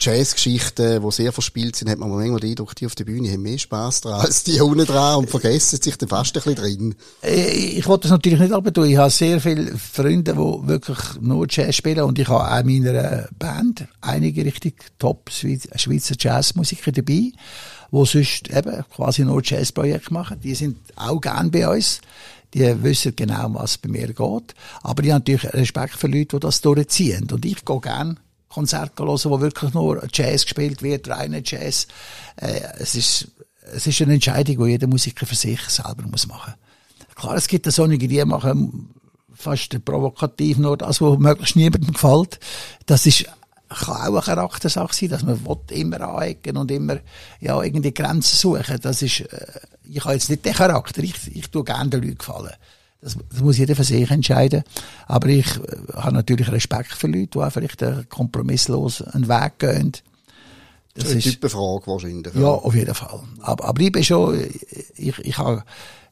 Jazzgeschichten, 0.00 1.02
die 1.02 1.12
sehr 1.12 1.30
verspielt 1.30 1.76
sind, 1.76 1.90
hat 1.90 1.98
man 1.98 2.08
manchmal 2.08 2.40
den 2.40 2.50
Eindruck, 2.50 2.74
die 2.74 2.86
auf 2.86 2.94
der 2.94 3.04
Bühne 3.04 3.30
haben 3.30 3.42
mehr 3.42 3.58
Spass 3.58 4.00
dran 4.00 4.20
als 4.20 4.44
die 4.44 4.58
unten 4.58 4.86
dran 4.86 5.18
und 5.18 5.30
vergessen 5.30 5.78
sich 5.80 5.96
dann 5.98 6.08
fast 6.08 6.34
ein 6.36 6.42
bisschen 6.42 6.54
drin. 6.54 6.94
Äh, 7.22 7.50
ich 7.50 7.86
wollte 7.86 8.02
das 8.02 8.12
natürlich 8.12 8.40
nicht 8.40 8.52
aber 8.52 8.72
tun. 8.72 8.86
Ich 8.86 8.96
habe 8.96 9.10
sehr 9.10 9.40
viele 9.40 9.76
Freunde, 9.76 10.32
die 10.32 10.68
wirklich 10.68 10.98
nur 11.20 11.46
Jazz 11.50 11.76
spielen 11.76 12.00
und 12.00 12.18
ich 12.18 12.28
habe 12.28 12.50
auch 12.50 12.66
in 12.66 12.82
meiner 12.82 13.28
Band 13.38 13.86
einige 14.00 14.44
richtig 14.44 14.76
top 14.98 15.30
Schweizer 15.30 16.14
Jazzmusiker 16.18 16.92
dabei, 16.92 17.32
die 17.92 18.06
sonst 18.06 18.48
eben 18.48 18.84
quasi 18.94 19.22
nur 19.22 19.42
Jazzprojekte 19.44 20.14
machen. 20.14 20.40
Die 20.40 20.54
sind 20.54 20.78
auch 20.96 21.20
gern 21.20 21.50
bei 21.50 21.68
uns. 21.68 22.00
Die 22.54 22.82
wissen 22.82 23.14
genau, 23.14 23.54
was 23.54 23.78
bei 23.78 23.88
mir 23.88 24.08
geht. 24.08 24.54
Aber 24.82 25.02
ich 25.02 25.10
habe 25.10 25.20
natürlich 25.20 25.52
Respekt 25.52 25.94
für 25.94 26.08
Leute, 26.08 26.36
die 26.36 26.40
das 26.40 26.60
durchziehen. 26.60 27.28
Und 27.30 27.44
ich 27.44 27.64
gehe 27.64 27.80
gerne 27.80 28.16
Konzerte 28.48 29.04
hören, 29.04 29.20
wo 29.24 29.40
wirklich 29.40 29.72
nur 29.72 30.02
Jazz 30.12 30.44
gespielt 30.44 30.82
wird, 30.82 31.08
reine 31.08 31.42
Jazz. 31.44 31.86
Äh, 32.36 32.60
es 32.78 32.94
ist, 32.94 33.28
es 33.72 33.86
ist 33.86 34.02
eine 34.02 34.14
Entscheidung, 34.14 34.64
die 34.64 34.72
jeder 34.72 34.88
Musiker 34.88 35.26
für 35.26 35.36
sich 35.36 35.60
selber 35.62 36.02
muss 36.10 36.26
machen. 36.26 36.54
Klar, 37.14 37.36
es 37.36 37.46
gibt 37.46 37.70
so 37.70 37.84
einige, 37.84 38.08
die 38.08 38.24
machen 38.24 38.90
fast 39.32 39.84
provokativ 39.84 40.58
nur 40.58 40.76
das, 40.76 41.00
was 41.00 41.18
möglichst 41.18 41.56
niemandem 41.56 41.92
gefällt. 41.92 42.40
Das 42.86 43.06
ist 43.06 43.26
kann 43.70 43.96
auch 43.96 44.06
eine 44.06 44.20
Charaktersache 44.20 44.92
sein, 44.94 45.10
dass 45.10 45.22
man 45.22 45.38
immer 45.70 46.00
anecken 46.00 46.56
und 46.56 46.70
immer 46.70 46.98
ja, 47.38 47.62
irgendwie 47.62 47.94
Grenzen 47.94 48.36
suchen. 48.36 48.78
Das 48.82 49.00
ist, 49.00 49.20
äh, 49.20 49.60
ich 49.84 50.04
habe 50.04 50.14
jetzt 50.14 50.30
nicht 50.30 50.44
den 50.44 50.54
Charakter, 50.54 51.02
ich, 51.02 51.14
ich 51.34 51.50
tue 51.50 51.64
gerne 51.64 51.90
den 51.90 52.02
Leuten 52.02 52.18
gefallen. 52.18 52.54
Das, 53.00 53.16
das 53.30 53.40
muss 53.40 53.58
jeder 53.58 53.74
für 53.74 53.84
sich 53.84 54.10
entscheiden. 54.10 54.62
Aber 55.06 55.28
ich 55.28 55.46
äh, 55.46 55.92
habe 55.94 56.14
natürlich 56.14 56.50
Respekt 56.52 56.92
für 56.92 57.06
Leute, 57.06 57.38
die 57.38 57.50
vielleicht 57.50 57.82
einen 57.82 58.08
kompromisslos 58.08 59.02
einen 59.02 59.28
Weg 59.28 59.58
gehen. 59.58 59.92
Das 60.94 61.04
ist 61.04 61.12
eine 61.12 61.20
Typenfrage 61.20 61.86
wahrscheinlich. 61.86 62.34
Ja, 62.34 62.48
auf 62.48 62.74
jeden 62.74 62.94
Fall. 62.94 63.20
Aber, 63.40 63.64
aber 63.64 63.80
ich 63.80 63.92
bin 63.92 64.04
schon, 64.04 64.44
ich, 64.96 65.18
ich 65.18 65.38
habe 65.38 65.64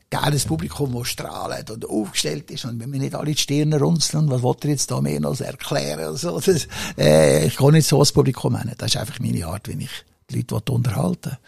gerne 0.08 0.32
das 0.32 0.46
Publikum, 0.46 0.94
das 0.94 1.08
strahlt 1.08 1.70
und 1.70 1.88
aufgestellt 1.88 2.50
ist 2.50 2.64
und 2.64 2.80
wenn 2.80 2.92
wir 2.92 3.00
nicht 3.00 3.14
alle 3.14 3.32
die 3.32 3.36
Stirne 3.36 3.78
runzeln, 3.78 4.30
was 4.30 4.42
wollt 4.42 4.64
ihr 4.64 4.70
jetzt 4.70 4.90
da 4.90 5.00
mehr 5.00 5.20
noch 5.20 5.38
erklären? 5.40 6.00
Also, 6.00 6.40
das, 6.40 6.68
äh, 6.96 7.46
ich 7.46 7.56
kann 7.56 7.72
nicht 7.72 7.88
so 7.88 7.98
das 7.98 8.12
Publikum 8.12 8.54
nennen. 8.54 8.74
Das 8.78 8.94
ist 8.94 8.96
einfach 8.96 9.20
meine 9.20 9.46
Art, 9.46 9.68
wie 9.68 9.84
ich 9.84 9.90
die 10.30 10.46
Leute 10.48 10.72
unterhalten 10.72 11.32
will. 11.32 11.38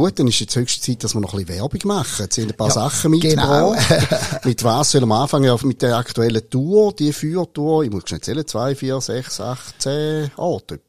Gut, 0.00 0.18
dann 0.18 0.28
ist 0.28 0.40
jetzt 0.40 0.56
höchste 0.56 0.80
Zeit, 0.80 1.04
dass 1.04 1.12
wir 1.12 1.20
noch 1.20 1.34
ein 1.34 1.44
bisschen 1.44 1.60
Werbung 1.60 1.80
machen. 1.84 2.22
Jetzt 2.22 2.34
sind 2.34 2.50
ein 2.50 2.56
paar 2.56 2.68
ja, 2.68 2.72
Sachen 2.72 3.10
mitgebracht. 3.10 3.86
Genau. 3.86 4.40
mit 4.44 4.64
was 4.64 4.92
sollen 4.92 5.06
wir 5.06 5.14
anfangen? 5.14 5.44
Ja, 5.44 5.54
mit 5.62 5.82
der 5.82 5.98
aktuellen 5.98 6.48
Tour, 6.48 6.94
die 6.94 7.12
Feuertour. 7.12 7.84
Ich 7.84 7.90
muss 7.90 8.04
schon 8.06 8.22
zählen, 8.22 8.46
zwei, 8.46 8.74
vier, 8.74 8.98
sechs, 9.02 9.42
acht, 9.42 9.74
zehn 9.78 10.30
Orte. 10.36 10.80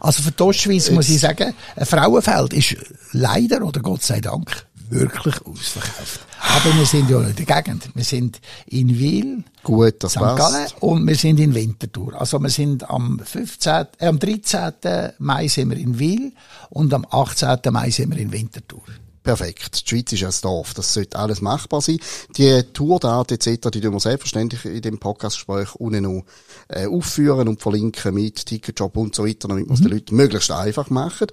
Also 0.00 0.24
für 0.24 0.32
die 0.32 0.42
Ostschweiz 0.42 0.90
muss 0.90 1.08
ich 1.08 1.20
sagen, 1.20 1.54
ein 1.76 1.86
Frauenfeld 1.86 2.52
ist 2.52 2.74
leider, 3.12 3.62
oder 3.62 3.80
Gott 3.80 4.02
sei 4.02 4.20
Dank, 4.20 4.66
wirklich 4.92 5.34
ausverkauft. 5.46 6.20
Aber 6.40 6.76
wir 6.76 6.86
sind 6.86 7.10
ja 7.10 7.18
nicht 7.18 7.40
in 7.40 7.46
der 7.46 7.62
Gegend. 7.62 7.88
Wir 7.94 8.04
sind 8.04 8.40
in 8.66 8.98
Wiel, 8.98 9.44
Gut, 9.62 9.94
das 10.00 10.12
St. 10.12 10.20
Gallen 10.20 10.66
und 10.80 11.06
wir 11.06 11.14
sind 11.14 11.38
in 11.38 11.54
Winterthur. 11.54 12.20
Also 12.20 12.38
wir 12.40 12.50
sind 12.50 12.88
am 12.88 13.20
15., 13.20 13.86
äh, 13.98 14.06
am 14.06 14.18
13. 14.18 14.72
Mai 15.18 15.48
sind 15.48 15.70
wir 15.70 15.78
in 15.78 15.98
Wiel 15.98 16.32
und 16.70 16.92
am 16.92 17.06
18. 17.08 17.58
Mai 17.72 17.90
sind 17.90 18.14
wir 18.14 18.20
in 18.20 18.32
Winterthur. 18.32 18.82
Perfekt. 19.22 19.84
Die 19.84 19.88
Schweiz 19.88 20.12
ist 20.12 20.24
ein 20.24 20.42
Dorf. 20.42 20.74
Das 20.74 20.92
sollte 20.92 21.16
alles 21.16 21.40
machbar 21.40 21.80
sein. 21.80 21.98
Die 22.36 22.60
Tourdaten 22.72 23.36
etc., 23.36 23.70
die 23.70 23.80
tun 23.80 23.92
wir 23.92 24.00
selbstverständlich 24.00 24.64
in 24.64 24.82
dem 24.82 24.98
Podcastgespräch 24.98 25.76
unten 25.76 26.02
noch 26.02 26.24
äh, 26.68 26.86
aufführen 26.86 27.46
und 27.46 27.62
verlinken 27.62 28.14
mit 28.14 28.46
Ticketjob 28.46 28.96
und 28.96 29.14
so 29.14 29.24
weiter, 29.24 29.46
damit 29.46 29.68
wir 29.68 29.74
es 29.74 29.80
mhm. 29.80 29.84
den 29.84 29.92
Leuten 29.92 30.16
möglichst 30.16 30.50
einfach 30.50 30.90
machen. 30.90 31.28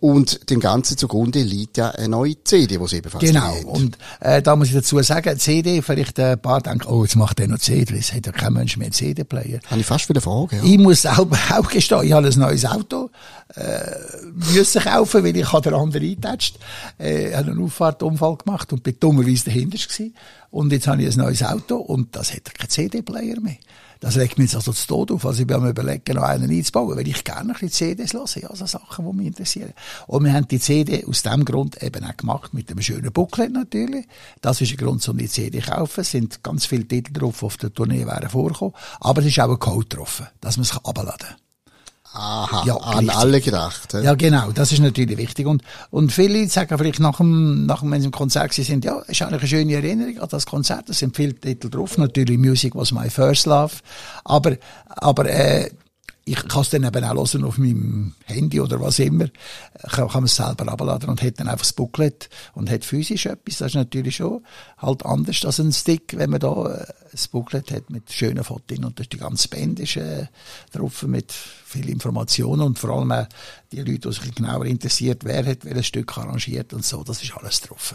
Und 0.00 0.50
dem 0.50 0.60
Ganzen 0.60 0.96
zugrunde 0.96 1.40
liegt 1.42 1.76
ja 1.78 1.90
eine 1.90 2.08
neue 2.08 2.42
CD, 2.44 2.78
die 2.78 2.86
sie 2.86 2.96
ebenfalls 2.96 3.24
Genau. 3.24 3.40
Haben. 3.40 3.64
Und 3.64 3.98
äh, 4.20 4.42
da 4.42 4.56
muss 4.56 4.68
ich 4.68 4.74
dazu 4.74 5.00
sagen, 5.02 5.38
CD, 5.38 5.82
vielleicht 5.82 6.18
ein 6.20 6.40
paar 6.40 6.60
denken, 6.60 6.86
oh, 6.88 7.02
jetzt 7.02 7.16
macht 7.16 7.40
er 7.40 7.48
noch 7.48 7.58
CD, 7.58 7.96
es 7.98 8.12
hat 8.12 8.26
ja 8.26 8.32
kein 8.32 8.52
Mensch 8.52 8.76
mehr 8.76 8.90
CD-Player. 8.90 9.60
Habe 9.70 9.80
ich 9.80 9.86
fast 9.86 10.08
wieder 10.08 10.20
Frage, 10.20 10.56
ja. 10.56 10.62
Ich 10.64 10.78
muss 10.78 11.02
selber 11.02 11.38
auch 11.52 11.68
gestehen, 11.68 12.02
ich 12.04 12.12
habe 12.12 12.26
ein 12.26 12.38
neues 12.38 12.64
Auto 12.64 13.10
äh, 13.54 13.80
müssen 14.54 14.82
kaufen, 14.82 15.24
weil 15.24 15.36
ich 15.36 15.48
den 15.48 15.74
anderen 15.74 16.02
eingetatscht. 16.04 16.58
Äh, 16.98 17.34
habe 17.34 17.50
einen 17.50 17.62
Auffahrtunfall 17.62 18.36
gemacht 18.36 18.72
und 18.72 18.82
bin 18.82 18.96
dummerweise 18.98 19.46
dahinter 19.46 19.78
gewesen. 19.78 20.14
Und 20.50 20.72
jetzt 20.72 20.86
habe 20.86 21.02
ich 21.02 21.12
ein 21.14 21.18
neues 21.18 21.42
Auto 21.42 21.76
und 21.76 22.14
das 22.16 22.32
hat 22.34 22.54
keinen 22.54 22.68
CD-Player 22.70 23.40
mehr. 23.40 23.56
Das 24.00 24.16
regt 24.16 24.38
mich 24.38 24.46
jetzt 24.52 24.56
also 24.56 24.72
zu 24.72 24.86
Tod 24.86 25.10
auf. 25.10 25.24
Also 25.24 25.40
ich 25.40 25.46
bin 25.46 25.56
am 25.56 25.68
überlegen, 25.68 26.14
noch 26.14 26.22
einen 26.22 26.50
einzubauen, 26.50 26.96
weil 26.96 27.08
ich 27.08 27.24
gerne 27.24 27.50
ein 27.50 27.52
bisschen 27.52 27.70
CDs 27.70 28.12
höre. 28.12 28.26
Ja, 28.42 28.54
so 28.54 28.66
Sachen, 28.66 29.06
die 29.10 29.16
mich 29.16 29.26
interessieren. 29.28 29.72
Und 30.06 30.24
wir 30.24 30.32
haben 30.32 30.48
die 30.48 30.60
CD 30.60 31.04
aus 31.04 31.22
dem 31.22 31.44
Grund 31.44 31.82
eben 31.82 32.04
auch 32.04 32.16
gemacht, 32.16 32.54
mit 32.54 32.70
einem 32.70 32.82
schönen 32.82 33.12
Booklet 33.12 33.52
natürlich. 33.52 34.06
Das 34.40 34.60
ist 34.60 34.70
ein 34.72 34.76
Grund, 34.76 35.06
um 35.08 35.16
die 35.16 35.28
CD 35.28 35.60
zu 35.60 35.70
kaufen. 35.70 36.00
Es 36.00 36.10
sind 36.10 36.42
ganz 36.42 36.66
viele 36.66 36.86
Titel 36.86 37.12
drauf, 37.12 37.38
die 37.40 37.46
auf 37.46 37.56
der 37.56 37.72
Tournee 37.72 38.06
wären 38.06 38.28
vorgekommen. 38.28 38.74
Aber 39.00 39.20
es 39.20 39.28
ist 39.28 39.40
auch 39.40 39.50
ein 39.50 39.58
Code 39.58 39.86
drauf, 39.86 40.22
dass 40.40 40.56
man 40.56 40.64
es 40.64 40.76
abladen 40.76 41.18
kann. 41.18 41.45
Aha, 42.18 42.62
ja, 42.64 42.76
an 42.76 43.10
alle 43.10 43.42
gedacht. 43.42 43.92
Ja. 43.92 44.00
ja, 44.00 44.14
genau, 44.14 44.50
das 44.50 44.72
ist 44.72 44.78
natürlich 44.78 45.18
wichtig. 45.18 45.46
Und, 45.46 45.62
und 45.90 46.12
viele 46.12 46.48
sagen 46.48 46.76
vielleicht 46.78 46.98
nach 46.98 47.18
dem, 47.18 47.66
nach 47.66 47.80
dem, 47.80 47.90
wenn 47.90 48.00
sie 48.00 48.06
im 48.06 48.12
Konzert 48.12 48.54
sind, 48.54 48.84
ja, 48.86 49.00
ist 49.00 49.20
eigentlich 49.20 49.40
eine 49.40 49.48
schöne 49.48 49.74
Erinnerung 49.74 50.18
an 50.20 50.28
das 50.30 50.46
Konzert. 50.46 50.88
Da 50.88 50.94
sind 50.94 51.14
viele 51.14 51.34
Titel 51.34 51.68
drauf. 51.68 51.98
Natürlich 51.98 52.38
Music 52.38 52.74
was 52.74 52.90
my 52.90 53.10
first 53.10 53.44
love. 53.44 53.74
Aber, 54.24 54.56
aber, 54.88 55.28
äh, 55.28 55.70
ich 56.28 56.48
kann 56.48 56.62
es 56.62 56.70
dann 56.70 56.82
eben 56.82 57.04
auch 57.04 57.14
hören 57.14 57.44
auf 57.44 57.56
meinem 57.56 58.14
Handy 58.24 58.60
oder 58.60 58.80
was 58.80 58.98
immer. 58.98 59.28
Kann, 59.88 60.08
kann 60.08 60.24
es 60.24 60.34
selber 60.34 60.66
abladen 60.66 61.08
und 61.08 61.22
hat 61.22 61.38
dann 61.38 61.46
einfach 61.46 61.64
das 61.64 61.72
Booklet 61.72 62.28
und 62.52 62.68
hat 62.68 62.84
physisch 62.84 63.26
etwas. 63.26 63.58
Das 63.58 63.68
ist 63.68 63.74
natürlich 63.76 64.16
schon 64.16 64.44
halt 64.76 65.06
anders 65.06 65.44
als 65.44 65.60
ein 65.60 65.72
Stick, 65.72 66.16
wenn 66.18 66.30
man 66.30 66.40
da 66.40 66.74
äh, 66.74 66.92
das 67.12 67.28
Booklet 67.28 67.70
hat 67.70 67.90
mit 67.90 68.10
schönen 68.10 68.42
Fotos 68.42 68.78
und 68.78 68.98
das 68.98 69.08
die 69.08 69.18
ganze 69.18 69.46
Band 69.48 69.78
ist 69.78 69.96
äh, 69.96 70.26
drauf 70.72 71.04
mit 71.04 71.30
viel 71.30 71.88
Informationen 71.88 72.62
und 72.62 72.78
vor 72.80 72.90
allem 72.90 73.12
auch 73.12 73.28
die 73.70 73.82
Leute, 73.82 74.08
die 74.08 74.12
sich 74.12 74.34
genauer 74.34 74.64
interessiert, 74.66 75.24
wer 75.24 75.46
hat 75.46 75.64
welches 75.64 75.86
Stück 75.86 76.18
arrangiert 76.18 76.74
und 76.74 76.84
so, 76.84 77.04
das 77.04 77.22
ist 77.22 77.36
alles 77.36 77.60
drauf. 77.60 77.94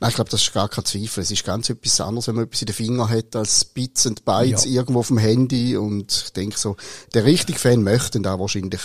Nein, 0.00 0.10
ich 0.10 0.14
glaube, 0.16 0.30
das 0.30 0.42
ist 0.42 0.52
gar 0.52 0.68
kein 0.68 0.84
Zweifel. 0.84 1.22
Es 1.22 1.30
ist 1.30 1.44
ganz 1.44 1.70
etwas 1.70 2.00
anderes, 2.00 2.28
wenn 2.28 2.36
man 2.36 2.44
etwas 2.44 2.62
in 2.62 2.66
den 2.66 2.74
Finger 2.74 3.08
hat, 3.08 3.36
als 3.36 3.64
Bits 3.64 4.06
und 4.06 4.24
Bytes 4.24 4.64
ja. 4.64 4.72
irgendwo 4.72 5.00
auf 5.00 5.08
dem 5.08 5.18
Handy. 5.18 5.76
Und 5.76 6.24
ich 6.26 6.32
denke 6.32 6.58
so, 6.58 6.76
der 7.14 7.24
richtige 7.24 7.58
Fan 7.58 7.82
möchte 7.82 8.20
da 8.20 8.38
wahrscheinlich, 8.38 8.80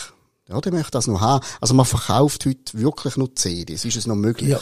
ja, 0.47 0.59
der 0.59 0.71
möchte 0.71 0.91
das 0.91 1.07
noch 1.07 1.21
haben. 1.21 1.45
Also 1.61 1.73
man 1.73 1.85
verkauft 1.85 2.45
heute 2.45 2.77
wirklich 2.79 3.17
nur 3.17 3.35
CDs. 3.35 3.85
Ist 3.85 3.97
es 3.97 4.07
noch 4.07 4.15
möglich? 4.15 4.49
Ja. 4.49 4.59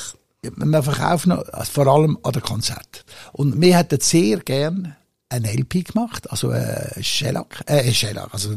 Man 0.55 0.83
verkauft 0.83 1.27
noch, 1.27 1.43
also 1.49 1.71
vor 1.71 1.88
allem 1.88 2.17
an 2.23 2.31
den 2.31 2.41
Konzert. 2.41 3.05
Und 3.33 3.59
wir 3.59 3.77
hätten 3.77 3.99
sehr 3.99 4.39
gern 4.39 4.95
ein 5.29 5.43
LP 5.43 5.85
gemacht, 5.85 6.29
also 6.31 6.51
äh, 6.51 7.03
Shellac, 7.03 7.63
äh, 7.65 7.91
Shellac, 7.91 8.33
also 8.33 8.55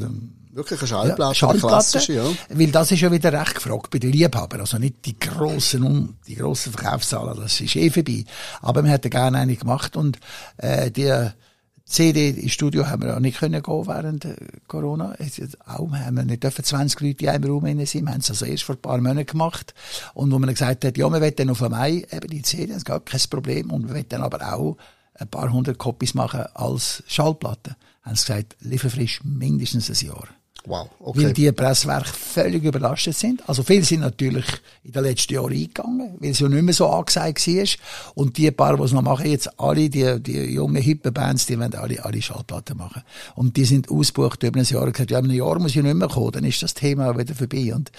Wirklich 0.53 0.81
eine 0.81 0.89
Schallplatte, 0.89 1.23
ja, 1.23 1.35
Schallplatte 1.35 1.67
klassische, 1.69 2.13
ja. 2.15 2.25
Weil 2.49 2.71
das 2.73 2.91
ist 2.91 3.01
ja 3.01 3.13
wieder 3.13 3.33
recht 3.33 3.55
gefragt 3.55 3.91
bei 3.91 3.99
den 3.99 4.13
Liebhabern. 4.13 4.61
Also 4.61 4.79
nicht 4.79 5.05
die 5.05 5.19
grossen, 5.19 6.19
die 6.27 6.35
grossen 6.35 6.73
Verkaufszahlen, 6.73 7.39
das 7.41 7.61
ist 7.61 7.77
eh 7.77 7.91
vorbei. 7.91 8.25
Aber 8.61 8.83
wir 8.83 8.91
hätten 8.91 9.11
gerne 9.11 9.39
eine 9.39 9.57
gemacht 9.57 9.97
und, 9.97 10.19
äh, 10.57 10.91
die, 10.91 11.31
CD 11.91 12.31
ins 12.31 12.53
Studio 12.53 12.87
haben 12.87 13.03
wir 13.03 13.17
auch 13.17 13.21
nicht 13.21 13.41
können 13.41 13.61
gehen 13.61 13.87
während 13.87 14.29
Corona. 14.69 15.17
Auch 15.67 15.91
haben 15.93 16.17
wir 16.17 16.25
nicht 16.25 16.45
dürfen 16.45 16.65
20 16.65 17.01
Leute 17.01 17.25
in 17.25 17.31
einem 17.31 17.51
Raum 17.51 17.67
sind. 17.85 18.07
Wir 18.07 18.13
haben 18.13 18.21
es 18.21 18.31
also 18.31 18.45
erst 18.45 18.63
vor 18.63 18.77
ein 18.77 18.81
paar 18.81 18.99
Monaten 18.99 19.27
gemacht. 19.27 19.75
Und 20.15 20.31
wo 20.31 20.39
man 20.39 20.51
gesagt 20.51 20.85
hat, 20.85 20.97
ja, 20.97 21.11
wir 21.11 21.21
wollen 21.21 21.35
dann 21.37 21.51
auf 21.51 21.61
Mai 21.69 22.07
eben 22.11 22.29
die 22.31 22.43
CD, 22.43 22.69
das 22.69 22.85
ist 22.85 22.87
kein 22.87 23.21
Problem. 23.29 23.73
Und 23.73 23.89
wir 23.89 23.95
wollen 23.95 24.09
dann 24.09 24.23
aber 24.23 24.53
auch 24.53 24.77
ein 25.15 25.29
paar 25.29 25.53
hundert 25.53 25.79
Copies 25.79 26.15
machen 26.15 26.45
als 26.55 27.03
Schallplatte. 27.09 27.75
Haben 28.03 28.17
sie 28.17 28.27
gesagt, 28.27 28.57
lieferfrisch 28.61 29.25
mindestens 29.25 29.91
ein 29.91 30.07
Jahr. 30.07 30.29
Wow, 30.67 30.91
okay. 31.01 31.25
Weil 31.25 31.33
die 31.33 31.51
Presswerke 31.53 32.11
völlig 32.13 32.63
überlastet 32.63 33.17
sind. 33.17 33.49
Also 33.49 33.63
viele 33.63 33.83
sind 33.83 34.01
natürlich 34.01 34.45
in 34.85 34.93
den 34.93 35.05
letzten 35.05 35.35
Jahren 35.35 35.53
eingegangen, 35.53 36.17
weil 36.19 36.31
es 36.31 36.41
ja 36.41 36.49
nicht 36.49 36.63
mehr 36.63 36.75
so 36.75 36.87
angesagt 36.87 37.47
war. 37.47 37.67
Und 38.15 38.37
die 38.37 38.51
paar, 38.51 38.77
die 38.77 38.83
es 38.83 38.93
noch 38.93 39.03
machen, 39.03 39.27
jetzt 39.27 39.59
alle, 39.59 39.89
die, 39.89 40.21
die 40.21 40.53
jungen, 40.53 40.83
hippen 40.83 41.15
Bands, 41.15 41.47
die 41.47 41.59
wollen 41.59 41.75
alle, 41.75 42.05
alle 42.05 42.21
Schallplatten 42.21 42.77
machen. 42.77 43.03
Und 43.37 43.57
die 43.57 43.65
sind 43.65 43.91
ausgebucht 43.91 44.43
über 44.43 44.61
ein 44.61 44.67
Jahr 44.67 44.91
gesagt, 44.91 45.11
ja, 45.11 45.19
in 45.19 45.25
einem 45.25 45.37
Jahr 45.37 45.59
muss 45.59 45.75
ich 45.75 45.83
nicht 45.83 45.95
mehr 45.95 46.09
kommen, 46.09 46.33
dann 46.33 46.45
ist 46.45 46.63
das 46.63 46.75
Thema 46.75 47.17
wieder 47.17 47.35
vorbei. 47.35 47.75
Und 47.75 47.91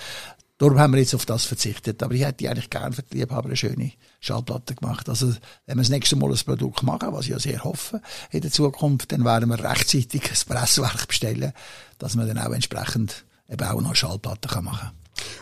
Darum 0.62 0.78
haben 0.78 0.94
wir 0.94 1.00
jetzt 1.00 1.16
auf 1.16 1.26
das 1.26 1.46
verzichtet. 1.46 2.04
Aber 2.04 2.14
ich 2.14 2.24
hätte 2.24 2.48
eigentlich 2.48 2.70
gerne 2.70 2.94
für 2.94 3.02
die 3.02 3.18
Liebhaber 3.18 3.48
eine 3.48 3.58
schöne 3.58 3.94
Schallplatte 4.20 4.76
gemacht. 4.76 5.10
Also, 5.10 5.30
wenn 5.66 5.78
wir 5.78 5.82
das 5.82 5.90
nächste 5.90 6.16
Mal 6.18 6.30
ein 6.30 6.38
Produkt 6.38 6.84
machen, 6.84 7.14
was 7.14 7.26
ich 7.26 7.32
ja 7.32 7.40
sehr 7.40 7.64
hoffe 7.64 8.00
in 8.30 8.42
der 8.42 8.52
Zukunft, 8.52 9.12
dann 9.12 9.26
werden 9.26 9.50
wir 9.50 9.60
rechtzeitig 9.60 10.22
ein 10.22 10.56
Presswerk 10.56 11.08
bestellen, 11.08 11.52
dass 11.98 12.14
man 12.14 12.28
dann 12.28 12.38
auch 12.38 12.52
entsprechend 12.52 13.26
eben 13.50 13.64
auch 13.68 13.82
noch 13.82 13.96
Schallplatten 13.96 14.64
machen 14.64 14.80
kann. 14.82 14.92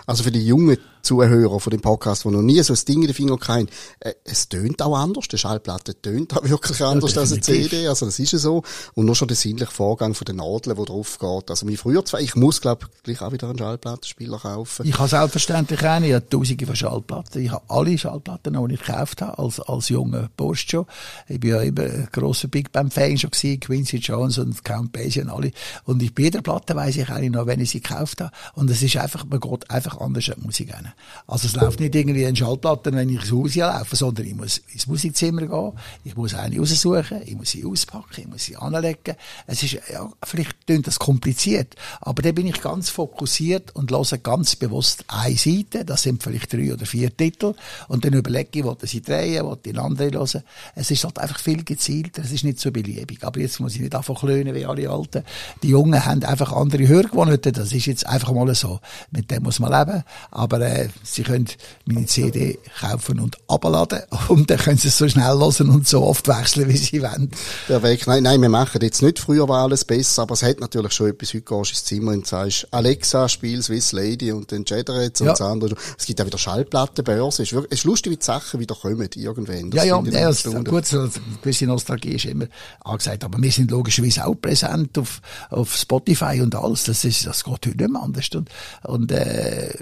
Also 0.06 0.24
für 0.24 0.32
die 0.32 0.48
jungen 0.48 0.78
Zuhörer 1.02 1.60
von 1.60 1.72
dem 1.72 1.82
Podcast, 1.82 2.26
die 2.26 2.30
noch 2.30 2.42
nie 2.42 2.62
so 2.62 2.74
ein 2.74 2.80
Ding 2.88 3.02
in 3.02 3.08
den 3.08 3.14
Finger 3.14 3.38
hatten, 3.40 3.70
äh, 4.00 4.14
es 4.24 4.50
tönt 4.50 4.82
auch 4.82 4.98
anders. 4.98 5.28
Die 5.28 5.38
Schallplatte 5.38 6.00
tönt 6.00 6.36
auch 6.36 6.44
wirklich 6.44 6.82
anders 6.84 7.16
ja, 7.16 7.22
als 7.22 7.32
eine 7.32 7.42
CD. 7.42 7.88
Also 7.88 8.06
das 8.06 8.20
ist 8.20 8.32
ja 8.32 8.40
so. 8.40 8.64
Und 8.94 9.06
nur 9.06 9.16
schon 9.16 9.28
der 9.28 9.38
sinnliche 9.38 9.72
Vorgang 9.72 10.14
von 10.14 10.26
den 10.26 10.38
Nadeln, 10.38 10.76
der 10.76 10.86
drauf 10.86 11.18
geht. 11.20 11.50
Also 11.50 11.68
wie 11.68 11.78
früher 11.78 12.04
zwar, 12.06 12.22
ich 12.22 12.36
muss, 12.36 12.62
glaube 12.62 12.86
ich, 12.86 13.04
gleich 13.04 13.22
auch 13.22 13.32
wieder 13.32 13.50
einen 13.50 13.58
Schallplattenspieler 13.58 14.40
kaufen. 14.40 14.86
Ich 14.86 14.98
habe 14.98 15.10
selbstverständlich 15.10 15.82
eine. 15.84 16.08
Ich 16.08 16.14
habe 16.14 16.30
tausende 16.30 16.66
von 16.66 16.76
Schallplatten. 16.76 17.44
Ich 17.44 17.52
habe 17.52 17.64
alle 17.68 17.98
Schallplatten, 17.98 18.68
die 18.68 18.74
ich 18.74 18.82
gekauft 18.82 19.22
habe, 19.22 19.38
als, 19.40 19.60
als 19.60 19.90
junger 19.90 20.30
Bursch 20.36 20.68
schon. 20.70 20.86
Ich 21.28 21.40
bin 21.40 21.52
ja 21.52 21.62
immer 21.62 21.84
ein 21.84 22.10
grosser 22.12 22.48
Big 22.48 22.72
Band 22.72 22.94
Fan 22.94 23.18
schon 23.18 23.32
gewesen, 23.32 23.60
Quincy 23.60 23.98
Jones 23.98 24.38
und 24.38 24.64
Count 24.64 24.92
Basie 24.92 25.22
und 25.22 25.30
alle. 25.30 25.52
Und 25.86 26.00
bei 26.16 26.24
jeder 26.24 26.42
Platte 26.42 26.76
weiss 26.76 26.96
ich 26.96 27.10
eigentlich 27.10 27.32
noch, 27.32 27.46
wenn 27.46 27.60
ich 27.60 27.70
sie 27.72 27.82
gekauft 27.82 28.22
habe. 28.22 28.32
Und 28.54 28.70
es 28.70 28.82
ist 28.82 28.98
einfach, 28.98 29.26
man 29.26 29.40
geht 29.40 29.70
einfach 29.70 30.00
anders 30.00 30.30
an 30.30 30.36
die 30.40 30.46
Musik 30.46 30.74
rein. 30.74 30.89
Also 31.28 31.48
es 31.48 31.56
läuft 31.56 31.80
nicht 31.80 31.96
irgendwie 31.96 32.24
in 32.24 32.36
Schallplatten, 32.36 32.96
wenn 32.96 33.10
ich 33.10 33.22
ins 33.22 33.32
Haus 33.32 33.56
laufe, 33.56 33.96
sondern 33.96 34.26
ich 34.26 34.36
muss 34.36 34.62
ins 34.74 34.88
Musikzimmer 34.88 35.48
gehen, 35.48 35.74
ich 36.04 36.16
muss 36.16 36.34
eine 36.34 36.58
raussuchen, 36.58 37.22
ich 37.26 37.36
muss 37.36 37.52
sie 37.52 37.66
auspacken, 37.66 38.22
ich 38.22 38.28
muss 38.28 38.46
sie 38.46 38.56
anlegen. 38.56 39.16
Es 39.48 39.64
ist, 39.64 39.74
ja, 39.92 40.10
vielleicht 40.24 40.66
klingt 40.66 40.88
das 40.88 41.00
kompliziert, 41.00 41.76
aber 42.02 42.22
da 42.22 42.32
bin 42.32 42.48
ich 42.48 42.62
ganz 42.62 42.90
fokussiert 42.90 43.76
und 43.76 43.92
höre 43.92 44.18
ganz 44.18 44.56
bewusst 44.56 45.06
eine 45.08 45.36
Seite, 45.36 45.86
das 45.86 46.04
sind 46.04 46.24
vielleicht 46.24 46.54
drei 46.54 46.74
oder 46.74 46.86
vier 46.86 47.16
Titel, 47.16 47.54
und 47.88 48.06
dann 48.06 48.14
überlege 48.14 48.60
ich, 48.60 48.64
wollte 48.64 48.88
sie 48.88 49.02
drehen, 49.02 49.46
wollte 49.46 49.70
eine 49.70 49.82
andere 49.82 50.12
hören. 50.12 50.44
Es 50.76 50.92
ist 50.92 51.04
halt 51.04 51.20
einfach 51.20 51.40
viel 51.40 51.64
gezielter, 51.64 52.22
es 52.24 52.32
ist 52.32 52.44
nicht 52.44 52.60
so 52.60 52.72
beliebig. 52.72 53.24
Aber 53.24 53.40
jetzt 53.40 53.60
muss 53.60 53.76
ich 53.76 53.82
nicht 53.82 53.96
einfach 53.96 54.20
klönen 54.20 54.54
wie 54.56 54.66
alle 54.66 54.90
Alten. 54.90 55.24
Die 55.64 55.70
Jungen 55.70 56.06
haben 56.06 56.24
einfach 56.24 56.54
andere 56.54 56.88
Hörgewohnheiten, 56.88 57.54
das 57.54 57.74
ist 57.74 57.86
jetzt 57.86 58.06
einfach 58.06 58.32
mal 58.32 58.54
so. 58.56 58.80
Mit 59.12 59.32
dem 59.32 59.44
muss 59.44 59.60
man 59.60 59.72
leben. 59.72 60.04
Aber 60.32 60.62
äh, 60.62 60.79
Sie 61.04 61.24
können 61.24 61.48
meine 61.86 62.06
CD 62.06 62.60
kaufen 62.80 63.20
und 63.20 63.38
abladen 63.48 64.02
und 64.30 64.50
dann 64.50 64.58
können 64.58 64.78
Sie 64.78 64.88
es 64.88 64.98
so 64.98 65.08
schnell 65.08 65.38
hören 65.38 65.70
und 65.70 65.88
so 65.88 66.04
oft 66.04 66.28
wechseln, 66.28 66.70
wie 66.70 66.78
Sie 66.78 67.02
wollen. 67.02 67.32
Der 67.68 67.84
Weg, 67.84 68.08
nein, 68.08 68.24
nein, 68.24 68.42
wir 68.42 68.50
machen 68.50 68.82
jetzt 68.82 69.02
nicht, 69.02 69.20
früher 69.20 69.48
war 69.48 69.64
alles 69.64 69.86
besser, 69.86 70.24
aber 70.24 70.34
es 70.34 70.44
hat 70.44 70.60
natürlich 70.60 70.94
schon 70.94 71.10
etwas, 71.10 71.34
heute 71.34 71.42
gehst 71.42 71.52
du 71.52 71.74
ins 71.74 71.84
Zimmer 71.84 72.12
und 72.12 72.28
sagst, 72.28 72.68
Alexa, 72.72 73.28
spiel 73.30 73.62
Swiss 73.62 73.92
Lady 73.92 74.32
und 74.32 74.52
dann 74.52 74.66
und 74.70 75.20
ja. 75.20 75.32
das 75.32 75.42
andere. 75.42 75.76
Es 75.98 76.06
gibt 76.06 76.22
auch 76.22 76.26
wieder 76.26 76.38
Schallplattenbörse. 76.38 77.44
Es 77.44 77.50
ist, 77.50 77.54
wirklich, 77.54 77.74
es 77.74 77.80
ist 77.80 77.86
lustig, 77.86 78.12
wie 78.12 78.18
die 78.18 78.26
Sachen 78.26 78.60
wieder 78.60 78.76
kommen, 78.76 79.10
irgendwann. 79.16 79.72
Das 79.72 79.86
ja, 79.86 80.02
ja, 80.02 80.12
ja 80.12 80.28
das, 80.28 80.44
gut, 80.44 80.86
so, 80.86 81.00
eine 81.00 81.12
gewisse 81.42 81.66
Nostalgie 81.66 82.16
ist 82.16 82.26
immer 82.26 82.46
angesagt, 82.82 83.24
aber 83.24 83.42
wir 83.42 83.52
sind 83.52 83.72
logischerweise 83.72 84.26
auch 84.26 84.36
präsent 84.36 84.98
auf, 84.98 85.22
auf 85.50 85.76
Spotify 85.76 86.42
und 86.42 86.56
alles. 86.56 86.84
Das 86.86 87.04
ist, 87.04 87.26
das 87.26 87.44
geht 87.44 87.54
heute 87.54 87.70
nicht 87.70 87.90
mehr 87.90 88.02
anders. 88.02 88.30
Und, 88.34 88.50
und 88.84 89.12
äh, 89.12 89.74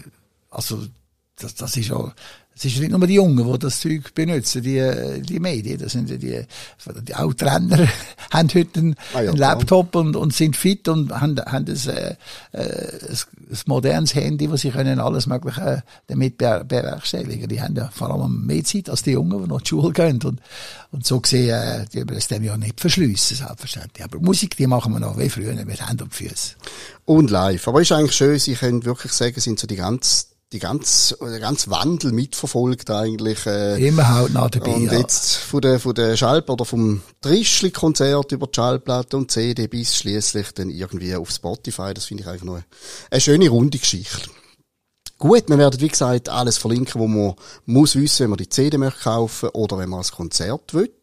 also 0.49 0.83
das, 1.39 1.55
das 1.55 1.77
ist 1.77 1.89
ja, 1.89 2.13
es 2.55 2.65
ist 2.65 2.79
nicht 2.79 2.89
nur 2.89 3.05
die 3.05 3.13
Jungen, 3.13 3.51
die 3.51 3.59
das 3.59 3.79
Zeug 3.79 4.15
benutzen, 4.15 4.63
die, 4.63 5.21
die 5.21 5.39
Medien, 5.39 5.77
das 5.77 5.91
sind 5.91 6.09
die, 6.09 6.17
die 6.17 7.15
auch 7.15 7.33
Trainer 7.35 7.87
haben 8.31 8.49
heute 8.55 8.79
einen, 8.79 8.95
ah 9.13 9.21
ja, 9.21 9.31
Laptop 9.31 9.95
und, 9.95 10.15
und 10.15 10.33
sind 10.33 10.55
fit 10.55 10.87
und 10.87 11.11
haben, 11.11 11.37
haben 11.39 11.65
ein, 11.67 11.89
äh, 11.89 12.15
ein, 12.53 13.17
ein 13.51 13.59
modernes 13.67 14.15
Handy, 14.15 14.49
wo 14.49 14.57
sie 14.57 14.71
können 14.71 14.99
alles 14.99 15.27
Mögliche 15.27 15.83
damit 16.07 16.39
bewerkstelligen. 16.39 17.47
Die 17.47 17.61
haben 17.61 17.75
ja 17.75 17.91
vor 17.93 18.09
allem 18.09 18.47
mehr 18.47 18.63
Zeit 18.63 18.89
als 18.89 19.03
die 19.03 19.11
Jungen, 19.11 19.43
die 19.43 19.47
noch 19.47 19.61
zur 19.61 19.81
Schule 19.81 19.93
gehen 19.93 20.19
und, 20.23 20.41
und 20.91 21.05
so 21.05 21.19
gesehen, 21.19 21.49
äh, 21.49 21.85
die 21.93 22.09
wir 22.09 22.17
es 22.17 22.27
dem 22.27 22.43
ja 22.43 22.57
nicht 22.57 22.81
verschliessen, 22.81 23.37
selbstverständlich. 23.37 24.03
Aber 24.03 24.19
Musik, 24.19 24.57
die 24.57 24.65
machen 24.65 24.93
wir 24.93 24.99
noch 24.99 25.19
wie 25.19 25.29
früher 25.29 25.53
mit 25.53 25.87
Händen 25.87 26.05
und 26.05 26.15
Füßen. 26.15 26.55
Und 27.05 27.29
live. 27.29 27.67
Aber 27.67 27.81
ist 27.81 27.91
eigentlich 27.91 28.15
schön, 28.15 28.39
Sie 28.39 28.55
können 28.55 28.83
wirklich 28.83 29.13
sagen, 29.13 29.39
sind 29.39 29.59
so 29.59 29.67
die 29.67 29.75
ganz 29.75 30.29
die 30.53 30.59
ganz, 30.59 31.15
der 31.19 31.39
ganze 31.39 31.69
Wandel 31.69 32.13
mitverfolgt 32.13 32.89
eigentlich. 32.89 33.45
Äh, 33.45 33.85
Immer 33.85 34.15
hautnah 34.15 34.47
dabei, 34.47 34.75
Und 34.75 34.91
jetzt 34.91 35.35
von 35.35 35.61
der, 35.61 35.79
von 35.79 35.93
der 35.93 36.15
Schallplatte 36.15 36.53
oder 36.53 36.65
vom 36.65 37.01
Trischli-Konzert 37.21 38.31
über 38.31 38.47
die 38.47 38.55
Schallplatte 38.55 39.17
und 39.17 39.29
CD 39.29 39.67
bis 39.67 39.97
schließlich 39.97 40.53
dann 40.53 40.69
irgendwie 40.69 41.15
auf 41.15 41.31
Spotify. 41.31 41.93
Das 41.93 42.05
finde 42.05 42.23
ich 42.23 42.29
eigentlich 42.29 42.43
noch 42.43 42.61
eine 43.11 43.21
schöne 43.21 43.49
runde 43.49 43.77
Geschichte. 43.77 44.29
Gut, 45.19 45.49
wir 45.49 45.57
werden, 45.57 45.81
wie 45.81 45.87
gesagt, 45.87 46.29
alles 46.29 46.59
verlinken, 46.59 47.01
wo 47.01 47.07
man 47.07 47.33
muss 47.65 47.95
wissen, 47.95 48.23
wenn 48.23 48.29
man 48.29 48.37
die 48.37 48.49
CD 48.49 48.77
möchte 48.77 49.01
kaufen 49.01 49.49
oder 49.49 49.77
wenn 49.79 49.89
man 49.89 50.01
ein 50.01 50.11
Konzert 50.11 50.75
will. 50.75 50.93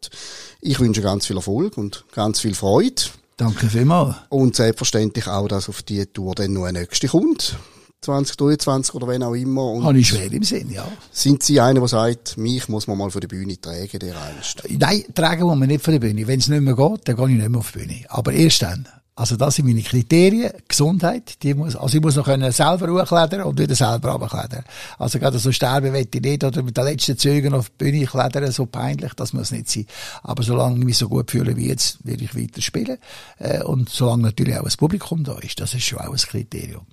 Ich 0.61 0.78
wünsche 0.78 1.03
ganz 1.03 1.26
viel 1.26 1.36
Erfolg 1.36 1.76
und 1.76 2.05
ganz 2.12 2.38
viel 2.38 2.55
Freude. 2.55 3.03
Danke 3.36 3.68
vielmals. 3.68 4.14
Und 4.28 4.55
selbstverständlich 4.55 5.26
auch, 5.26 5.49
dass 5.49 5.68
auf 5.68 5.82
die 5.82 6.07
Tour 6.07 6.36
dann 6.36 6.53
noch 6.53 6.64
eine 6.64 6.78
nächste 6.78 7.09
kommt. 7.09 7.57
2023 8.05 8.94
oder 8.94 9.09
wenn 9.09 9.22
auch 9.22 9.34
immer. 9.34 9.64
Und 9.64 9.84
Habe 9.84 9.98
ich 9.98 10.09
schwer 10.09 10.30
im 10.30 10.42
Sinn, 10.42 10.70
ja. 10.70 10.86
Sind 11.11 11.42
Sie 11.42 11.61
einer, 11.61 11.80
der 11.80 11.88
sagt, 11.88 12.36
mich 12.36 12.68
muss 12.68 12.86
man 12.86 12.98
mal 12.98 13.11
von 13.11 13.20
der 13.20 13.28
Bühne 13.28 13.61
tragen, 13.61 13.98
der 13.98 14.14
einst? 14.20 14.62
Nein, 14.68 15.05
tragen 15.14 15.44
muss 15.44 15.57
man 15.57 15.68
nicht 15.68 15.82
von 15.82 15.92
der 15.92 16.00
Bühne. 16.00 16.26
Wenn 16.26 16.38
es 16.38 16.48
nicht 16.48 16.61
mehr 16.61 16.76
geht, 16.76 17.09
dann 17.09 17.16
gehe 17.16 17.28
ich 17.28 17.36
nicht 17.36 17.48
mehr 17.48 17.61
auf 17.61 17.72
die 17.72 17.78
Bühne. 17.78 18.05
Aber 18.09 18.32
erst 18.32 18.62
dann. 18.62 18.86
Also 19.16 19.36
das 19.36 19.55
sind 19.55 19.66
meine 19.66 19.82
Kriterien. 19.82 20.50
Gesundheit, 20.66 21.40
die 21.44 21.55
muss, 21.55 21.76
also 21.76 21.96
ich 21.96 22.02
muss 22.02 22.16
noch 22.16 22.24
können 22.24 22.50
selber 22.50 22.88
hochklettern 22.88 23.42
und 23.42 23.59
wieder 23.61 23.76
selber 23.76 24.11
runterklettern. 24.11 24.64
Also 24.98 25.20
gerade 25.20 25.38
so 25.38 25.52
sterben 25.52 25.92
will 25.92 26.09
ich 26.12 26.20
nicht 26.20 26.42
oder 26.42 26.64
mit 26.64 26.76
den 26.76 26.84
letzten 26.84 27.16
Zügen 27.16 27.55
auf 27.55 27.70
die 27.70 27.84
Bühne 27.84 28.07
klettern, 28.07 28.50
so 28.50 28.66
peinlich, 28.66 29.14
das 29.14 29.32
muss 29.32 29.52
nicht 29.52 29.70
sein. 29.70 29.86
Aber 30.24 30.42
solange 30.42 30.78
ich 30.80 30.84
mich 30.84 30.98
so 30.98 31.09
gut 31.09 31.30
fühle 31.30 31.57
wie 31.57 31.68
jetzt, 31.68 32.05
werde 32.05 32.24
ich 32.24 32.34
weiter 32.34 32.61
spielen. 32.61 32.98
Äh, 33.38 33.62
und 33.62 33.88
solange 33.88 34.24
natürlich 34.24 34.57
auch 34.59 34.64
das 34.64 34.76
Publikum 34.76 35.22
da 35.22 35.38
ist, 35.38 35.61
das 35.61 35.74
ist 35.74 35.84
schon 35.84 36.00
auch 36.00 36.11
ein 36.11 36.16
Kriterium. 36.16 36.84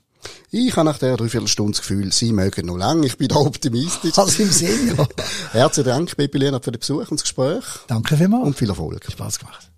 Ich 0.52 0.76
habe 0.76 0.86
nach 0.86 0.98
der 0.98 1.18
Dreiviertelstunde 1.18 1.72
das 1.72 1.82
Gefühl, 1.82 2.12
Sie 2.12 2.32
mögen 2.32 2.68
noch 2.68 2.78
lange. 2.78 3.06
Ich 3.08 3.18
bin 3.18 3.28
da 3.28 3.36
optimistisch. 3.38 4.18
Also 4.18 4.44
im 4.44 4.50
Sinn, 4.50 4.96
ja. 4.98 5.08
Herzlichen 5.52 5.90
Dank, 5.90 6.18
Baby 6.18 6.40
Leonard, 6.40 6.64
für 6.64 6.72
den 6.72 6.80
Besuch 6.80 7.10
und 7.10 7.20
das 7.20 7.24
Gespräch. 7.24 7.64
Danke 7.88 8.18
vielmals. 8.18 8.46
Und 8.46 8.58
viel 8.58 8.70
Erfolg. 8.70 9.06
Spaß 9.10 9.40
gemacht. 9.40 9.72